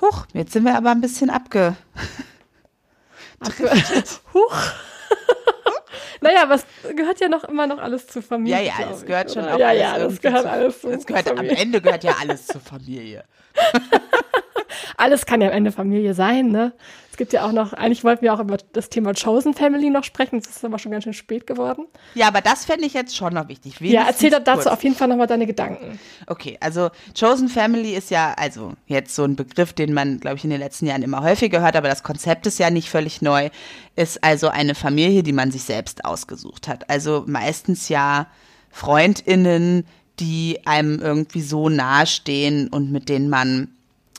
Huch, 0.00 0.26
jetzt 0.32 0.52
sind 0.52 0.64
wir 0.64 0.76
aber 0.76 0.90
ein 0.90 1.00
bisschen 1.00 1.30
abge. 1.30 1.76
Abge 3.40 3.70
Huch. 4.34 4.56
naja, 6.22 6.42
aber 6.42 6.54
es 6.54 6.66
gehört 6.96 7.20
ja 7.20 7.28
noch 7.28 7.44
immer 7.44 7.66
noch 7.66 7.78
alles 7.78 8.06
zur 8.06 8.22
Familie. 8.22 8.64
Ja, 8.64 8.80
ja, 8.80 8.90
es 8.92 9.04
gehört 9.04 9.28
ich, 9.28 9.34
schon 9.34 9.44
auch 9.44 9.58
Ja, 9.58 9.72
ja, 9.72 9.98
das 9.98 10.20
gehört 10.20 10.42
zu, 10.42 10.50
alles 10.50 10.80
zu, 10.80 10.88
es 10.88 11.06
gehört, 11.06 11.28
Am 11.28 11.38
Ende 11.38 11.82
gehört 11.82 12.02
ja 12.02 12.16
alles 12.20 12.46
zur 12.46 12.62
Familie. 12.62 13.24
alles 14.96 15.26
kann 15.26 15.42
ja 15.42 15.48
am 15.48 15.54
Ende 15.54 15.70
Familie 15.70 16.14
sein, 16.14 16.48
ne? 16.48 16.72
Es 17.14 17.16
gibt 17.16 17.32
ja 17.32 17.46
auch 17.46 17.52
noch, 17.52 17.72
eigentlich 17.72 18.02
wollten 18.02 18.22
wir 18.22 18.34
auch 18.34 18.40
über 18.40 18.56
das 18.72 18.88
Thema 18.88 19.12
Chosen 19.14 19.54
Family 19.54 19.88
noch 19.88 20.02
sprechen, 20.02 20.40
das 20.40 20.56
ist 20.56 20.64
aber 20.64 20.80
schon 20.80 20.90
ganz 20.90 21.04
schön 21.04 21.12
spät 21.12 21.46
geworden. 21.46 21.86
Ja, 22.16 22.26
aber 22.26 22.40
das 22.40 22.64
fände 22.64 22.86
ich 22.86 22.92
jetzt 22.92 23.14
schon 23.14 23.34
noch 23.34 23.46
wichtig. 23.46 23.80
Wenigstens 23.80 24.02
ja, 24.02 24.08
erzähl 24.08 24.30
dazu 24.30 24.62
kurz. 24.62 24.66
auf 24.66 24.82
jeden 24.82 24.96
Fall 24.96 25.06
nochmal 25.06 25.28
deine 25.28 25.46
Gedanken. 25.46 26.00
Okay, 26.26 26.58
also 26.58 26.90
Chosen 27.16 27.48
Family 27.48 27.94
ist 27.94 28.10
ja, 28.10 28.34
also 28.36 28.72
jetzt 28.88 29.14
so 29.14 29.22
ein 29.22 29.36
Begriff, 29.36 29.72
den 29.72 29.94
man, 29.94 30.18
glaube 30.18 30.38
ich, 30.38 30.44
in 30.44 30.50
den 30.50 30.58
letzten 30.58 30.86
Jahren 30.86 31.04
immer 31.04 31.22
häufiger 31.22 31.60
hört, 31.60 31.76
aber 31.76 31.86
das 31.86 32.02
Konzept 32.02 32.48
ist 32.48 32.58
ja 32.58 32.68
nicht 32.70 32.90
völlig 32.90 33.22
neu. 33.22 33.48
Ist 33.94 34.24
also 34.24 34.48
eine 34.48 34.74
Familie, 34.74 35.22
die 35.22 35.32
man 35.32 35.52
sich 35.52 35.62
selbst 35.62 36.04
ausgesucht 36.04 36.66
hat. 36.66 36.90
Also 36.90 37.22
meistens 37.28 37.88
ja 37.88 38.26
FreundInnen, 38.70 39.86
die 40.18 40.58
einem 40.64 41.00
irgendwie 41.00 41.42
so 41.42 41.68
nahestehen 41.68 42.66
und 42.66 42.90
mit 42.90 43.08
denen 43.08 43.30
man 43.30 43.68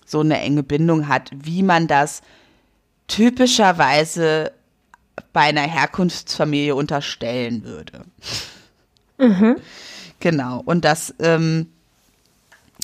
so 0.05 0.21
eine 0.21 0.39
enge 0.39 0.63
Bindung 0.63 1.09
hat, 1.09 1.31
wie 1.35 1.61
man 1.61 1.87
das 1.87 2.21
typischerweise 3.07 4.51
bei 5.33 5.41
einer 5.41 5.61
Herkunftsfamilie 5.61 6.75
unterstellen 6.75 7.63
würde. 7.63 8.05
Mhm. 9.17 9.57
Genau. 10.19 10.61
Und 10.65 10.85
das, 10.85 11.13
ähm, 11.19 11.71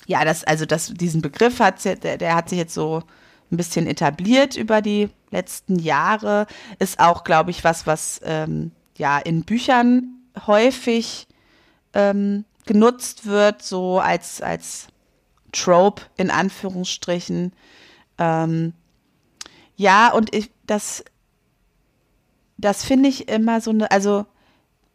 ja, 0.05 0.23
das, 0.25 0.43
also 0.43 0.65
das, 0.65 0.93
diesen 0.93 1.21
Begriff 1.21 1.59
hat, 1.59 1.83
der, 1.85 2.17
der 2.17 2.35
hat 2.35 2.49
sich 2.49 2.57
jetzt 2.57 2.73
so 2.73 3.03
ein 3.51 3.57
bisschen 3.57 3.87
etabliert 3.87 4.55
über 4.55 4.81
die 4.81 5.09
letzten 5.31 5.79
Jahre. 5.79 6.47
Ist 6.79 6.99
auch, 6.99 7.23
glaube 7.23 7.51
ich, 7.51 7.63
was, 7.63 7.87
was 7.87 8.21
ähm, 8.23 8.71
ja 8.97 9.17
in 9.17 9.43
Büchern 9.43 10.21
häufig 10.47 11.27
ähm, 11.93 12.45
genutzt 12.65 13.25
wird, 13.25 13.61
so 13.61 13.99
als, 13.99 14.41
als 14.41 14.87
Trope 15.51 16.03
in 16.17 16.31
Anführungsstrichen. 16.31 17.53
Ähm, 18.17 18.73
ja, 19.81 20.13
und 20.13 20.33
ich, 20.35 20.51
das, 20.67 21.03
das 22.57 22.85
finde 22.85 23.09
ich 23.09 23.27
immer 23.29 23.61
so 23.61 23.71
eine, 23.71 23.89
also, 23.89 24.27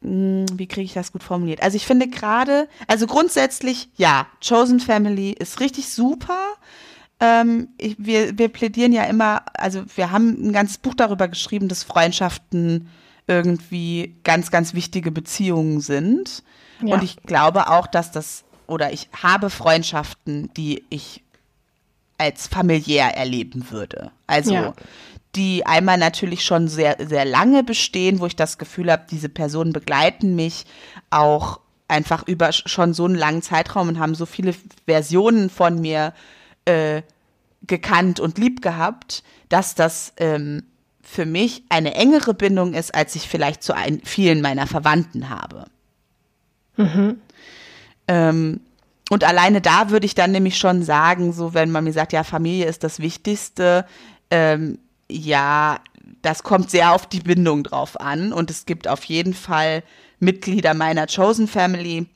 mh, 0.01 0.47
hm, 0.49 0.59
wie 0.59 0.69
kriege 0.69 0.85
ich 0.85 0.95
das 0.95 1.11
gut 1.11 1.25
formuliert? 1.25 1.61
Also 1.61 1.77
ich 1.77 1.87
finde 1.87 2.09
gerade, 2.09 2.69
also 2.87 3.09
grundsätzlich, 3.09 3.89
ja, 3.97 4.29
Chosen 4.47 4.79
Family 4.79 5.33
ist 5.33 5.59
richtig 5.59 5.89
super. 5.89 6.39
Ähm, 7.19 7.69
ich, 7.79 7.97
wir, 7.99 8.39
wir 8.39 8.49
plädieren 8.49 8.93
ja 8.93 9.05
immer, 9.05 9.43
also 9.55 9.83
wir 9.97 10.13
haben 10.13 10.51
ein 10.51 10.53
ganzes 10.53 10.79
Buch 10.79 10.95
darüber 10.95 11.27
geschrieben, 11.27 11.67
dass 11.67 11.83
Freundschaften 11.83 12.89
irgendwie 13.27 14.15
ganz, 14.23 14.53
ganz 14.53 14.73
wichtige 14.73 15.11
Beziehungen 15.11 15.81
sind. 15.81 16.45
Ja. 16.81 16.95
Und 16.95 17.03
ich 17.03 17.17
glaube 17.23 17.71
auch, 17.71 17.89
dass 17.89 18.13
das, 18.13 18.45
oder 18.69 18.93
ich 18.93 19.09
habe 19.21 19.51
Freundschaften, 19.51 20.49
die 20.55 20.85
ich 20.91 21.25
als 22.19 22.47
familiär 22.47 23.17
erleben 23.17 23.71
würde. 23.71 24.11
Also 24.27 24.55
ja. 24.55 24.75
die 25.35 25.67
einmal 25.67 25.99
natürlich 25.99 26.45
schon 26.45 26.69
sehr, 26.69 26.97
sehr 26.99 27.25
lange 27.25 27.63
bestehen, 27.63 28.21
wo 28.21 28.27
ich 28.27 28.37
das 28.37 28.59
Gefühl 28.59 28.91
habe, 28.91 29.07
diese 29.11 29.29
Personen 29.29 29.73
begleiten 29.73 30.35
mich 30.35 30.65
auch 31.11 31.61
einfach 31.89 32.27
über 32.27 32.53
schon 32.53 32.95
so 32.95 33.05
einen 33.05 33.15
langen 33.15 33.43
Zeitraum 33.43 33.89
und 33.89 33.99
haben 33.99 34.15
so 34.15 34.27
viele 34.27 34.55
Versionen 34.87 35.51
von 35.51 35.81
mir 35.81 36.13
äh, 36.65 37.03
gekannt 37.67 38.21
und 38.21 38.39
lieb 38.39 38.63
gehabt, 38.63 39.23
dass 39.49 39.75
das 39.75 40.13
ähm, 40.17 40.65
für 41.03 41.27
mich 41.27 41.63
eine 41.69 41.95
engere 41.95 42.35
Bindung 42.35 42.75
ist, 42.75 42.95
als 42.95 43.15
ich 43.15 43.29
vielleicht 43.29 43.63
zu 43.63 43.75
ein, 43.75 44.01
vielen 44.05 44.41
meiner 44.41 44.67
Verwandten 44.67 45.29
habe. 45.29 45.67
Mhm. 46.77 47.21
Ähm, 48.09 48.61
und 49.11 49.25
alleine 49.25 49.61
da 49.61 49.91
würde 49.91 50.07
ich 50.07 50.15
dann 50.15 50.33
nämlich 50.33 50.59
schon 50.59 50.83
sagen, 50.83 51.33
so 51.33 51.55
wenn 51.55 51.71
man 51.71 51.85
mir 51.85 51.93
sagt, 51.93 52.13
ja, 52.13 52.25
Familie 52.25 52.67
ist 52.67 52.83
das 52.83 52.99
Wichtigste, 52.99 53.87
ähm, 54.31 54.79
ja, 55.09 55.79
das 56.23 56.43
kommt 56.43 56.71
sehr 56.71 56.93
auf 56.93 57.07
die 57.07 57.21
Bindung 57.21 57.63
drauf 57.63 58.01
an 58.01 58.33
und 58.33 58.51
es 58.51 58.67
gibt 58.67 58.89
auf 58.89 59.05
jeden 59.05 59.35
Fall 59.35 59.83
Mitglieder 60.19 60.75
meiner 60.75 61.07
Chosen 61.07 61.47
Family, 61.47 62.07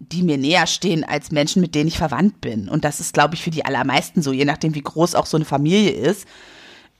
die 0.00 0.22
mir 0.22 0.38
näher 0.38 0.66
stehen 0.66 1.04
als 1.04 1.30
Menschen, 1.30 1.62
mit 1.62 1.74
denen 1.74 1.88
ich 1.88 1.98
verwandt 1.98 2.40
bin. 2.40 2.68
Und 2.68 2.84
das 2.84 3.00
ist, 3.00 3.14
glaube 3.14 3.34
ich, 3.34 3.42
für 3.42 3.50
die 3.50 3.64
allermeisten 3.64 4.22
so, 4.22 4.32
je 4.32 4.44
nachdem, 4.44 4.74
wie 4.74 4.82
groß 4.82 5.14
auch 5.14 5.26
so 5.26 5.36
eine 5.36 5.44
Familie 5.44 5.92
ist. 5.92 6.26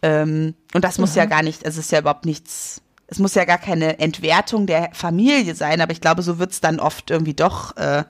Ähm, 0.03 0.55
und 0.73 0.85
das 0.85 0.99
muss 0.99 1.13
mhm. 1.13 1.19
ja 1.19 1.25
gar 1.27 1.43
nicht, 1.43 1.65
es 1.65 1.77
ist 1.77 1.91
ja 1.91 2.01
überhaupt 2.01 2.27
nichts, 2.27 2.81
es 3.09 3.19
muss 3.19 3.35
ja 3.35 3.45
gar 3.45 3.59
keine 3.59 3.99
Entwertung 3.99 4.67
der 4.67 4.91
Familie 4.93 5.55
sein, 5.55 5.81
aber 5.81 5.93
ich 5.93 6.01
glaube, 6.01 6.23
so 6.23 6.39
wird 6.39 6.53
es 6.53 6.61
dann 6.61 6.79
oft 6.79 7.11
irgendwie 7.11 7.35
doch 7.35 7.77
äh, 7.77 8.05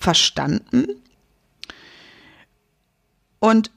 verstanden. 0.00 0.86
Und 3.38 3.70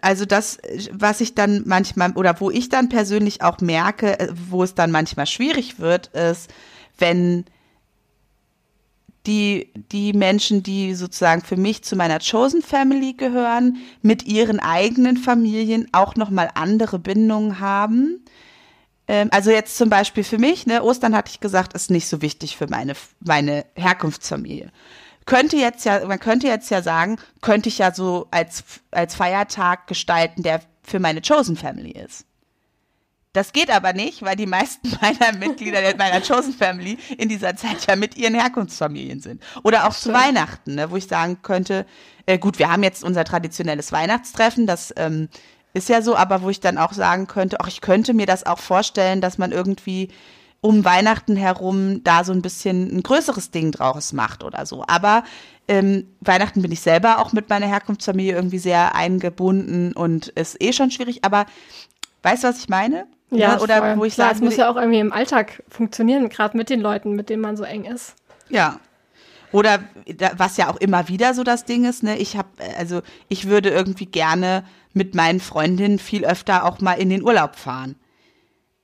also 0.00 0.24
das, 0.24 0.58
was 0.90 1.20
ich 1.20 1.34
dann 1.34 1.64
manchmal, 1.66 2.12
oder 2.12 2.40
wo 2.40 2.50
ich 2.50 2.68
dann 2.68 2.88
persönlich 2.88 3.42
auch 3.42 3.60
merke, 3.60 4.18
äh, 4.18 4.28
wo 4.48 4.62
es 4.62 4.74
dann 4.74 4.90
manchmal 4.90 5.26
schwierig 5.26 5.78
wird, 5.78 6.06
ist, 6.08 6.50
wenn 6.98 7.44
die, 9.26 9.72
die 9.92 10.12
Menschen, 10.12 10.62
die 10.62 10.94
sozusagen 10.94 11.42
für 11.42 11.56
mich 11.56 11.82
zu 11.82 11.96
meiner 11.96 12.18
Chosen 12.18 12.62
Family 12.62 13.14
gehören, 13.14 13.78
mit 14.02 14.24
ihren 14.24 14.60
eigenen 14.60 15.16
Familien 15.16 15.88
auch 15.92 16.16
nochmal 16.16 16.50
andere 16.54 16.98
Bindungen 16.98 17.60
haben. 17.60 18.24
Ähm, 19.08 19.28
also 19.32 19.50
jetzt 19.50 19.76
zum 19.76 19.90
Beispiel 19.90 20.24
für 20.24 20.38
mich, 20.38 20.66
ne, 20.66 20.82
Ostern 20.82 21.16
hatte 21.16 21.30
ich 21.30 21.40
gesagt, 21.40 21.74
ist 21.74 21.90
nicht 21.90 22.08
so 22.08 22.22
wichtig 22.22 22.56
für 22.56 22.68
meine, 22.68 22.94
meine 23.20 23.64
Herkunftsfamilie. 23.74 24.70
Könnte 25.26 25.56
jetzt 25.56 25.84
ja, 25.84 26.04
man 26.06 26.20
könnte 26.20 26.46
jetzt 26.46 26.70
ja 26.70 26.82
sagen, 26.82 27.18
könnte 27.40 27.68
ich 27.68 27.78
ja 27.78 27.94
so 27.94 28.28
als, 28.30 28.64
als 28.90 29.14
Feiertag 29.14 29.86
gestalten, 29.86 30.42
der 30.42 30.60
für 30.82 31.00
meine 31.00 31.22
Chosen 31.22 31.56
Family 31.56 31.92
ist. 31.92 32.26
Das 33.34 33.52
geht 33.52 33.68
aber 33.68 33.92
nicht, 33.94 34.22
weil 34.22 34.36
die 34.36 34.46
meisten 34.46 34.96
meiner 35.02 35.36
Mitglieder 35.36 35.80
meiner 35.96 36.20
Chosen 36.20 36.52
Family 36.52 36.98
in 37.18 37.28
dieser 37.28 37.56
Zeit 37.56 37.86
ja 37.86 37.96
mit 37.96 38.16
ihren 38.16 38.34
Herkunftsfamilien 38.34 39.20
sind. 39.20 39.42
Oder 39.64 39.88
auch 39.88 39.94
zu 39.94 40.12
Weihnachten, 40.12 40.76
ne, 40.76 40.90
wo 40.90 40.96
ich 40.96 41.08
sagen 41.08 41.38
könnte, 41.42 41.84
äh, 42.26 42.38
gut, 42.38 42.58
wir 42.58 42.70
haben 42.70 42.84
jetzt 42.84 43.02
unser 43.02 43.24
traditionelles 43.24 43.90
Weihnachtstreffen, 43.92 44.66
das 44.66 44.94
ähm, 44.96 45.28
ist 45.74 45.88
ja 45.88 46.00
so, 46.00 46.14
aber 46.16 46.42
wo 46.42 46.50
ich 46.50 46.60
dann 46.60 46.78
auch 46.78 46.92
sagen 46.92 47.26
könnte, 47.26 47.60
ach, 47.60 47.66
ich 47.66 47.80
könnte 47.80 48.14
mir 48.14 48.26
das 48.26 48.46
auch 48.46 48.60
vorstellen, 48.60 49.20
dass 49.20 49.36
man 49.36 49.50
irgendwie 49.50 50.10
um 50.64 50.82
Weihnachten 50.82 51.36
herum 51.36 52.02
da 52.04 52.24
so 52.24 52.32
ein 52.32 52.40
bisschen 52.40 52.96
ein 52.96 53.02
größeres 53.02 53.50
Ding 53.50 53.70
draus 53.70 54.14
macht 54.14 54.42
oder 54.42 54.64
so. 54.64 54.82
Aber 54.86 55.22
ähm, 55.68 56.06
Weihnachten 56.20 56.62
bin 56.62 56.72
ich 56.72 56.80
selber 56.80 57.18
auch 57.18 57.34
mit 57.34 57.50
meiner 57.50 57.66
Herkunftsfamilie 57.66 58.32
irgendwie 58.32 58.58
sehr 58.58 58.94
eingebunden 58.94 59.92
und 59.92 60.28
ist 60.28 60.56
eh 60.62 60.72
schon 60.72 60.90
schwierig. 60.90 61.22
Aber 61.22 61.44
weißt 62.22 62.44
du, 62.44 62.48
was 62.48 62.60
ich 62.60 62.70
meine? 62.70 63.06
Ja, 63.30 63.60
oder 63.60 63.76
voll. 63.76 63.98
wo 63.98 64.04
ich 64.06 64.14
sage, 64.14 64.36
es 64.36 64.40
muss 64.40 64.56
ja 64.56 64.70
auch 64.70 64.76
irgendwie 64.76 65.00
im 65.00 65.12
Alltag 65.12 65.62
funktionieren, 65.68 66.30
gerade 66.30 66.56
mit 66.56 66.70
den 66.70 66.80
Leuten, 66.80 67.12
mit 67.12 67.28
denen 67.28 67.42
man 67.42 67.58
so 67.58 67.64
eng 67.64 67.84
ist. 67.84 68.14
Ja. 68.48 68.80
Oder 69.52 69.80
was 70.38 70.56
ja 70.56 70.70
auch 70.70 70.76
immer 70.76 71.08
wieder 71.08 71.34
so 71.34 71.44
das 71.44 71.66
Ding 71.66 71.84
ist, 71.84 72.02
ne, 72.02 72.16
ich 72.16 72.38
habe 72.38 72.48
also 72.78 73.02
ich 73.28 73.48
würde 73.48 73.68
irgendwie 73.68 74.06
gerne 74.06 74.64
mit 74.94 75.14
meinen 75.14 75.40
Freundinnen 75.40 75.98
viel 75.98 76.24
öfter 76.24 76.64
auch 76.64 76.80
mal 76.80 76.94
in 76.94 77.10
den 77.10 77.22
Urlaub 77.22 77.56
fahren 77.56 77.96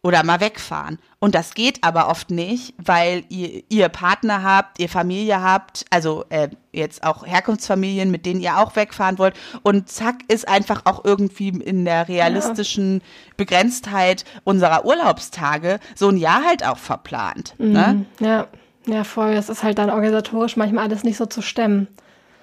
oder 0.03 0.25
mal 0.25 0.41
wegfahren. 0.41 0.99
Und 1.19 1.35
das 1.35 1.53
geht 1.53 1.85
aber 1.85 2.09
oft 2.09 2.31
nicht, 2.31 2.75
weil 2.79 3.25
ihr, 3.29 3.63
ihr 3.69 3.89
Partner 3.91 4.43
habt, 4.43 4.79
ihr 4.79 4.89
Familie 4.89 5.43
habt, 5.43 5.85
also 5.91 6.25
äh, 6.31 6.49
jetzt 6.73 7.05
auch 7.05 7.27
Herkunftsfamilien, 7.27 8.11
mit 8.11 8.25
denen 8.25 8.41
ihr 8.41 8.59
auch 8.59 8.77
wegfahren 8.77 9.19
wollt. 9.19 9.35
Und 9.63 9.91
zack, 9.91 10.17
ist 10.29 10.49
einfach 10.49 10.83
auch 10.87 11.05
irgendwie 11.05 11.49
in 11.49 11.85
der 11.85 12.09
realistischen. 12.09 13.03
Begrenztheit 13.37 14.25
unserer 14.45 14.85
Urlaubstage 14.85 15.81
so 15.95 16.09
ein 16.09 16.19
Jahr 16.19 16.45
halt 16.45 16.65
auch 16.67 16.77
verplant. 16.77 17.55
Mhm. 17.59 17.73
Ne? 17.73 18.07
Ja, 18.21 18.49
ja, 18.87 19.05
voll. 19.05 19.35
Das 19.35 19.49
ist 19.49 19.63
halt 19.63 19.79
dann 19.79 19.91
organisatorisch 19.91 20.57
manchmal 20.57 20.85
alles 20.85 21.05
nicht 21.05 21.17
so 21.17 21.27
zu 21.27 21.41
stemmen. 21.43 21.89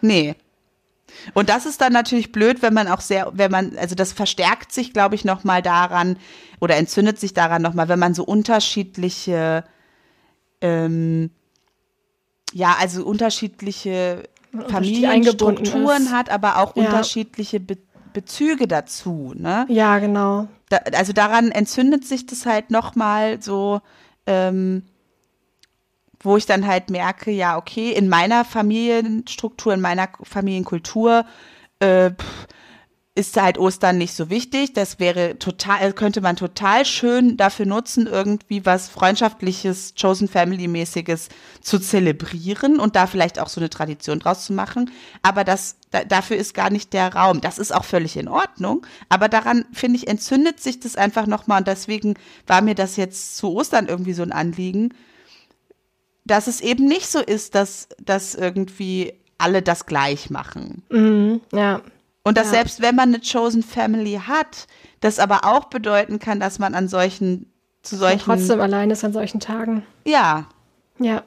Nee, 0.02 0.36
und 1.34 1.50
das 1.50 1.66
ist 1.66 1.82
dann 1.82 1.94
natürlich 1.94 2.32
blöd, 2.32 2.62
wenn 2.62 2.74
man 2.74 2.88
auch 2.88 3.02
sehr, 3.02 3.32
wenn 3.34 3.52
man, 3.52 3.78
also 3.78 3.96
das 3.96 4.14
verstärkt 4.14 4.72
sich, 4.72 4.94
glaube 4.94 5.16
ich, 5.16 5.26
nochmal 5.26 5.62
daran 5.62 6.18
oder 6.60 6.76
entzündet 6.76 7.20
sich 7.20 7.34
daran 7.34 7.62
nochmal, 7.62 7.90
wenn 7.90 8.00
man 8.00 8.14
so 8.14 8.24
unterschiedliche, 8.24 9.64
ähm, 10.62 11.32
ja, 12.54 12.76
also 12.80 13.06
unterschiedliche 13.06 14.24
Familienstrukturen 14.70 16.12
hat, 16.12 16.30
aber 16.30 16.58
auch 16.58 16.76
ja. 16.76 16.86
unterschiedliche 16.86 17.60
Be 17.60 17.78
Bezüge 18.14 18.68
dazu, 18.68 19.34
ne? 19.36 19.68
Ja, 19.70 20.00
genau. 20.00 20.48
Da, 20.70 20.78
also 20.94 21.14
daran 21.14 21.52
entzündet 21.52 22.04
sich 22.04 22.26
das 22.26 22.48
halt 22.48 22.72
nochmal 22.72 23.44
so, 23.44 23.82
ähm, 24.26 24.82
wo 26.22 26.38
ich 26.38 26.46
dann 26.46 26.68
halt 26.68 26.90
merke, 26.90 27.32
ja, 27.32 27.58
okay, 27.58 27.92
in 27.92 28.10
meiner 28.10 28.46
Familienstruktur, 28.46 29.74
in 29.74 29.82
meiner 29.82 30.10
Familienkultur 30.24 31.26
äh, 31.80 32.12
ist 33.18 33.36
halt 33.36 33.58
Ostern 33.58 33.98
nicht 33.98 34.14
so 34.14 34.30
wichtig. 34.30 34.74
Das 34.74 35.00
wäre 35.00 35.40
total, 35.40 35.92
könnte 35.94 36.22
man 36.22 36.36
total 36.36 36.86
schön 36.86 37.36
dafür 37.36 37.66
nutzen, 37.66 38.06
irgendwie 38.06 38.64
was 38.64 38.90
freundschaftliches, 38.90 39.96
Chosen 40.00 40.28
Family 40.28 40.68
mäßiges 40.68 41.30
zu 41.60 41.80
zelebrieren 41.80 42.80
und 42.80 42.96
da 42.96 43.08
vielleicht 43.08 43.40
auch 43.40 43.50
so 43.50 43.60
eine 43.60 43.72
Tradition 43.72 44.20
draus 44.20 44.46
zu 44.46 44.54
machen. 44.54 44.92
Aber 45.24 45.44
das, 45.44 45.78
da, 45.90 46.04
dafür 46.04 46.38
ist 46.38 46.54
gar 46.54 46.70
nicht 46.70 46.94
der 46.94 47.16
Raum. 47.16 47.42
Das 47.42 47.58
ist 47.58 47.74
auch 47.74 47.86
völlig 47.86 48.18
in 48.18 48.28
Ordnung. 48.28 48.86
Aber 49.10 49.30
daran, 49.30 49.66
finde 49.74 49.98
ich, 49.98 50.08
entzündet 50.08 50.60
sich 50.60 50.80
das 50.80 50.96
einfach 50.96 51.26
nochmal 51.26 51.60
und 51.60 51.68
deswegen 51.68 52.14
war 52.46 52.62
mir 52.62 52.76
das 52.76 52.98
jetzt 52.98 53.36
zu 53.36 53.52
Ostern 53.52 53.88
irgendwie 53.88 54.14
so 54.14 54.22
ein 54.22 54.32
Anliegen, 54.32 54.94
dass 56.28 56.48
es 56.48 56.62
eben 56.62 56.86
nicht 56.86 57.08
so 57.08 57.20
ist, 57.20 57.56
dass, 57.56 57.90
dass 58.04 58.36
irgendwie 58.36 59.14
alle 59.38 59.62
das 59.62 59.86
gleich 59.86 60.30
machen. 60.30 60.84
Mhm, 60.90 61.42
ja. 61.54 61.82
Und 62.24 62.38
dass 62.38 62.48
ja. 62.48 62.54
selbst 62.56 62.82
wenn 62.82 62.96
man 62.96 63.14
eine 63.14 63.22
Chosen 63.22 63.64
Family 63.64 64.20
hat, 64.28 64.68
das 65.00 65.20
aber 65.20 65.46
auch 65.46 65.66
bedeuten 65.66 66.20
kann, 66.20 66.40
dass 66.40 66.60
man 66.60 66.76
an 66.76 66.88
solchen, 66.88 67.52
zu 67.84 67.96
solchen. 67.96 68.30
Und 68.30 68.38
trotzdem 68.38 68.60
allein 68.60 68.92
ist 68.92 69.04
an 69.06 69.14
solchen 69.14 69.40
Tagen. 69.40 69.84
Ja. 70.06 70.48
Ja. 71.00 71.24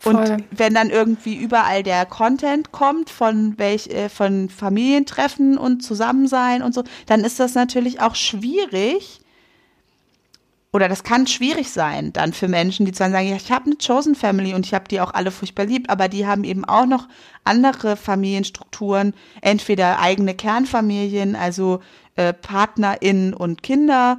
Voll. 0.00 0.16
Und 0.16 0.44
wenn 0.50 0.74
dann 0.74 0.90
irgendwie 0.90 1.34
überall 1.34 1.82
der 1.82 2.04
Content 2.06 2.72
kommt 2.72 3.08
von 3.08 3.56
welch, 3.58 3.86
äh, 3.88 4.08
von 4.08 4.50
Familientreffen 4.50 5.56
und 5.56 5.82
Zusammensein 5.82 6.62
und 6.62 6.74
so, 6.74 6.84
dann 7.06 7.20
ist 7.24 7.40
das 7.40 7.54
natürlich 7.54 8.00
auch 8.00 8.14
schwierig, 8.14 9.20
oder 10.74 10.88
das 10.88 11.04
kann 11.04 11.28
schwierig 11.28 11.70
sein 11.70 12.12
dann 12.12 12.32
für 12.32 12.48
Menschen, 12.48 12.84
die 12.84 12.90
zwar 12.90 13.08
sagen, 13.08 13.28
ja, 13.28 13.36
ich 13.36 13.52
habe 13.52 13.66
eine 13.66 13.76
Chosen 13.76 14.16
Family 14.16 14.54
und 14.54 14.66
ich 14.66 14.74
habe 14.74 14.88
die 14.88 15.00
auch 15.00 15.14
alle 15.14 15.30
furchtbar 15.30 15.66
lieb, 15.66 15.88
aber 15.88 16.08
die 16.08 16.26
haben 16.26 16.42
eben 16.42 16.64
auch 16.64 16.86
noch 16.86 17.06
andere 17.44 17.96
Familienstrukturen, 17.96 19.14
entweder 19.40 20.00
eigene 20.00 20.34
Kernfamilien, 20.34 21.36
also 21.36 21.78
äh, 22.16 22.32
PartnerInnen 22.32 23.34
und 23.34 23.62
Kinder 23.62 24.18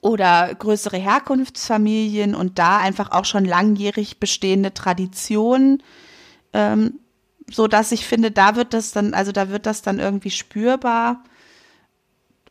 oder 0.00 0.54
größere 0.54 0.98
Herkunftsfamilien 0.98 2.36
und 2.36 2.60
da 2.60 2.78
einfach 2.78 3.10
auch 3.10 3.24
schon 3.24 3.44
langjährig 3.44 4.20
bestehende 4.20 4.72
Traditionen, 4.72 5.82
ähm, 6.52 7.00
so 7.50 7.66
dass 7.66 7.90
ich 7.90 8.06
finde, 8.06 8.30
da 8.30 8.54
wird 8.54 8.72
das 8.72 8.92
dann, 8.92 9.14
also 9.14 9.32
da 9.32 9.48
wird 9.48 9.66
das 9.66 9.82
dann 9.82 9.98
irgendwie 9.98 10.30
spürbar 10.30 11.24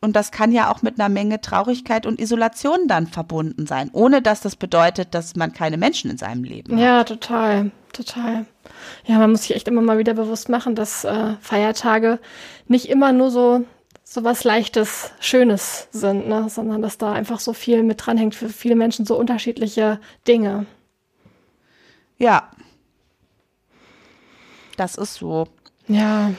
und 0.00 0.16
das 0.16 0.30
kann 0.30 0.52
ja 0.52 0.72
auch 0.72 0.82
mit 0.82 0.98
einer 0.98 1.08
Menge 1.08 1.40
Traurigkeit 1.40 2.06
und 2.06 2.20
Isolation 2.20 2.88
dann 2.88 3.06
verbunden 3.06 3.66
sein, 3.66 3.90
ohne 3.92 4.22
dass 4.22 4.40
das 4.40 4.56
bedeutet, 4.56 5.14
dass 5.14 5.36
man 5.36 5.52
keine 5.52 5.76
Menschen 5.76 6.10
in 6.10 6.18
seinem 6.18 6.44
Leben 6.44 6.74
hat. 6.74 6.80
Ja, 6.80 7.04
total, 7.04 7.70
total. 7.92 8.46
Ja, 9.04 9.18
man 9.18 9.30
muss 9.30 9.42
sich 9.42 9.54
echt 9.54 9.68
immer 9.68 9.82
mal 9.82 9.98
wieder 9.98 10.14
bewusst 10.14 10.48
machen, 10.48 10.74
dass 10.74 11.04
äh, 11.04 11.34
Feiertage 11.40 12.18
nicht 12.66 12.88
immer 12.88 13.12
nur 13.12 13.30
so 13.30 13.64
so 14.02 14.24
was 14.24 14.42
Leichtes, 14.42 15.12
Schönes 15.20 15.86
sind, 15.92 16.26
ne? 16.26 16.48
sondern 16.48 16.82
dass 16.82 16.98
da 16.98 17.12
einfach 17.12 17.38
so 17.38 17.52
viel 17.52 17.84
mit 17.84 18.04
dranhängt 18.04 18.34
für 18.34 18.48
viele 18.48 18.74
Menschen 18.74 19.06
so 19.06 19.16
unterschiedliche 19.16 20.00
Dinge. 20.26 20.66
Ja, 22.18 22.50
das 24.76 24.96
ist 24.96 25.14
so. 25.14 25.46
Ja. 25.86 26.32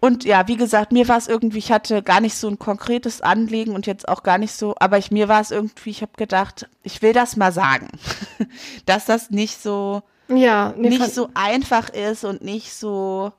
Und 0.00 0.24
ja, 0.24 0.46
wie 0.46 0.56
gesagt, 0.56 0.92
mir 0.92 1.08
war 1.08 1.16
es 1.16 1.28
irgendwie, 1.28 1.58
ich 1.58 1.72
hatte 1.72 2.02
gar 2.02 2.20
nicht 2.20 2.36
so 2.36 2.48
ein 2.48 2.58
konkretes 2.58 3.22
Anliegen 3.22 3.74
und 3.74 3.86
jetzt 3.86 4.08
auch 4.08 4.22
gar 4.22 4.38
nicht 4.38 4.52
so, 4.52 4.74
aber 4.78 4.98
ich, 4.98 5.10
mir 5.10 5.28
war 5.28 5.40
es 5.40 5.50
irgendwie, 5.50 5.90
ich 5.90 6.02
habe 6.02 6.12
gedacht, 6.16 6.68
ich 6.82 7.02
will 7.02 7.12
das 7.12 7.36
mal 7.36 7.52
sagen, 7.52 7.88
dass 8.86 9.06
das 9.06 9.30
nicht 9.30 9.60
so, 9.60 10.02
ja, 10.28 10.74
nicht 10.76 11.14
so 11.14 11.30
einfach 11.34 11.88
ist 11.88 12.24
und 12.24 12.42
nicht 12.42 12.74
so 12.74 13.32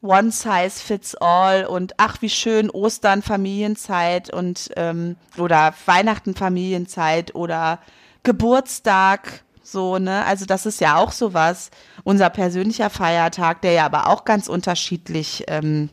one 0.00 0.30
size 0.30 0.80
fits 0.80 1.14
all 1.16 1.66
und 1.66 1.94
ach, 1.96 2.22
wie 2.22 2.30
schön 2.30 2.70
Ostern 2.70 3.22
Familienzeit 3.22 4.32
und 4.32 4.70
ähm, 4.76 5.16
oder 5.36 5.74
Weihnachten 5.86 6.34
Familienzeit 6.34 7.34
oder 7.34 7.80
Geburtstag 8.22 9.42
so, 9.70 9.98
ne? 9.98 10.24
Also 10.24 10.46
das 10.46 10.66
ist 10.66 10.80
ja 10.80 10.96
auch 10.96 11.12
sowas. 11.12 11.70
Unser 12.04 12.30
persönlicher 12.30 12.90
Feiertag, 12.90 13.62
der 13.62 13.72
ja 13.72 13.84
aber 13.84 14.08
auch 14.08 14.24
ganz 14.24 14.48
unterschiedlich, 14.48 15.44
ähm, 15.48 15.90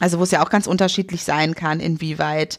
also 0.00 0.18
wo 0.18 0.24
es 0.24 0.30
ja 0.30 0.44
auch 0.44 0.50
ganz 0.50 0.66
unterschiedlich 0.66 1.24
sein 1.24 1.54
kann, 1.54 1.80
inwieweit 1.80 2.58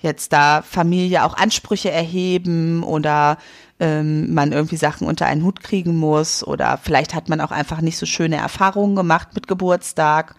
jetzt 0.00 0.32
da 0.32 0.62
Familie 0.62 1.24
auch 1.24 1.34
Ansprüche 1.34 1.90
erheben 1.90 2.82
oder 2.82 3.38
ähm, 3.78 4.34
man 4.34 4.50
irgendwie 4.50 4.76
Sachen 4.76 5.06
unter 5.06 5.26
einen 5.26 5.44
Hut 5.44 5.60
kriegen 5.60 5.96
muss 5.96 6.44
oder 6.44 6.76
vielleicht 6.76 7.14
hat 7.14 7.28
man 7.28 7.40
auch 7.40 7.52
einfach 7.52 7.80
nicht 7.80 7.98
so 7.98 8.06
schöne 8.06 8.36
Erfahrungen 8.36 8.96
gemacht 8.96 9.28
mit 9.34 9.46
Geburtstag. 9.46 10.34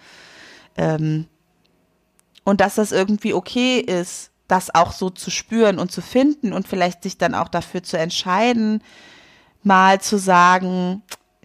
Ähm, 0.75 1.27
und 2.43 2.59
dass 2.59 2.75
das 2.75 2.91
irgendwie 2.91 3.33
okay 3.33 3.79
ist, 3.79 4.32
das 4.53 4.73
auch 4.75 4.91
so 4.91 5.09
zu 5.09 5.31
spüren 5.31 5.79
und 5.79 5.91
zu 5.91 6.01
finden 6.01 6.53
und 6.53 6.67
vielleicht 6.67 7.01
sich 7.01 7.17
dann 7.17 7.33
auch 7.33 7.47
dafür 7.47 7.81
zu 7.81 7.97
entscheiden, 7.97 8.83
mal 9.63 9.99
zu 9.99 10.19
sagen, 10.19 11.01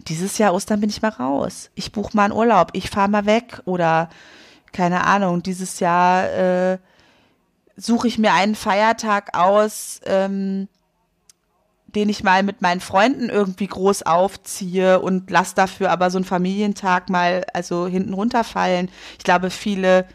dieses 0.07 0.37
Jahr 0.37 0.53
Ostern 0.53 0.79
bin 0.79 0.91
ich 0.91 1.01
mal 1.01 1.09
raus. 1.09 1.71
Ich 1.73 1.91
buche 1.91 2.15
mal 2.15 2.25
einen 2.25 2.33
Urlaub, 2.33 2.69
ich 2.73 2.91
fahre 2.91 3.09
mal 3.09 3.25
weg 3.25 3.63
oder 3.65 4.09
keine 4.73 5.05
Ahnung, 5.05 5.41
dieses 5.41 5.79
Jahr 5.79 6.29
äh, 6.29 6.77
suche 7.75 8.07
ich 8.07 8.19
mir 8.19 8.33
einen 8.33 8.53
Feiertag 8.53 9.35
aus, 9.35 10.01
ähm, 10.05 10.67
den 11.87 12.09
ich 12.09 12.23
mal 12.23 12.43
mit 12.43 12.61
meinen 12.61 12.81
Freunden 12.81 13.29
irgendwie 13.29 13.65
groß 13.65 14.03
aufziehe 14.03 14.99
und 14.99 15.31
lass 15.31 15.55
dafür 15.55 15.89
aber 15.89 16.11
so 16.11 16.19
einen 16.19 16.25
Familientag 16.25 17.09
mal 17.09 17.43
also 17.55 17.87
hinten 17.87 18.13
runterfallen. 18.13 18.91
Ich 19.17 19.23
glaube, 19.23 19.49
viele, 19.49 20.05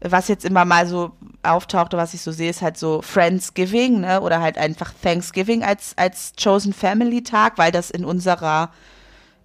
was 0.00 0.28
jetzt 0.28 0.44
immer 0.44 0.64
mal 0.64 0.86
so 0.86 1.12
auftaucht 1.42 1.92
was 1.92 2.14
ich 2.14 2.22
so 2.22 2.30
sehe, 2.30 2.50
ist 2.50 2.62
halt 2.62 2.76
so 2.76 3.02
Friendsgiving, 3.02 4.00
ne? 4.00 4.20
Oder 4.20 4.40
halt 4.40 4.58
einfach 4.58 4.92
Thanksgiving 5.02 5.62
als, 5.62 5.94
als 5.96 6.32
Chosen 6.42 6.72
Family 6.72 7.22
Tag, 7.22 7.58
weil 7.58 7.72
das 7.72 7.90
in 7.90 8.04
unserer, 8.04 8.70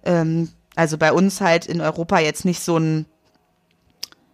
ähm, 0.04 0.50
also 0.76 0.98
bei 0.98 1.12
uns 1.12 1.40
halt 1.40 1.66
in 1.66 1.80
Europa 1.80 2.18
jetzt 2.18 2.44
nicht 2.44 2.60
so 2.60 2.78
ein 2.78 3.06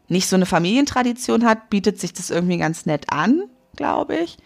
nicht 0.08 0.28
so 0.28 0.34
eine 0.34 0.44
Familientradition 0.46 1.44
hat, 1.46 1.70
bietet 1.70 2.00
sich 2.00 2.12
das 2.12 2.30
irgendwie 2.30 2.58
ganz 2.58 2.84
nett 2.84 3.12
an, 3.12 3.44
glaube 3.76 4.16
ich. 4.16 4.38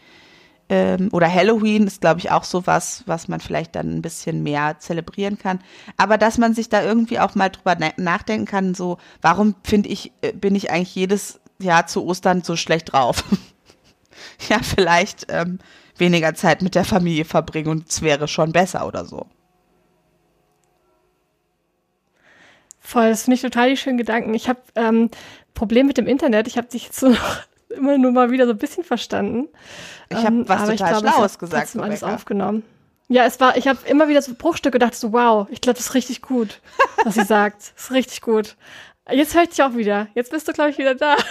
Ähm, 0.69 1.09
oder 1.13 1.33
Halloween 1.33 1.87
ist, 1.87 2.03
glaube 2.03 2.21
ich, 2.21 2.31
auch 2.31 2.45
so 2.45 2.67
was, 2.67 3.03
was 3.07 3.29
man 3.29 3.41
vielleicht 3.41 3.75
dann 3.75 3.97
ein 3.97 4.03
bisschen 4.03 4.43
mehr 4.43 4.77
zelebrieren 4.79 5.39
kann. 5.39 5.61
Aber 5.97 6.19
dass 6.19 6.37
man 6.37 6.55
sich 6.55 6.69
da 6.69 6.83
irgendwie 6.83 7.19
auch 7.19 7.35
mal 7.35 7.49
drüber 7.49 7.77
nachdenken 7.97 8.47
kann, 8.47 8.75
so, 8.75 8.99
warum 9.23 9.55
finde 9.65 9.89
ich, 9.89 10.13
äh, 10.21 10.33
bin 10.33 10.55
ich 10.55 10.71
eigentlich 10.71 10.95
jedes 10.95 11.41
Jahr 11.59 11.87
zu 11.87 12.05
Ostern 12.05 12.43
so 12.43 12.57
schlecht 12.57 12.93
drauf? 12.93 13.25
ja, 14.49 14.59
vielleicht 14.63 15.27
ähm, 15.29 15.59
weniger 15.97 16.35
Zeit 16.35 16.63
mit 16.63 16.75
der 16.75 16.85
Familie 16.85 17.25
verbringen 17.25 17.69
und 17.69 17.89
es 17.89 18.03
wäre 18.03 18.29
schon 18.29 18.53
besser 18.53 18.87
oder 18.87 19.05
so. 19.05 19.27
Voll, 22.81 23.09
das 23.09 23.23
finde 23.23 23.37
ich 23.37 23.43
total 23.43 23.71
die 23.71 23.77
schönen 23.77 23.97
Gedanken. 23.97 24.35
Ich 24.35 24.49
habe 24.49 24.61
ähm, 24.75 25.11
Problem 25.55 25.87
mit 25.87 25.97
dem 25.97 26.07
Internet. 26.07 26.47
Ich 26.47 26.59
habe 26.59 26.69
dich 26.69 26.85
jetzt 26.85 27.01
so 27.01 27.09
noch 27.09 27.39
immer 27.71 27.99
nur 27.99 28.13
mal 28.13 28.31
wieder 28.31 28.47
so 28.47 28.53
ein 28.53 28.59
bisschen 28.59 28.85
verstanden. 28.85 29.49
Ich 30.11 30.19
habe 30.19 30.29
ähm, 30.29 30.49
was 30.49 30.61
total 30.61 30.75
ich 30.75 30.81
glaube, 30.81 31.09
Schlaues 31.09 31.39
gesagt. 31.39 31.75
Ich 31.75 31.81
alles 31.81 32.03
aufgenommen. 32.03 32.63
Ja, 33.09 33.25
es 33.25 33.39
war, 33.41 33.57
ich 33.57 33.69
habe 33.69 33.79
immer 33.87 34.09
wieder 34.09 34.23
so 34.23 34.35
Bruchstücke 34.35 34.79
gedacht, 34.79 34.95
so 34.95 35.13
wow, 35.13 35.47
ich 35.51 35.61
glaube, 35.61 35.77
das 35.77 35.87
ist 35.87 35.95
richtig 35.95 36.23
gut, 36.23 36.61
was 37.05 37.15
sie 37.15 37.25
sagt. 37.25 37.73
Das 37.75 37.85
ist 37.85 37.91
richtig 37.91 38.21
gut. 38.23 38.57
Jetzt 39.11 39.35
höre 39.35 39.43
ich 39.43 39.51
dich 39.51 39.63
auch 39.63 39.77
wieder. 39.77 40.09
Jetzt 40.15 40.31
bist 40.31 40.49
du, 40.49 40.53
glaube 40.53 40.71
ich, 40.71 40.79
wieder 40.79 40.95
da. 40.95 41.17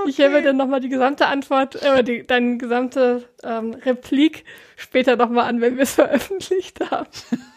Okay. 0.00 0.08
Ich 0.08 0.18
mir 0.18 0.42
dann 0.42 0.56
nochmal 0.56 0.80
die 0.80 0.88
gesamte 0.88 1.26
Antwort, 1.26 1.76
äh, 1.82 2.02
die, 2.02 2.26
deine 2.26 2.56
gesamte 2.56 3.28
ähm, 3.42 3.74
Replik 3.74 4.44
später 4.76 5.16
nochmal 5.16 5.46
an, 5.46 5.60
wenn 5.60 5.76
wir 5.76 5.82
es 5.82 5.94
veröffentlicht 5.94 6.80
haben. 6.90 7.08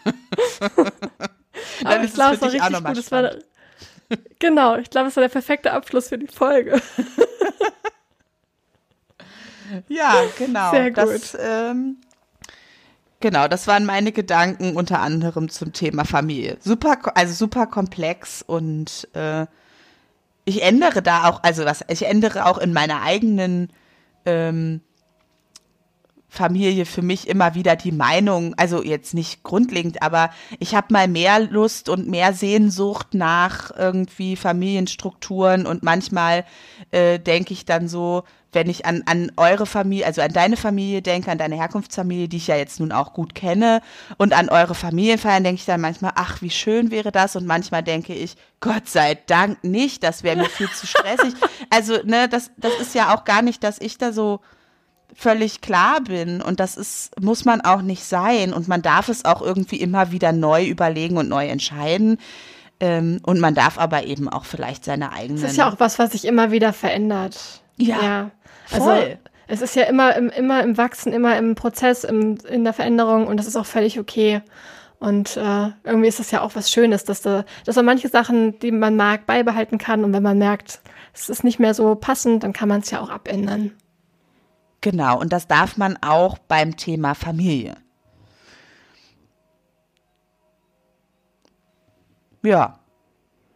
Aber 1.84 2.04
ich 2.04 2.12
glaube, 2.12 2.34
es 2.34 2.42
war 2.42 2.52
richtig 2.52 2.84
gut. 2.84 2.98
Es 2.98 3.10
war, 3.10 3.30
genau, 4.38 4.76
ich 4.76 4.90
glaube, 4.90 5.08
es 5.08 5.16
war 5.16 5.22
der 5.22 5.28
perfekte 5.28 5.72
Abschluss 5.72 6.08
für 6.08 6.18
die 6.18 6.26
Folge. 6.26 6.80
ja, 9.88 10.24
genau. 10.38 10.70
Sehr 10.70 10.90
gut. 10.90 11.06
Das, 11.06 11.38
ähm, 11.40 11.98
genau, 13.24 13.48
das 13.48 13.66
waren 13.66 13.86
meine 13.86 14.12
Gedanken 14.12 14.76
unter 14.76 15.00
anderem 15.00 15.48
zum 15.48 15.72
Thema 15.72 16.04
Familie. 16.04 16.58
Super, 16.60 16.98
also 17.14 17.32
super 17.32 17.66
komplex 17.66 18.42
und 18.42 19.08
äh, 19.14 19.46
ich 20.44 20.62
ändere 20.62 21.00
da 21.00 21.30
auch, 21.30 21.42
also 21.42 21.64
was, 21.64 21.82
ich 21.88 22.04
ändere 22.04 22.44
auch 22.44 22.58
in 22.58 22.74
meiner 22.74 23.00
eigenen 23.00 23.72
ähm, 24.26 24.82
Familie 26.34 26.84
für 26.84 27.02
mich 27.02 27.28
immer 27.28 27.54
wieder 27.54 27.76
die 27.76 27.92
Meinung, 27.92 28.54
also 28.56 28.82
jetzt 28.82 29.14
nicht 29.14 29.42
grundlegend, 29.44 30.02
aber 30.02 30.30
ich 30.58 30.74
habe 30.74 30.88
mal 30.90 31.08
mehr 31.08 31.38
Lust 31.40 31.88
und 31.88 32.08
mehr 32.08 32.32
Sehnsucht 32.32 33.14
nach 33.14 33.70
irgendwie 33.76 34.36
Familienstrukturen 34.36 35.66
und 35.66 35.82
manchmal 35.82 36.44
äh, 36.90 37.18
denke 37.18 37.52
ich 37.52 37.64
dann 37.64 37.88
so, 37.88 38.24
wenn 38.54 38.70
ich 38.70 38.86
an, 38.86 39.02
an 39.06 39.32
eure 39.36 39.66
Familie, 39.66 40.06
also 40.06 40.22
an 40.22 40.32
deine 40.32 40.56
Familie 40.56 41.02
denke, 41.02 41.30
an 41.30 41.38
deine 41.38 41.56
Herkunftsfamilie, 41.56 42.28
die 42.28 42.38
ich 42.38 42.46
ja 42.46 42.56
jetzt 42.56 42.80
nun 42.80 42.92
auch 42.92 43.12
gut 43.12 43.34
kenne, 43.34 43.80
und 44.16 44.32
an 44.32 44.48
eure 44.48 44.74
Familienfeiern 44.74 45.44
denke 45.44 45.60
ich 45.60 45.66
dann 45.66 45.80
manchmal, 45.80 46.12
ach, 46.14 46.40
wie 46.42 46.50
schön 46.50 46.90
wäre 46.90 47.12
das, 47.12 47.36
und 47.36 47.46
manchmal 47.46 47.82
denke 47.82 48.14
ich, 48.14 48.36
Gott 48.60 48.88
sei 48.88 49.16
Dank 49.26 49.62
nicht, 49.62 50.02
das 50.02 50.22
wäre 50.22 50.36
mir 50.36 50.48
viel 50.48 50.70
zu 50.70 50.86
stressig. 50.86 51.34
Also, 51.70 51.98
ne, 52.04 52.28
das, 52.28 52.50
das 52.56 52.74
ist 52.80 52.94
ja 52.94 53.14
auch 53.14 53.24
gar 53.24 53.42
nicht, 53.42 53.64
dass 53.64 53.80
ich 53.80 53.98
da 53.98 54.12
so 54.12 54.40
völlig 55.14 55.60
klar 55.60 56.00
bin 56.00 56.40
und 56.40 56.60
das 56.60 56.76
ist, 56.76 57.18
muss 57.20 57.44
man 57.44 57.60
auch 57.60 57.82
nicht 57.82 58.04
sein 58.04 58.52
und 58.52 58.68
man 58.68 58.82
darf 58.82 59.08
es 59.08 59.24
auch 59.24 59.42
irgendwie 59.42 59.76
immer 59.76 60.10
wieder 60.10 60.32
neu 60.32 60.64
überlegen 60.64 61.16
und 61.16 61.28
neu 61.28 61.46
entscheiden. 61.46 62.18
Ähm, 62.80 63.20
und 63.24 63.38
man 63.38 63.54
darf 63.54 63.78
aber 63.78 64.04
eben 64.04 64.28
auch 64.28 64.44
vielleicht 64.44 64.84
seine 64.84 65.12
eigenen. 65.12 65.40
Das 65.40 65.52
ist 65.52 65.56
ja 65.56 65.70
auch 65.70 65.78
was, 65.78 65.98
was 66.00 66.10
sich 66.10 66.24
immer 66.24 66.50
wieder 66.50 66.72
verändert. 66.72 67.62
Ja. 67.76 68.02
ja. 68.02 68.30
Also, 68.72 68.86
voll. 68.86 69.18
es 69.46 69.62
ist 69.62 69.76
ja 69.76 69.84
immer 69.84 70.16
im, 70.16 70.28
immer 70.30 70.62
im 70.62 70.76
Wachsen, 70.76 71.12
immer 71.12 71.38
im 71.38 71.54
Prozess, 71.54 72.02
im, 72.02 72.38
in 72.48 72.64
der 72.64 72.72
Veränderung 72.72 73.28
und 73.28 73.36
das 73.36 73.46
ist 73.46 73.56
auch 73.56 73.66
völlig 73.66 74.00
okay. 74.00 74.42
Und 74.98 75.36
äh, 75.36 75.70
irgendwie 75.84 76.08
ist 76.08 76.18
das 76.18 76.30
ja 76.30 76.40
auch 76.40 76.54
was 76.54 76.70
Schönes, 76.70 77.04
dass, 77.04 77.20
da, 77.20 77.44
dass 77.64 77.76
man 77.76 77.84
manche 77.84 78.08
Sachen, 78.08 78.58
die 78.60 78.72
man 78.72 78.96
mag, 78.96 79.26
beibehalten 79.26 79.76
kann. 79.76 80.02
Und 80.02 80.12
wenn 80.14 80.22
man 80.22 80.38
merkt, 80.38 80.80
es 81.12 81.28
ist 81.28 81.44
nicht 81.44 81.58
mehr 81.58 81.74
so 81.74 81.94
passend, 81.94 82.42
dann 82.42 82.54
kann 82.54 82.68
man 82.68 82.80
es 82.80 82.90
ja 82.90 83.00
auch 83.00 83.10
abändern. 83.10 83.72
Genau, 84.84 85.18
und 85.18 85.32
das 85.32 85.48
darf 85.48 85.78
man 85.78 85.96
auch 86.02 86.36
beim 86.36 86.76
Thema 86.76 87.14
Familie. 87.14 87.74
Ja. 92.42 92.78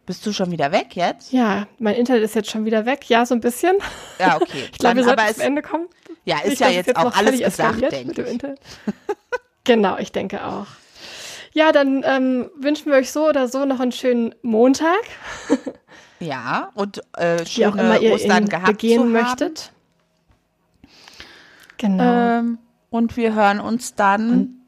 Bist 0.07 0.25
du 0.25 0.33
schon 0.33 0.49
wieder 0.49 0.71
weg 0.71 0.95
jetzt? 0.95 1.31
Ja, 1.31 1.67
mein 1.77 1.93
Internet 1.93 2.23
ist 2.23 2.33
jetzt 2.33 2.49
schon 2.49 2.65
wieder 2.65 2.87
weg. 2.87 3.07
Ja, 3.09 3.27
so 3.27 3.35
ein 3.35 3.41
bisschen. 3.41 3.75
Ja, 4.17 4.37
okay. 4.37 4.69
ich 4.71 4.79
glaube, 4.79 4.95
wir 4.95 5.03
sollten 5.03 5.33
zum 5.35 5.43
Ende 5.43 5.61
kommen. 5.61 5.87
Ja, 6.25 6.37
ist 6.39 6.49
Nicht, 6.49 6.61
ja 6.61 6.69
jetzt, 6.69 6.87
jetzt 6.87 6.97
auch 6.97 7.15
alles 7.15 7.39
gesagt, 7.39 7.79
denke 7.91 8.23
ich. 8.23 8.41
genau, 9.65 9.99
ich 9.99 10.11
denke 10.11 10.43
auch. 10.43 10.65
Ja, 11.53 11.71
dann 11.71 12.03
ähm, 12.07 12.49
wünschen 12.57 12.87
wir 12.87 12.97
euch 12.97 13.11
so 13.11 13.29
oder 13.29 13.47
so 13.47 13.65
noch 13.65 13.79
einen 13.79 13.91
schönen 13.91 14.33
Montag. 14.41 15.03
ja, 16.19 16.71
und 16.73 17.03
äh, 17.17 17.45
schöne 17.45 17.49
Wie 17.55 17.65
auch 17.67 17.75
immer 17.75 17.99
ihr 17.99 18.13
Ostern 18.13 18.49
gehabt 18.49 18.65
begehen 18.65 19.11
möchtet. 19.11 19.71
Genau. 21.79 22.03
Ähm, 22.03 22.59
und 22.89 23.15
wir 23.17 23.33
hören 23.33 23.59
uns 23.59 23.95
dann 23.95 24.29
und 24.31 24.59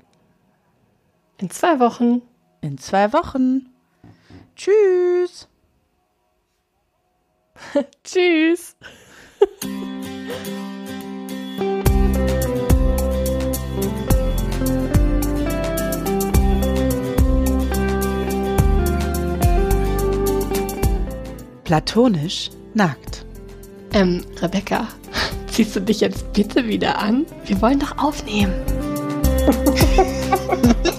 in 1.38 1.50
zwei 1.50 1.80
Wochen. 1.80 2.22
In 2.62 2.78
zwei 2.78 3.12
Wochen. 3.14 3.70
Tschüss. 4.56 5.48
Tschüss. 8.04 8.78
Platonisch 21.66 22.52
nackt. 22.74 23.26
Ähm, 23.94 24.24
Rebecca. 24.42 24.88
Ziehst 25.52 25.76
du 25.76 25.82
dich 25.82 26.00
jetzt 26.00 26.32
bitte 26.32 26.66
wieder 26.66 26.98
an? 26.98 27.26
Wir 27.46 27.62
wollen 27.62 27.80
doch 27.80 27.98
aufnehmen. 27.98 28.54